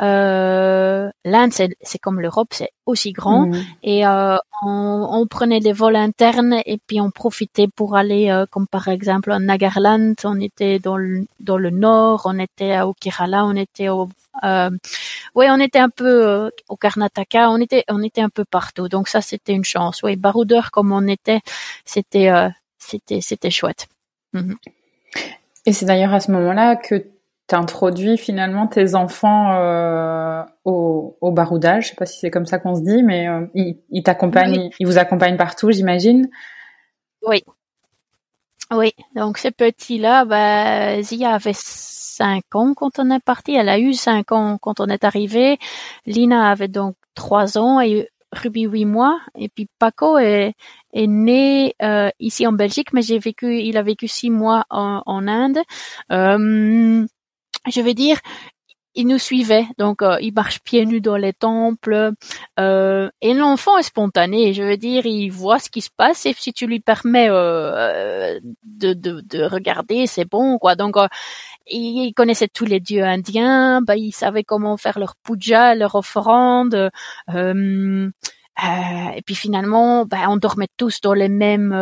[0.00, 3.46] euh, L'Inde, c'est comme l'Europe, c'est aussi grand.
[3.46, 3.64] Mhm.
[3.82, 8.46] Et euh, on, on, prenait des vols internes et puis on profitait pour aller, euh,
[8.50, 12.92] comme par exemple en Nagaland, on était dans le, dans le nord, on était au
[12.94, 14.08] Kerala, on était au
[14.42, 14.70] euh,
[15.34, 18.88] oui, on était un peu euh, au Karnataka, on était on était un peu partout.
[18.88, 20.02] Donc ça, c'était une chance.
[20.02, 21.40] Oui, baroudeur comme on était,
[21.84, 22.48] c'était euh,
[22.78, 23.86] c'était c'était chouette.
[24.32, 24.56] Mhm.
[25.66, 27.06] Et c'est d'ailleurs à ce moment-là que
[27.46, 31.84] t'introduis finalement tes enfants euh, au, au, baroudage.
[31.84, 34.86] Je sais pas si c'est comme ça qu'on se dit, mais euh, ils, t'accompagnent, ils
[34.86, 36.28] vous accompagnent partout, j'imagine.
[37.26, 37.44] Oui.
[38.72, 43.54] Oui, donc ce petit-là, bah, Zia avait cinq ans quand on est parti.
[43.54, 45.58] Elle a eu cinq ans quand on est arrivé.
[46.06, 49.20] Lina avait donc trois ans et Ruby huit mois.
[49.36, 50.54] Et puis Paco est,
[50.92, 55.02] est né euh, ici en Belgique, mais j'ai vécu, il a vécu six mois en,
[55.04, 55.58] en Inde.
[56.10, 57.06] Euh,
[57.70, 58.18] je veux dire,
[58.94, 62.12] il nous suivait, donc euh, il marche pieds nus dans les temples.
[62.60, 66.34] Euh, et l'enfant est spontané, je veux dire, il voit ce qui se passe et
[66.36, 70.76] si tu lui permets euh, de, de, de, regarder, c'est bon, quoi.
[70.76, 70.94] Donc
[71.66, 76.90] il connaissait tous les dieux indiens, bah, il savait comment faire leur puja, leur offrande.
[77.34, 78.10] Euh,
[79.16, 81.72] et puis finalement, bah, on dormait tous dans les mêmes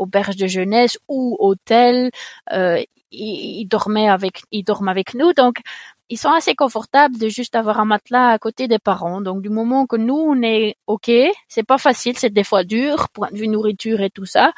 [0.00, 2.10] auberges de jeunesse ou hôtels.
[2.52, 2.82] Euh,
[3.12, 5.60] ils, dormaient avec, ils dorment avec nous, donc
[6.08, 9.20] ils sont assez confortables de juste avoir un matelas à côté des parents.
[9.20, 11.10] Donc du moment que nous on est ok,
[11.48, 14.52] c'est pas facile, c'est des fois dur, point de vue nourriture et tout ça,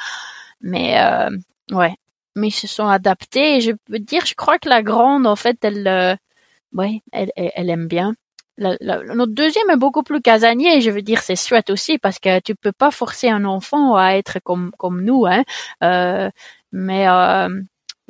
[0.60, 1.30] mais euh,
[1.72, 1.94] ouais,
[2.36, 3.60] mais ils se sont adaptés.
[3.60, 6.14] Je peux dire, je crois que la grande en fait, elle, euh,
[6.72, 8.14] ouais, elle, elle, aime bien.
[8.58, 8.76] La,
[9.14, 10.80] notre deuxième est beaucoup plus casanier.
[10.80, 14.12] Je veux dire, c'est chouette aussi parce que tu peux pas forcer un enfant à
[14.12, 15.42] être comme comme nous, hein.
[15.82, 16.30] Euh,
[16.72, 17.48] mais euh,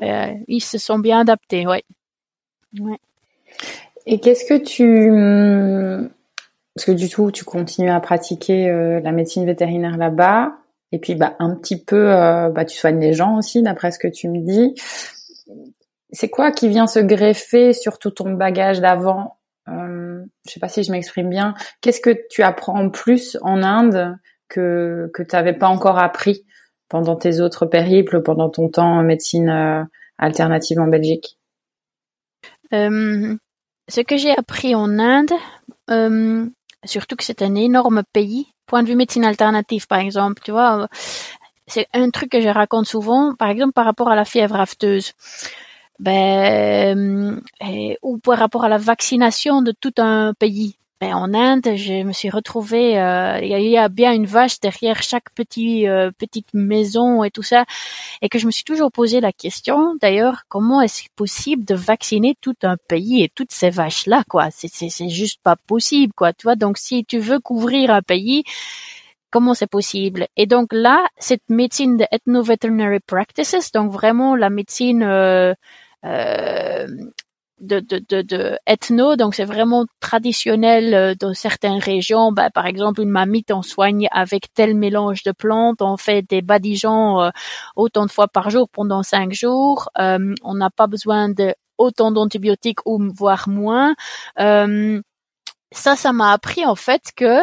[0.03, 1.85] euh ils se sont bien adaptés, ouais.
[4.07, 6.11] Et qu'est-ce que tu...
[6.75, 10.55] Parce que du tout, tu continues à pratiquer euh, la médecine vétérinaire là-bas.
[10.91, 13.99] Et puis, bah, un petit peu, euh, bah, tu soignes les gens aussi, d'après ce
[13.99, 14.75] que tu me dis.
[16.13, 19.39] C'est quoi qui vient se greffer sur tout ton bagage d'avant
[19.69, 21.55] euh, Je sais pas si je m'exprime bien.
[21.81, 26.45] Qu'est-ce que tu apprends plus en Inde que que tu n'avais pas encore appris?
[26.93, 29.83] Pendant tes autres périples, pendant ton temps en médecine euh,
[30.19, 31.39] alternative en Belgique?
[32.75, 33.35] Euh,
[33.89, 35.33] ce que j'ai appris en Inde,
[35.89, 36.45] euh,
[36.85, 40.87] surtout que c'est un énorme pays, point de vue médecine alternative par exemple, tu vois,
[41.67, 45.13] c'est un truc que je raconte souvent, par exemple par rapport à la fièvre afteuse.
[45.99, 47.41] Ben,
[48.03, 50.77] ou par rapport à la vaccination de tout un pays.
[51.03, 55.03] Ben, en Inde, je me suis retrouvée, euh, il y a bien une vache derrière
[55.03, 57.65] chaque petit euh, petite maison et tout ça,
[58.21, 59.97] et que je me suis toujours posé la question.
[60.01, 64.51] D'ailleurs, comment est-ce possible de vacciner tout un pays et toutes ces vaches là, quoi?
[64.53, 66.33] C'est juste pas possible, quoi.
[66.33, 68.45] Tu vois, donc si tu veux couvrir un pays,
[69.31, 70.29] comment c'est possible?
[70.37, 75.53] Et donc là, cette médecine de ethno-veterinary practices, donc vraiment la médecine euh,
[77.63, 82.33] de, de, de, de ethno, donc c'est vraiment traditionnel euh, dans certaines régions.
[82.33, 86.43] Ben, par exemple, une mamite, on soigne avec tel mélange de plantes, on fait des
[86.43, 87.31] badigeons euh,
[87.77, 89.89] autant de fois par jour pendant cinq jours.
[89.99, 93.95] Euh, on n'a pas besoin de autant d'antibiotiques ou voire moins.
[94.37, 97.41] ça, ça m'a appris en fait que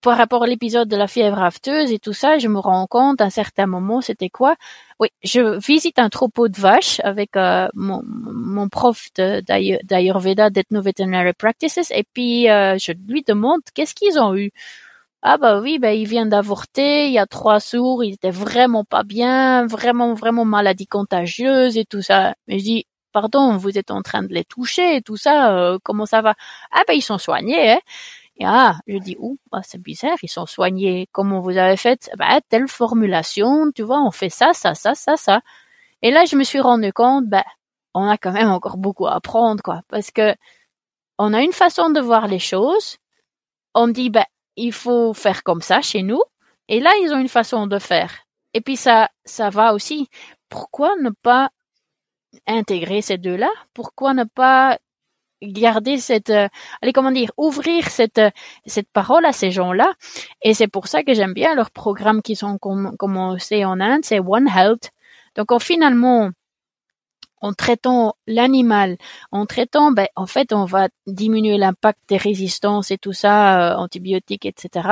[0.00, 3.20] par rapport à l'épisode de la fièvre afteuse et tout ça, je me rends compte
[3.20, 4.56] à un certain moment, c'était quoi?
[5.00, 11.90] Oui, je visite un troupeau de vaches avec euh, mon, mon, prof d'Ayurveda, d'Ethno-Veterinary Practices,
[11.90, 14.52] et puis euh, je lui demande qu'est-ce qu'ils ont eu?
[15.22, 18.84] Ah bah oui, bah il vient d'avorter, il y a trois sourds, il était vraiment
[18.84, 22.34] pas bien, vraiment vraiment maladie contagieuse et tout ça.
[22.46, 25.78] Mais je dis pardon, vous êtes en train de les toucher et tout ça, euh,
[25.82, 26.34] comment ça va?
[26.70, 27.80] Ah bah ils sont soignés, hein
[28.38, 31.08] et ah, je dis, ouh, bah, c'est bizarre, ils sont soignés.
[31.12, 32.10] Comment vous avez fait?
[32.18, 35.40] Bah, telle formulation, tu vois, on fait ça, ça, ça, ça, ça.
[36.02, 37.44] Et là, je me suis rendu compte, bah,
[37.94, 39.82] on a quand même encore beaucoup à apprendre, quoi.
[39.88, 40.34] Parce que
[41.18, 42.98] on a une façon de voir les choses.
[43.74, 44.26] On dit, bah,
[44.56, 46.22] il faut faire comme ça chez nous.
[46.68, 48.26] Et là, ils ont une façon de faire.
[48.54, 50.08] Et puis ça, ça va aussi.
[50.50, 51.50] Pourquoi ne pas
[52.46, 53.50] intégrer ces deux-là?
[53.74, 54.78] Pourquoi ne pas
[55.42, 56.48] garder cette, euh,
[56.82, 58.30] allez comment dire, ouvrir cette euh,
[58.66, 59.92] cette parole à ces gens-là.
[60.42, 64.20] Et c'est pour ça que j'aime bien leurs programmes qui sont commencés en Inde, c'est
[64.20, 64.90] One Health.
[65.36, 66.30] Donc finalement,
[67.40, 68.96] en traitant l'animal,
[69.30, 73.76] en traitant, ben, en fait, on va diminuer l'impact des résistances et tout ça, euh,
[73.76, 74.88] antibiotiques, etc.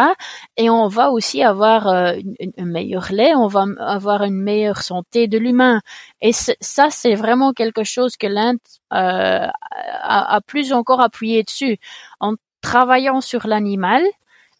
[0.56, 2.14] Et on va aussi avoir euh,
[2.58, 5.80] un meilleur lait, on va avoir une meilleure santé de l'humain.
[6.20, 8.58] Et ça, c'est vraiment quelque chose que l'Inde
[8.92, 11.78] euh, a, a plus encore appuyé dessus.
[12.20, 14.02] En travaillant sur l'animal,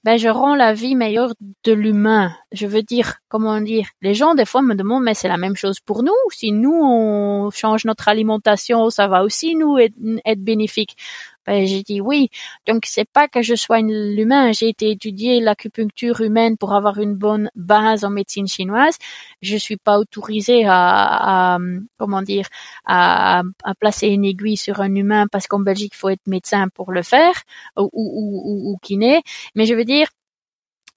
[0.04, 1.32] ben je rends la vie meilleure
[1.64, 2.36] de l'humain.
[2.52, 5.56] Je veux dire, comment dire, les gens des fois me demandent mais c'est la même
[5.56, 6.12] chose pour nous.
[6.30, 9.94] Si nous on change notre alimentation, ça va aussi nous être,
[10.26, 10.96] être bénéfique.
[11.46, 12.30] Ben, j'ai dit oui.
[12.66, 14.52] Donc c'est pas que je soigne l'humain.
[14.52, 18.96] J'ai été étudier l'acupuncture humaine pour avoir une bonne base en médecine chinoise.
[19.42, 21.58] Je suis pas autorisée à, à
[21.98, 22.46] comment dire
[22.86, 26.68] à, à, placer une aiguille sur un humain parce qu'en Belgique il faut être médecin
[26.74, 27.34] pour le faire
[27.76, 29.22] ou, ou, ou, ou kiné.
[29.54, 30.08] Mais je veux dire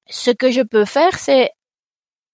[0.09, 1.51] ce que je peux faire, c'est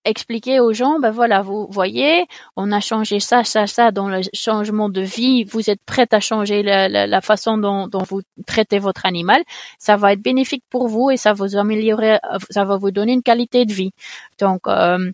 [0.06, 2.26] expliquer aux gens, ben voilà, vous voyez,
[2.56, 5.44] on a changé ça, ça, ça dans le changement de vie.
[5.46, 9.42] Vous êtes prête à changer la, façon dont, dont, vous traitez votre animal.
[9.80, 12.20] Ça va être bénéfique pour vous et ça vous améliorer,
[12.50, 13.92] ça va vous donner une qualité de vie.
[14.40, 15.12] Donc, euh,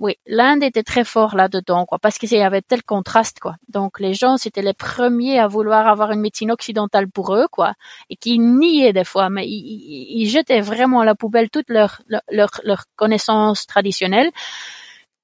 [0.00, 3.56] oui, l'Inde était très fort là-dedans, quoi, parce qu'il y avait tel contraste, quoi.
[3.68, 7.74] Donc les gens, c'était les premiers à vouloir avoir une médecine occidentale pour eux, quoi,
[8.08, 12.00] et qui niaient des fois, mais ils, jetaient vraiment à la poubelle toutes leurs
[12.30, 12.50] leur,
[12.96, 14.30] connaissances traditionnelles.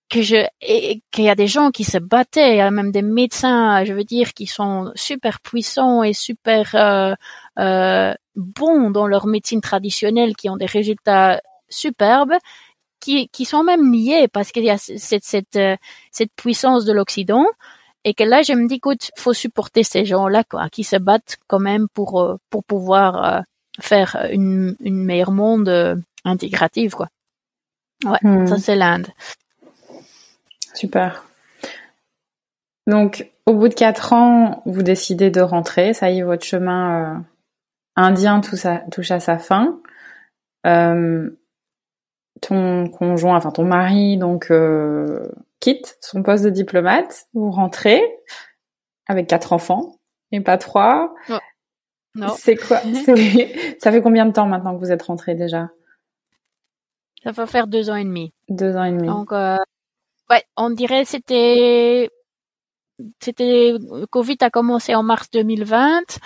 [0.09, 2.93] Que je, et qu'il y a des gens qui se battaient, il y a même
[2.93, 7.15] des médecins, je veux dire, qui sont super puissants et super euh,
[7.59, 12.35] euh, bons dans leur médecine traditionnelle, qui ont des résultats superbes
[13.07, 15.77] qui, qui sont même niés parce qu'il y a cette, cette, euh,
[16.11, 17.47] cette puissance de l'Occident
[18.03, 21.37] et que là je me dis écoute faut supporter ces gens-là quoi qui se battent
[21.47, 23.41] quand même pour euh, pour pouvoir euh,
[23.81, 27.09] faire une une meilleure monde intégrative quoi.
[28.05, 28.49] Ouais hmm.
[28.49, 29.07] ça c'est l'Inde.
[30.75, 31.25] Super.
[32.89, 35.95] Donc au bout de quatre ans vous décidez de rentrer.
[35.95, 37.25] Ça y est votre chemin
[37.95, 39.79] indien touche à sa fin.
[40.67, 41.31] Euh,
[42.41, 45.29] ton conjoint, enfin ton mari, donc euh,
[45.61, 48.03] quitte son poste de diplomate, vous rentrez
[49.07, 49.97] avec quatre enfants
[50.33, 51.15] et pas trois.
[52.15, 52.29] Non.
[52.37, 52.81] C'est quoi
[53.81, 55.69] Ça fait combien de temps maintenant que vous êtes rentré déjà?
[57.23, 58.33] Ça va faire deux ans et demi.
[58.49, 59.07] Deux ans et demi.
[59.07, 59.59] Donc, euh,
[60.31, 62.09] ouais, on dirait c'était
[63.21, 63.75] c'était
[64.11, 66.19] Covid a commencé en mars 2020.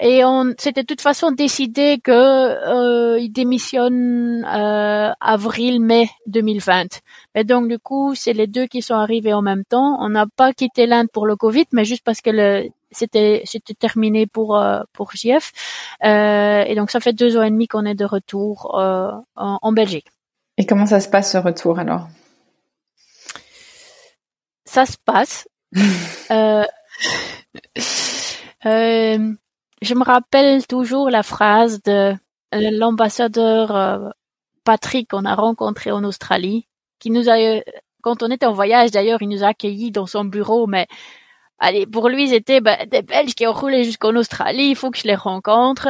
[0.00, 7.00] Et on c'était de toute façon décidé que euh, il démissionne euh, avril-mai 2020.
[7.36, 9.96] Et donc du coup, c'est les deux qui sont arrivés en même temps.
[10.00, 13.74] On n'a pas quitté l'Inde pour le Covid, mais juste parce que le, c'était c'était
[13.74, 15.52] terminé pour euh, pour JF.
[16.04, 19.58] Euh, et donc ça fait deux ans et demi qu'on est de retour euh, en,
[19.62, 20.06] en, Belgique.
[20.56, 22.08] Et comment ça se passe ce retour alors?
[24.64, 25.48] Ça se passe.
[26.30, 26.64] euh,
[28.66, 29.34] euh,
[29.84, 32.12] je me rappelle toujours la phrase de
[32.54, 34.08] euh, l'ambassadeur euh,
[34.64, 36.66] Patrick qu'on a rencontré en Australie,
[36.98, 37.36] qui nous a,
[38.02, 40.86] quand on était en voyage d'ailleurs, il nous a accueillis dans son bureau, mais
[41.58, 44.98] allez, pour lui c'était ben, des Belges qui ont roulé jusqu'en Australie, il faut que
[44.98, 45.88] je les rencontre.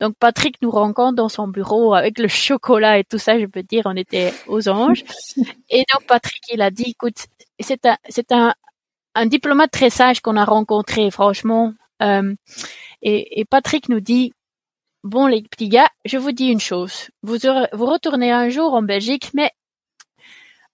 [0.00, 3.62] Donc Patrick nous rencontre dans son bureau avec le chocolat et tout ça, je peux
[3.62, 5.04] dire, on était aux anges.
[5.70, 7.26] Et donc Patrick, il a dit, écoute,
[7.60, 8.54] c'est un, c'est un,
[9.14, 11.72] un diplomate très sage qu'on a rencontré, franchement.
[12.02, 12.34] Euh,
[13.02, 14.32] et, Patrick nous dit,
[15.02, 17.38] bon les petits gars, je vous dis une chose, vous,
[17.72, 19.50] vous retournez un jour en Belgique, mais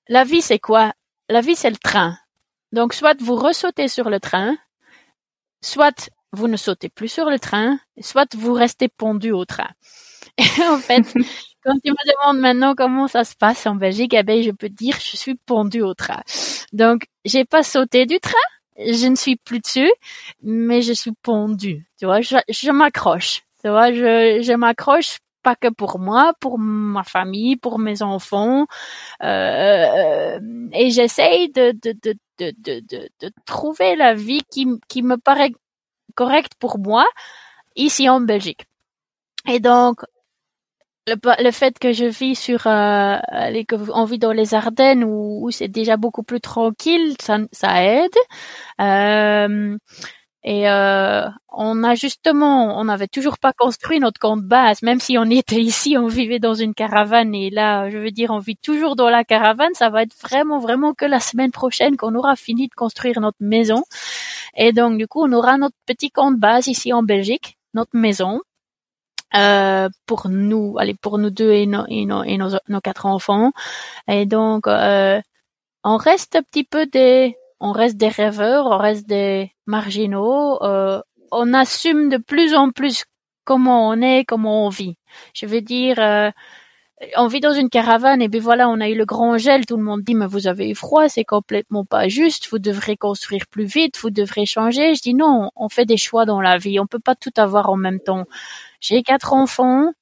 [0.08, 0.92] la vie c'est quoi?
[1.28, 2.16] La vie c'est le train.
[2.72, 4.56] Donc soit vous ressautez sur le train,
[5.62, 9.70] soit vous ne sautez plus sur le train, soit vous restez pendu au train.
[10.38, 11.02] Et en fait,
[11.64, 14.68] quand tu me demandes maintenant comment ça se passe en Belgique, eh ben, je peux
[14.68, 16.22] dire je suis pendu au train.
[16.72, 18.34] Donc, j'ai pas sauté du train,
[18.78, 19.92] je ne suis plus dessus,
[20.42, 21.86] mais je suis pondue.
[21.98, 23.42] Tu vois, je, m'accroche.
[23.62, 28.66] Tu vois, je, je m'accroche pas que pour moi, pour ma famille, pour mes enfants,
[29.22, 30.40] euh,
[30.72, 35.52] et j'essaye de, de, de, de, de, trouver la vie qui, qui me paraît
[36.16, 37.06] correcte pour moi
[37.76, 38.66] ici en Belgique.
[39.48, 40.00] Et donc,
[41.06, 43.16] le, fait que je vis sur euh,
[43.50, 48.16] les, on vit dans les Ardennes où, c'est déjà beaucoup plus tranquille, ça, ça aide.
[48.80, 49.76] Euh,
[50.42, 55.00] et euh, on a justement, on n'avait toujours pas construit notre camp de base, même
[55.00, 57.34] si on était ici, on vivait dans une caravane.
[57.34, 59.74] Et là, je veux dire, on vit toujours dans la caravane.
[59.74, 63.38] Ça va être vraiment, vraiment que la semaine prochaine qu'on aura fini de construire notre
[63.40, 63.82] maison.
[64.56, 67.96] Et donc, du coup, on aura notre petit camp de base ici en Belgique, notre
[67.96, 68.40] maison.
[69.34, 73.52] Euh, pour nous, allez, pour nous deux et, nos, quatre enfants.
[74.08, 75.20] Et donc, euh,
[75.84, 80.62] on reste un petit peu des, on reste des rêveurs, on reste des marginaux.
[80.62, 81.00] Euh,
[81.32, 83.04] on assume de plus en plus
[83.44, 84.96] comment on est, comment on vit.
[85.34, 86.30] Je veux dire, euh,
[87.16, 89.76] on vit dans une caravane et puis voilà, on a eu le grand gel, tout
[89.76, 93.46] le monde dit mais vous avez eu froid, c'est complètement pas juste, vous devrez construire
[93.50, 94.94] plus vite, vous devrez changer.
[94.94, 97.68] Je dis non, on fait des choix dans la vie, on peut pas tout avoir
[97.70, 98.24] en même temps.
[98.80, 99.92] J'ai quatre enfants,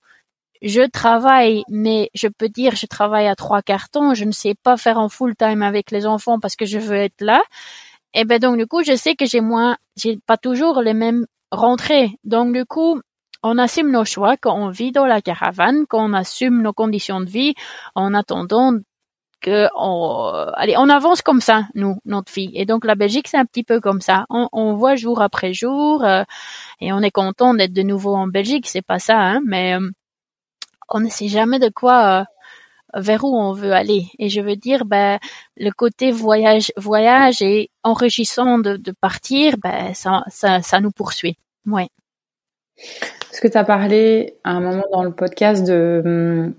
[0.63, 4.77] je travaille, mais je peux dire je travaille à trois temps, je ne sais pas
[4.77, 7.43] faire en full time avec les enfants parce que je veux être là.
[8.15, 11.27] Et ben donc du coup, je sais que j'ai moins, j'ai pas toujours les mêmes
[11.51, 12.11] rentrées.
[12.25, 13.01] Donc du coup,
[13.45, 17.21] on assume nos choix quand on vit dans la caravane, quand on assume nos conditions
[17.21, 17.55] de vie
[17.95, 18.73] en attendant
[19.43, 22.51] que on, allez, on avance comme ça, nous, notre vie.
[22.55, 24.25] Et donc la Belgique, c'est un petit peu comme ça.
[24.31, 26.25] On, voit jour après jour euh,
[26.81, 28.67] et on est content d'être de nouveau en Belgique.
[28.67, 29.91] C'est pas ça, hein, mais euh,
[30.89, 32.25] on ne sait jamais de quoi
[32.95, 34.07] vers où on veut aller.
[34.19, 35.19] Et je veux dire, ben,
[35.57, 41.37] le côté voyage, voyage et enrichissant de, de partir, ben, ça, ça, ça nous poursuit.
[41.67, 41.89] Ouais.
[43.35, 46.55] Est-ce que tu as parlé à un moment dans le podcast de, hum,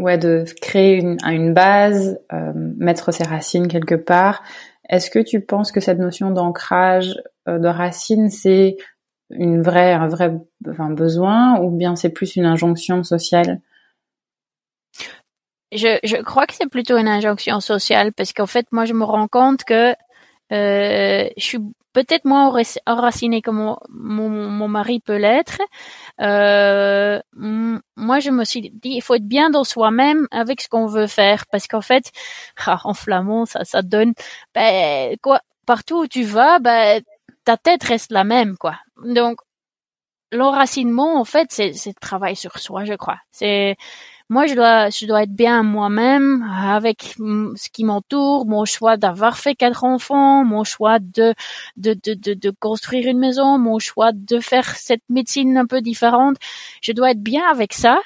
[0.00, 4.44] ouais, de créer une, une base, euh, mettre ses racines quelque part.
[4.88, 8.76] Est-ce que tu penses que cette notion d'ancrage euh, de racines, c'est
[9.30, 13.60] une vraie, un vrai besoin ou bien c'est plus une injonction sociale?
[15.72, 19.02] Je, je crois que c'est plutôt une injonction sociale parce qu'en fait, moi, je me
[19.02, 19.96] rends compte que
[20.50, 21.58] je suis
[21.94, 22.52] peut-être moins
[22.86, 25.62] enracinée que mon, mon, mari peut l'être.
[26.20, 30.86] Euh, moi, je me suis dit, il faut être bien dans soi-même avec ce qu'on
[30.86, 32.10] veut faire, parce qu'en fait,
[32.66, 34.12] ah, en flamand, ça, ça donne,
[34.54, 37.00] ben, quoi, partout où tu vas, ben,
[37.44, 38.76] ta tête reste la même, quoi.
[39.04, 39.38] Donc,
[40.32, 43.18] l'enracinement, en fait, c'est, c'est travail sur soi, je crois.
[43.30, 43.76] C'est,
[44.30, 47.14] moi je dois je dois être bien moi-même avec
[47.56, 51.34] ce qui m'entoure mon choix d'avoir fait quatre enfants mon choix de
[51.76, 55.80] de, de de de construire une maison mon choix de faire cette médecine un peu
[55.82, 56.36] différente.
[56.82, 58.00] Je dois être bien avec ça.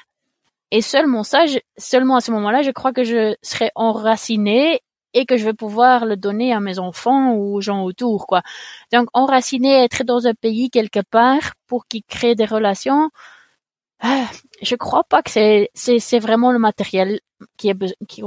[0.71, 1.45] Et seulement ça
[1.79, 4.81] seulement à ce moment-là je crois que je serai enracinée
[5.15, 8.43] et que je vais pouvoir le donner à mes enfants ou aux gens autour quoi.
[8.93, 13.11] Donc enraciner être dans un pays quelque part pour qu'il crée des relations
[14.63, 17.21] je crois pas que c'est c'est vraiment le matériel
[17.57, 17.77] qui est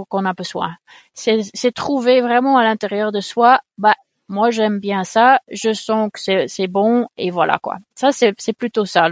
[0.10, 0.76] qu'on a besoin.
[1.14, 3.60] C'est c'est trouver vraiment à l'intérieur de soi.
[3.78, 3.96] Bah
[4.28, 5.40] moi j'aime bien ça.
[5.50, 7.78] Je sens que c'est c'est bon et voilà quoi.
[7.96, 9.10] Ça c'est c'est plutôt ça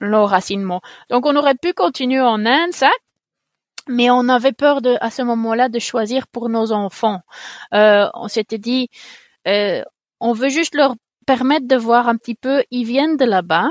[0.00, 0.80] l'enracinement.
[1.10, 2.90] Donc on aurait pu continuer en Inde ça.
[3.90, 7.22] Mais on avait peur de, à ce moment-là, de choisir pour nos enfants.
[7.72, 8.90] Euh, on s'était dit,
[9.46, 9.82] euh,
[10.20, 10.94] on veut juste leur
[11.26, 13.70] permettre de voir un petit peu, ils viennent de là-bas,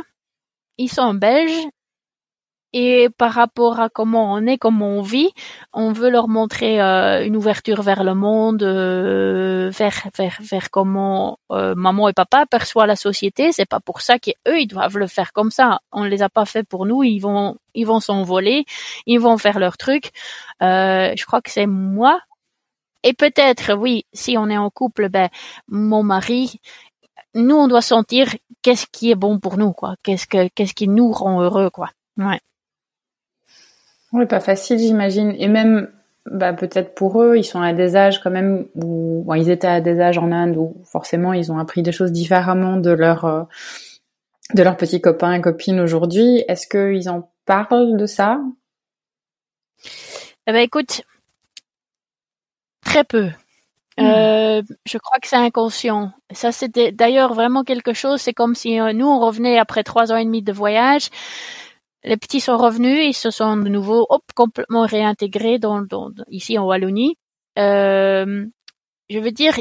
[0.78, 1.68] ils sont belges,
[2.74, 5.30] et par rapport à comment on est, comment on vit,
[5.74, 11.40] on veut leur montrer euh, une ouverture vers le monde, euh, vers vers vers comment
[11.52, 13.52] euh, maman et papa perçoivent la société.
[13.52, 15.80] C'est pas pour ça qu'eux ils doivent le faire comme ça.
[15.92, 17.04] On les a pas fait pour nous.
[17.04, 18.66] Ils vont ils vont s'envoler,
[19.06, 20.12] ils vont faire leur truc.
[20.62, 22.20] je crois que c'est moi.
[23.04, 25.30] Et peut-être oui, si on est en couple, ben
[25.70, 26.60] mon mari,
[27.36, 30.88] nous on doit sentir qu'est-ce qui est bon pour nous quoi, qu'est-ce que qu'est-ce qui
[30.88, 31.90] nous rend heureux quoi.
[32.18, 32.42] Ouais.
[34.18, 35.36] Oui, pas facile, j'imagine.
[35.38, 35.92] Et même,
[36.26, 39.68] bah, peut-être pour eux, ils sont à des âges quand même où bon, ils étaient
[39.68, 43.26] à des âges en Inde où forcément ils ont appris des choses différemment de leurs
[43.26, 43.44] euh,
[44.56, 46.44] de leurs petits copains et copines aujourd'hui.
[46.48, 48.40] Est-ce qu'ils en parlent de ça?
[50.48, 51.04] Eh ben, écoute,
[52.84, 53.28] très peu.
[54.00, 54.06] Hmm.
[54.06, 56.12] Euh, je crois que c'est inconscient.
[56.32, 58.20] Ça, c'était d'ailleurs vraiment quelque chose.
[58.20, 61.10] C'est comme si euh, nous, on revenait après trois ans et demi de voyage
[62.08, 66.58] les petits sont revenus, ils se sont de nouveau hop, complètement réintégrés dans, dans, ici
[66.58, 67.18] en Wallonie.
[67.60, 68.46] Euh,
[69.10, 69.56] je veux dire,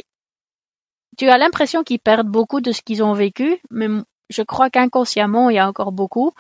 [1.19, 3.89] tu as l'impression qu'ils perdent beaucoup de ce qu'ils ont vécu, mais
[4.31, 6.33] je crois qu'inconsciemment, il y a encore beaucoup.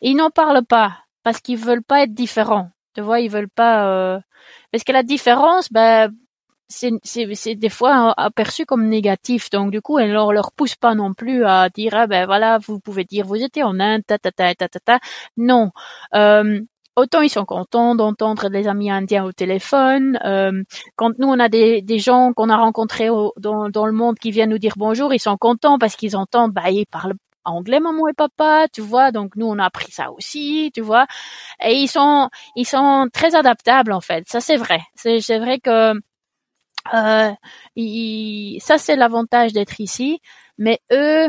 [0.00, 2.70] ils n'en parlent pas parce qu'ils veulent pas être différents.
[2.94, 3.88] Tu vois, ils veulent pas.
[3.88, 4.20] Euh...
[4.70, 6.12] Parce que la différence, ben,
[7.02, 9.50] c'est des fois aperçu comme négatif.
[9.50, 12.58] Donc du coup, elle leur, leur pousse pas non plus à dire ah ben voilà,
[12.58, 14.98] vous pouvez dire vous étiez en Inde, ta ta ta ta ta ta.
[15.36, 15.70] Non.
[16.14, 16.60] Euh,
[16.96, 20.18] autant ils sont contents d'entendre des amis indiens au téléphone.
[20.24, 20.62] Euh,
[20.96, 24.30] quand nous on a des, des gens qu'on a rencontrés dans, dans le monde qui
[24.30, 27.14] viennent nous dire bonjour, ils sont contents parce qu'ils entendent bah ils parlent
[27.46, 29.10] anglais maman et papa, tu vois.
[29.12, 31.06] Donc nous on a appris ça aussi, tu vois.
[31.64, 34.24] Et ils sont ils sont très adaptables en fait.
[34.28, 34.80] Ça c'est vrai.
[34.94, 35.94] C'est vrai que
[36.92, 37.30] euh,
[38.60, 40.20] ça, c'est l'avantage d'être ici.
[40.58, 41.28] Mais eux,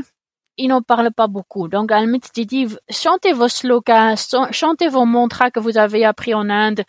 [0.57, 1.67] ils n'en parlent pas beaucoup.
[1.67, 4.15] Donc, à la limite, tu dis, chantez vos slogans,
[4.51, 6.83] chantez vos mantras que vous avez appris en Inde.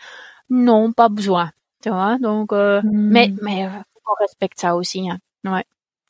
[0.51, 1.51] Non, pas besoin.
[1.83, 2.91] Tu vois, donc, euh, hmm.
[2.93, 3.71] mais, mais, euh,
[4.07, 5.19] on respecte ça aussi, hein.
[5.45, 5.65] Ouais.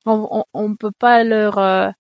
[0.07, 1.91] On, on, on, peut pas leur, euh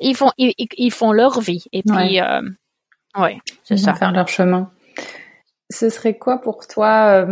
[0.00, 1.64] ils font, ils, ils, font leur vie.
[1.72, 2.40] Et puis, ouais,
[3.16, 3.94] ouais c'est ça.
[3.94, 4.70] faire leur chemin.
[5.70, 7.24] Ce serait quoi pour toi,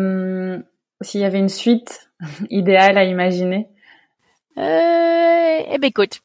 [1.02, 2.10] s'il y avait une suite
[2.51, 3.68] idéale à imaginer
[4.59, 6.20] euh, Eh ben écoute,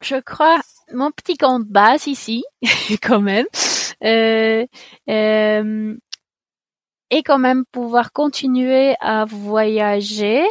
[0.00, 0.60] je crois
[0.92, 2.44] mon petit compte base ici,
[3.02, 3.46] quand même,
[4.02, 4.66] euh,
[5.08, 5.96] euh,
[7.10, 10.44] et quand même pouvoir continuer à voyager,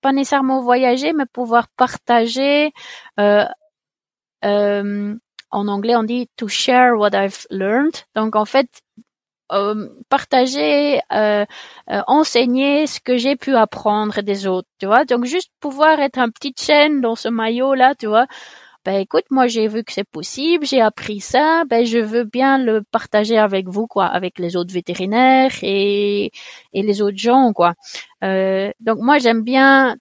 [0.00, 2.72] pas nécessairement voyager, mais pouvoir partager.
[5.52, 8.04] En anglais, on dit to share what I've learned.
[8.14, 8.68] Donc en fait,
[9.52, 11.44] euh, partager, euh,
[11.90, 15.04] euh, enseigner ce que j'ai pu apprendre des autres, tu vois.
[15.04, 18.26] Donc juste pouvoir être un petit chaîne dans ce maillot là, tu vois,
[18.86, 22.56] ben écoute, moi j'ai vu que c'est possible, j'ai appris ça, ben je veux bien
[22.58, 26.30] le partager avec vous, quoi, avec les autres vétérinaires et
[26.72, 27.74] et les autres gens, quoi.
[28.24, 29.96] Euh, donc moi j'aime bien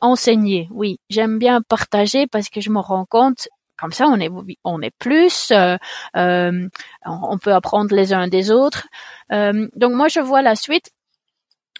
[0.00, 3.48] enseigner, oui, j'aime bien partager parce que je me rends compte
[3.78, 4.30] comme ça, on est
[4.64, 5.76] on est plus, euh,
[6.16, 6.68] euh,
[7.06, 8.88] on peut apprendre les uns des autres.
[9.32, 10.90] Euh, donc moi, je vois la suite.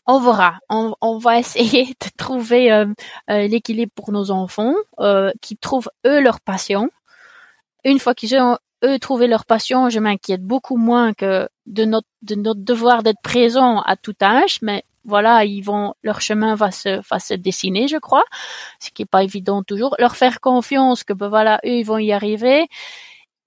[0.06, 0.58] On verra.
[0.70, 2.84] On, va essayer de trouver
[3.28, 4.74] l'équilibre pour nos enfants,
[5.42, 6.88] qui trouvent eux leur passion.
[7.84, 12.08] Une fois qu'ils ont eux trouvé leur passion, je m'inquiète beaucoup moins que de notre
[12.22, 16.70] de notre devoir d'être présent à tout âge, mais voilà, ils vont, leur chemin va
[16.70, 18.24] se, va se dessiner, je crois,
[18.80, 19.94] ce qui est pas évident toujours.
[19.98, 22.66] Leur faire confiance que, ben voilà, eux, ils vont y arriver.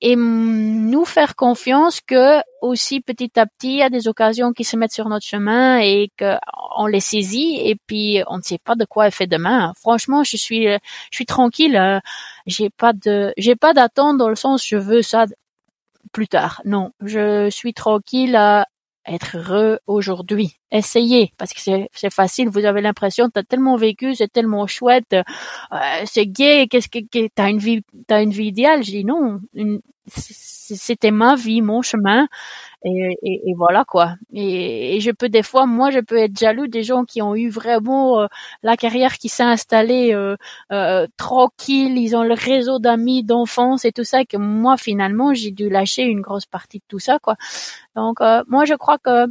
[0.03, 4.63] Et nous faire confiance que aussi petit à petit, il y a des occasions qui
[4.63, 6.37] se mettent sur notre chemin et que
[6.75, 9.73] on les saisit et puis on ne sait pas de quoi elle fait demain.
[9.79, 10.79] Franchement, je suis, je
[11.11, 11.77] suis tranquille.
[11.77, 12.01] Hein.
[12.47, 15.27] J'ai pas de, j'ai pas d'attente dans le sens je veux ça
[16.11, 16.61] plus tard.
[16.65, 18.65] Non, je suis tranquille à
[19.07, 20.53] être heureux aujourd'hui.
[20.71, 22.49] Essayez, parce que c'est facile.
[22.49, 26.67] Vous avez l'impression, t'as tellement vécu, c'est tellement chouette, euh, c'est gay.
[26.69, 28.83] Qu'est-ce que t'as une vie, t'as une vie idéale?
[28.83, 29.39] Je dis non.
[30.07, 32.27] C'était ma vie, mon chemin,
[32.83, 34.15] et, et, et voilà quoi.
[34.33, 37.49] Et, je peux des fois, moi, je peux être jaloux des gens qui ont eu
[37.49, 38.27] vraiment euh,
[38.63, 40.35] la carrière qui s'est installée euh,
[40.71, 41.97] euh, tranquille.
[41.97, 44.25] Ils ont le réseau d'amis, d'enfance et tout ça.
[44.25, 47.35] Que moi, finalement, j'ai dû lâcher une grosse partie de tout ça quoi.
[47.95, 49.27] Donc moi, je crois que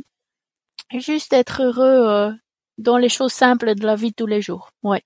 [0.95, 2.35] juste être heureux
[2.79, 4.71] dans les choses simples de la vie tous les jours.
[4.83, 5.03] Ouais.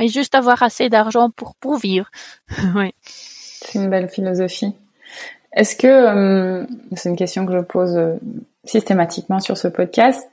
[0.00, 2.10] Et juste avoir assez d'argent pour pour vivre.
[2.74, 2.94] ouais.
[3.02, 4.74] C'est une belle philosophie.
[5.52, 7.98] Est-ce que euh, c'est une question que je pose
[8.64, 10.28] systématiquement sur ce podcast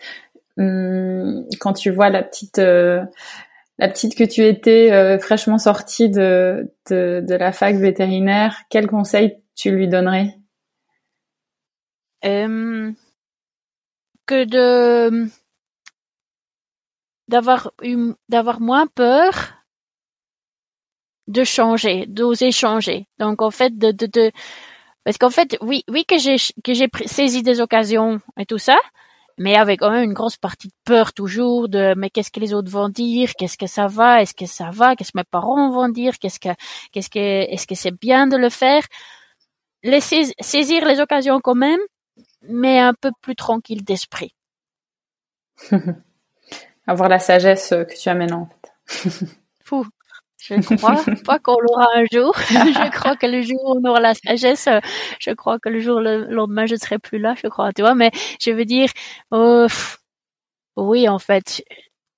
[0.57, 7.35] hum, quand tu vois la petite la petite que tu étais fraîchement sortie de, de
[7.35, 10.37] la fac vétérinaire, quel conseil tu lui donnerais?
[12.25, 12.91] Euh,
[14.25, 15.27] que de
[17.27, 17.71] d'avoir
[18.29, 19.53] d'avoir moins peur
[21.27, 23.07] de changer, d'oser changer.
[23.19, 23.91] Donc en fait de
[25.05, 28.77] parce qu'en fait oui oui que j'ai que j'ai saisi des occasions et tout ça,
[29.37, 32.53] mais avec quand même une grosse partie de peur toujours de mais qu'est-ce que les
[32.53, 35.71] autres vont dire, qu'est-ce que ça va, est-ce que ça va, qu'est-ce que mes parents
[35.71, 36.49] vont dire, qu'est-ce que
[36.91, 38.83] qu'est-ce que est-ce que c'est bien de le faire,
[39.83, 41.79] laisser saisir les occasions quand même
[42.49, 44.35] mais un peu plus tranquille d'esprit.
[46.87, 48.71] Avoir la sagesse que tu as maintenant, en fait.
[49.63, 49.85] Fou.
[50.47, 50.95] Je crois
[51.25, 52.35] pas qu'on l'aura un jour.
[52.49, 54.69] je crois que le jour où on aura la sagesse,
[55.19, 57.95] je crois que le jour le lendemain, je serai plus là, je crois, tu vois.
[57.95, 58.89] Mais je veux dire,
[59.31, 59.67] oh,
[60.77, 61.63] oui, en fait,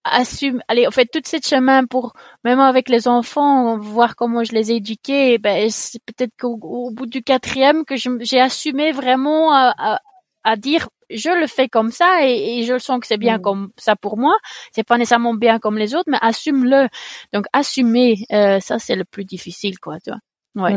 [0.04, 2.14] assume, allez, en fait, tout ce chemin pour,
[2.44, 7.06] même avec les enfants, voir comment je les ai éduqués, ben, c'est peut-être qu'au bout
[7.06, 10.00] du quatrième que j'ai assumé vraiment à,
[10.44, 13.42] à dire je le fais comme ça et, je le sens que c'est bien mm.
[13.42, 14.36] comme ça pour moi.
[14.72, 16.88] C'est pas nécessairement bien comme les autres, mais assume-le.
[17.34, 20.00] Donc assumer, euh, ça c'est le plus difficile, quoi.
[20.00, 20.70] Tu vois.
[20.70, 20.76] Ouais.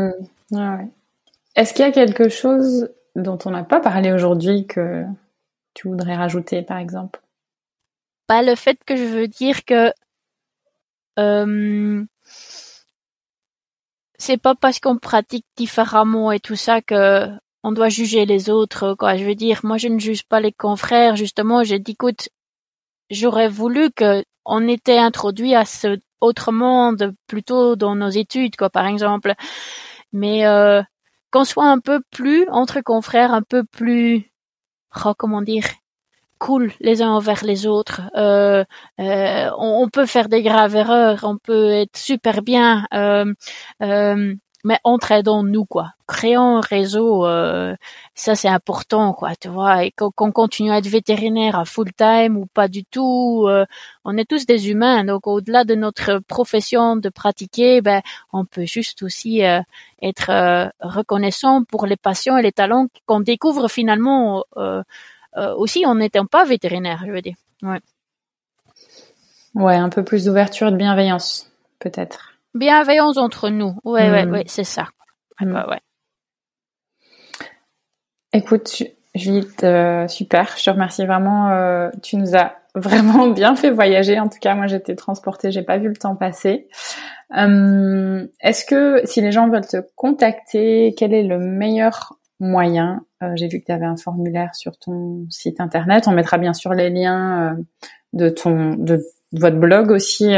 [0.53, 0.91] Mm.
[1.57, 5.05] Est-ce qu'il y a quelque chose dont on n'a pas parlé aujourd'hui que
[5.75, 7.21] tu voudrais rajouter, par exemple?
[8.27, 9.93] Pas le fait que je veux dire que
[11.19, 12.05] euh,
[14.19, 17.29] c'est pas parce qu'on pratique différemment et tout ça que
[17.63, 19.17] on doit juger les autres, quoi.
[19.17, 21.17] Je veux dire, moi, je ne juge pas les confrères.
[21.17, 22.29] Justement, j'ai dit, écoute,
[23.11, 28.71] j'aurais voulu que on était introduit à ce autre monde plutôt dans nos études, quoi,
[28.71, 29.35] par exemple.
[30.13, 30.83] Mais euh,
[31.31, 34.33] qu'on soit un peu plus entre confrères, un peu plus,
[35.05, 35.65] oh, comment dire,
[36.39, 38.03] cool les uns envers les autres.
[38.17, 38.65] Euh,
[39.01, 42.87] euh, on, peut faire des graves erreurs, on peut être super bien.
[42.95, 43.33] Euh,
[43.83, 44.35] euh
[44.65, 45.93] mais entraidons-nous quoi.
[46.07, 47.75] Créons un réseau, euh,
[48.15, 49.85] ça c'est important quoi, tu vois.
[49.85, 53.65] Et qu'on continue à être vétérinaire à full time ou pas du tout, euh,
[54.05, 55.05] on est tous des humains.
[55.05, 59.61] Donc au-delà de notre profession de pratiquer, ben on peut juste aussi euh,
[60.03, 64.45] être reconnaissant pour les passions et les talents qu'on découvre finalement
[65.37, 67.37] aussi en n'étant pas vétérinaire, je veux dire.
[67.63, 67.81] Ouais.
[69.55, 71.51] Ouais, un peu plus d'ouverture et de bienveillance,
[71.81, 72.30] peut-être.
[72.55, 73.77] Bienveillance entre nous.
[73.85, 74.33] Ouais, ouais, mm.
[74.33, 74.89] ouais, c'est ça.
[75.41, 75.55] Mm.
[75.55, 75.81] Ouais, ouais.
[78.33, 78.83] Écoute,
[79.15, 80.55] Juliette, euh, super.
[80.57, 81.51] Je te remercie vraiment.
[81.51, 84.19] Euh, tu nous as vraiment bien fait voyager.
[84.19, 85.51] En tout cas, moi, j'étais transportée.
[85.51, 86.69] J'ai pas vu le temps passer.
[87.37, 93.05] Euh, Est-ce que si les gens veulent te contacter, quel est le meilleur moyen?
[93.23, 96.09] Euh, J'ai vu que tu avais un formulaire sur ton site internet.
[96.09, 97.57] On mettra bien sûr les liens
[98.13, 99.01] de ton de
[99.33, 100.35] votre blog aussi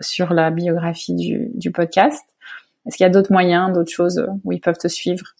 [0.00, 2.24] sur la biographie du, du podcast.
[2.86, 5.34] Est-ce qu'il y a d'autres moyens, d'autres choses où ils peuvent te suivre?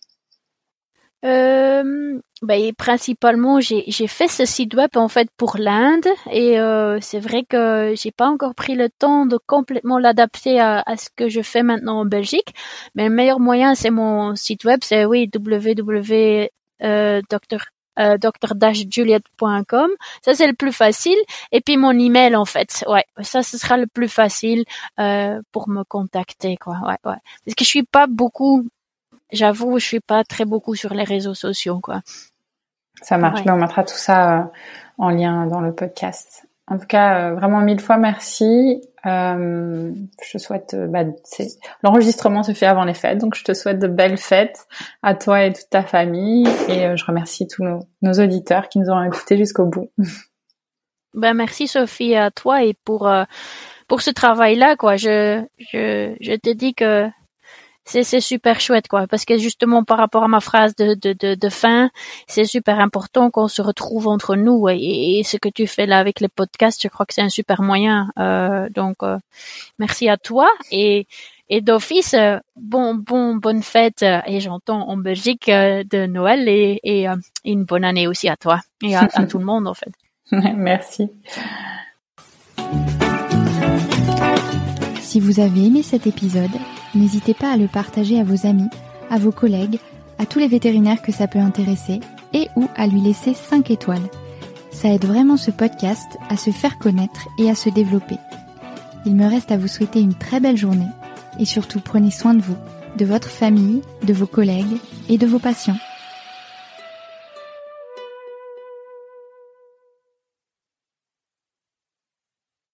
[1.25, 7.19] Euh, ben, principalement, j'ai fait ce site web en fait pour l'Inde et euh, c'est
[7.19, 11.29] vrai que j'ai pas encore pris le temps de complètement l'adapter à, à, ce que
[11.29, 12.55] je fais maintenant en Belgique.
[12.95, 16.51] Mais le meilleur moyen, c'est mon site web, c'est oui www.
[16.83, 17.23] Euh,
[17.99, 19.91] euh, dr-juliette.com.
[20.23, 21.19] Ça, c'est le plus facile.
[21.53, 22.85] Et puis mon email, en fait.
[22.89, 24.65] Ouais, ça, ce sera le plus facile
[24.99, 26.79] euh, pour me contacter, quoi.
[26.83, 27.19] Ouais, ouais.
[27.45, 28.67] Parce que je suis pas beaucoup
[29.33, 32.03] j'avoue, je suis pas très beaucoup sur les réseaux sociaux, quoi.
[33.03, 33.43] Ça marche.
[33.45, 34.43] Mais on mettra tout ça euh,
[34.99, 36.47] en lien dans le podcast.
[36.69, 38.83] En tout cas, euh, vraiment mille fois merci.
[39.07, 39.93] Euh,
[40.25, 41.05] je te souhaite, euh, bah,
[41.85, 44.67] l'enregistrement se fait avant les fêtes, donc je te souhaite de belles fêtes
[45.03, 46.49] à toi et toute ta famille.
[46.69, 49.91] Et je remercie tous nos, nos, auditeurs qui nous ont écoutés jusqu'au bout.
[51.15, 53.11] Ben merci Sophie à toi et pour
[53.89, 54.97] pour ce travail-là, quoi.
[54.97, 57.09] Je je je te dis que
[57.87, 59.07] c'est c'est super chouette quoi.
[59.07, 61.91] Parce que justement par rapport à ma phrase de de de, de fin
[62.27, 64.69] c'est super important qu'on se retrouve entre nous.
[64.69, 67.63] Et, ce que tu fais là avec les podcasts je crois que c'est un super
[67.63, 68.11] moyen.
[68.19, 69.17] Euh, donc euh,
[69.79, 70.49] merci à toi.
[70.71, 71.07] Et
[71.49, 74.03] et d'office euh, bon bon bonne fête.
[74.03, 77.07] Euh, et j'entends en Belgique de Noël et, et
[77.45, 79.93] une bonne année aussi à toi et à, à tout le monde en fait.
[80.33, 81.09] Merci.
[85.01, 86.51] Si vous avez aimé cet épisode
[86.97, 88.69] n'hésitez pas à le partager à vos amis,
[89.11, 89.79] à vos collègues,
[90.19, 92.01] à tous les vétérinaires que ça peut intéresser
[92.33, 94.09] et ou à lui laisser 5 étoiles.
[94.71, 98.17] Ça aide vraiment ce podcast à se faire connaître et à se développer.
[99.07, 100.89] Il me reste à vous souhaiter une très belle journée
[101.39, 102.57] et surtout prenez soin de vous,
[102.99, 104.77] de votre famille, de vos collègues
[105.09, 105.77] et de vos patients.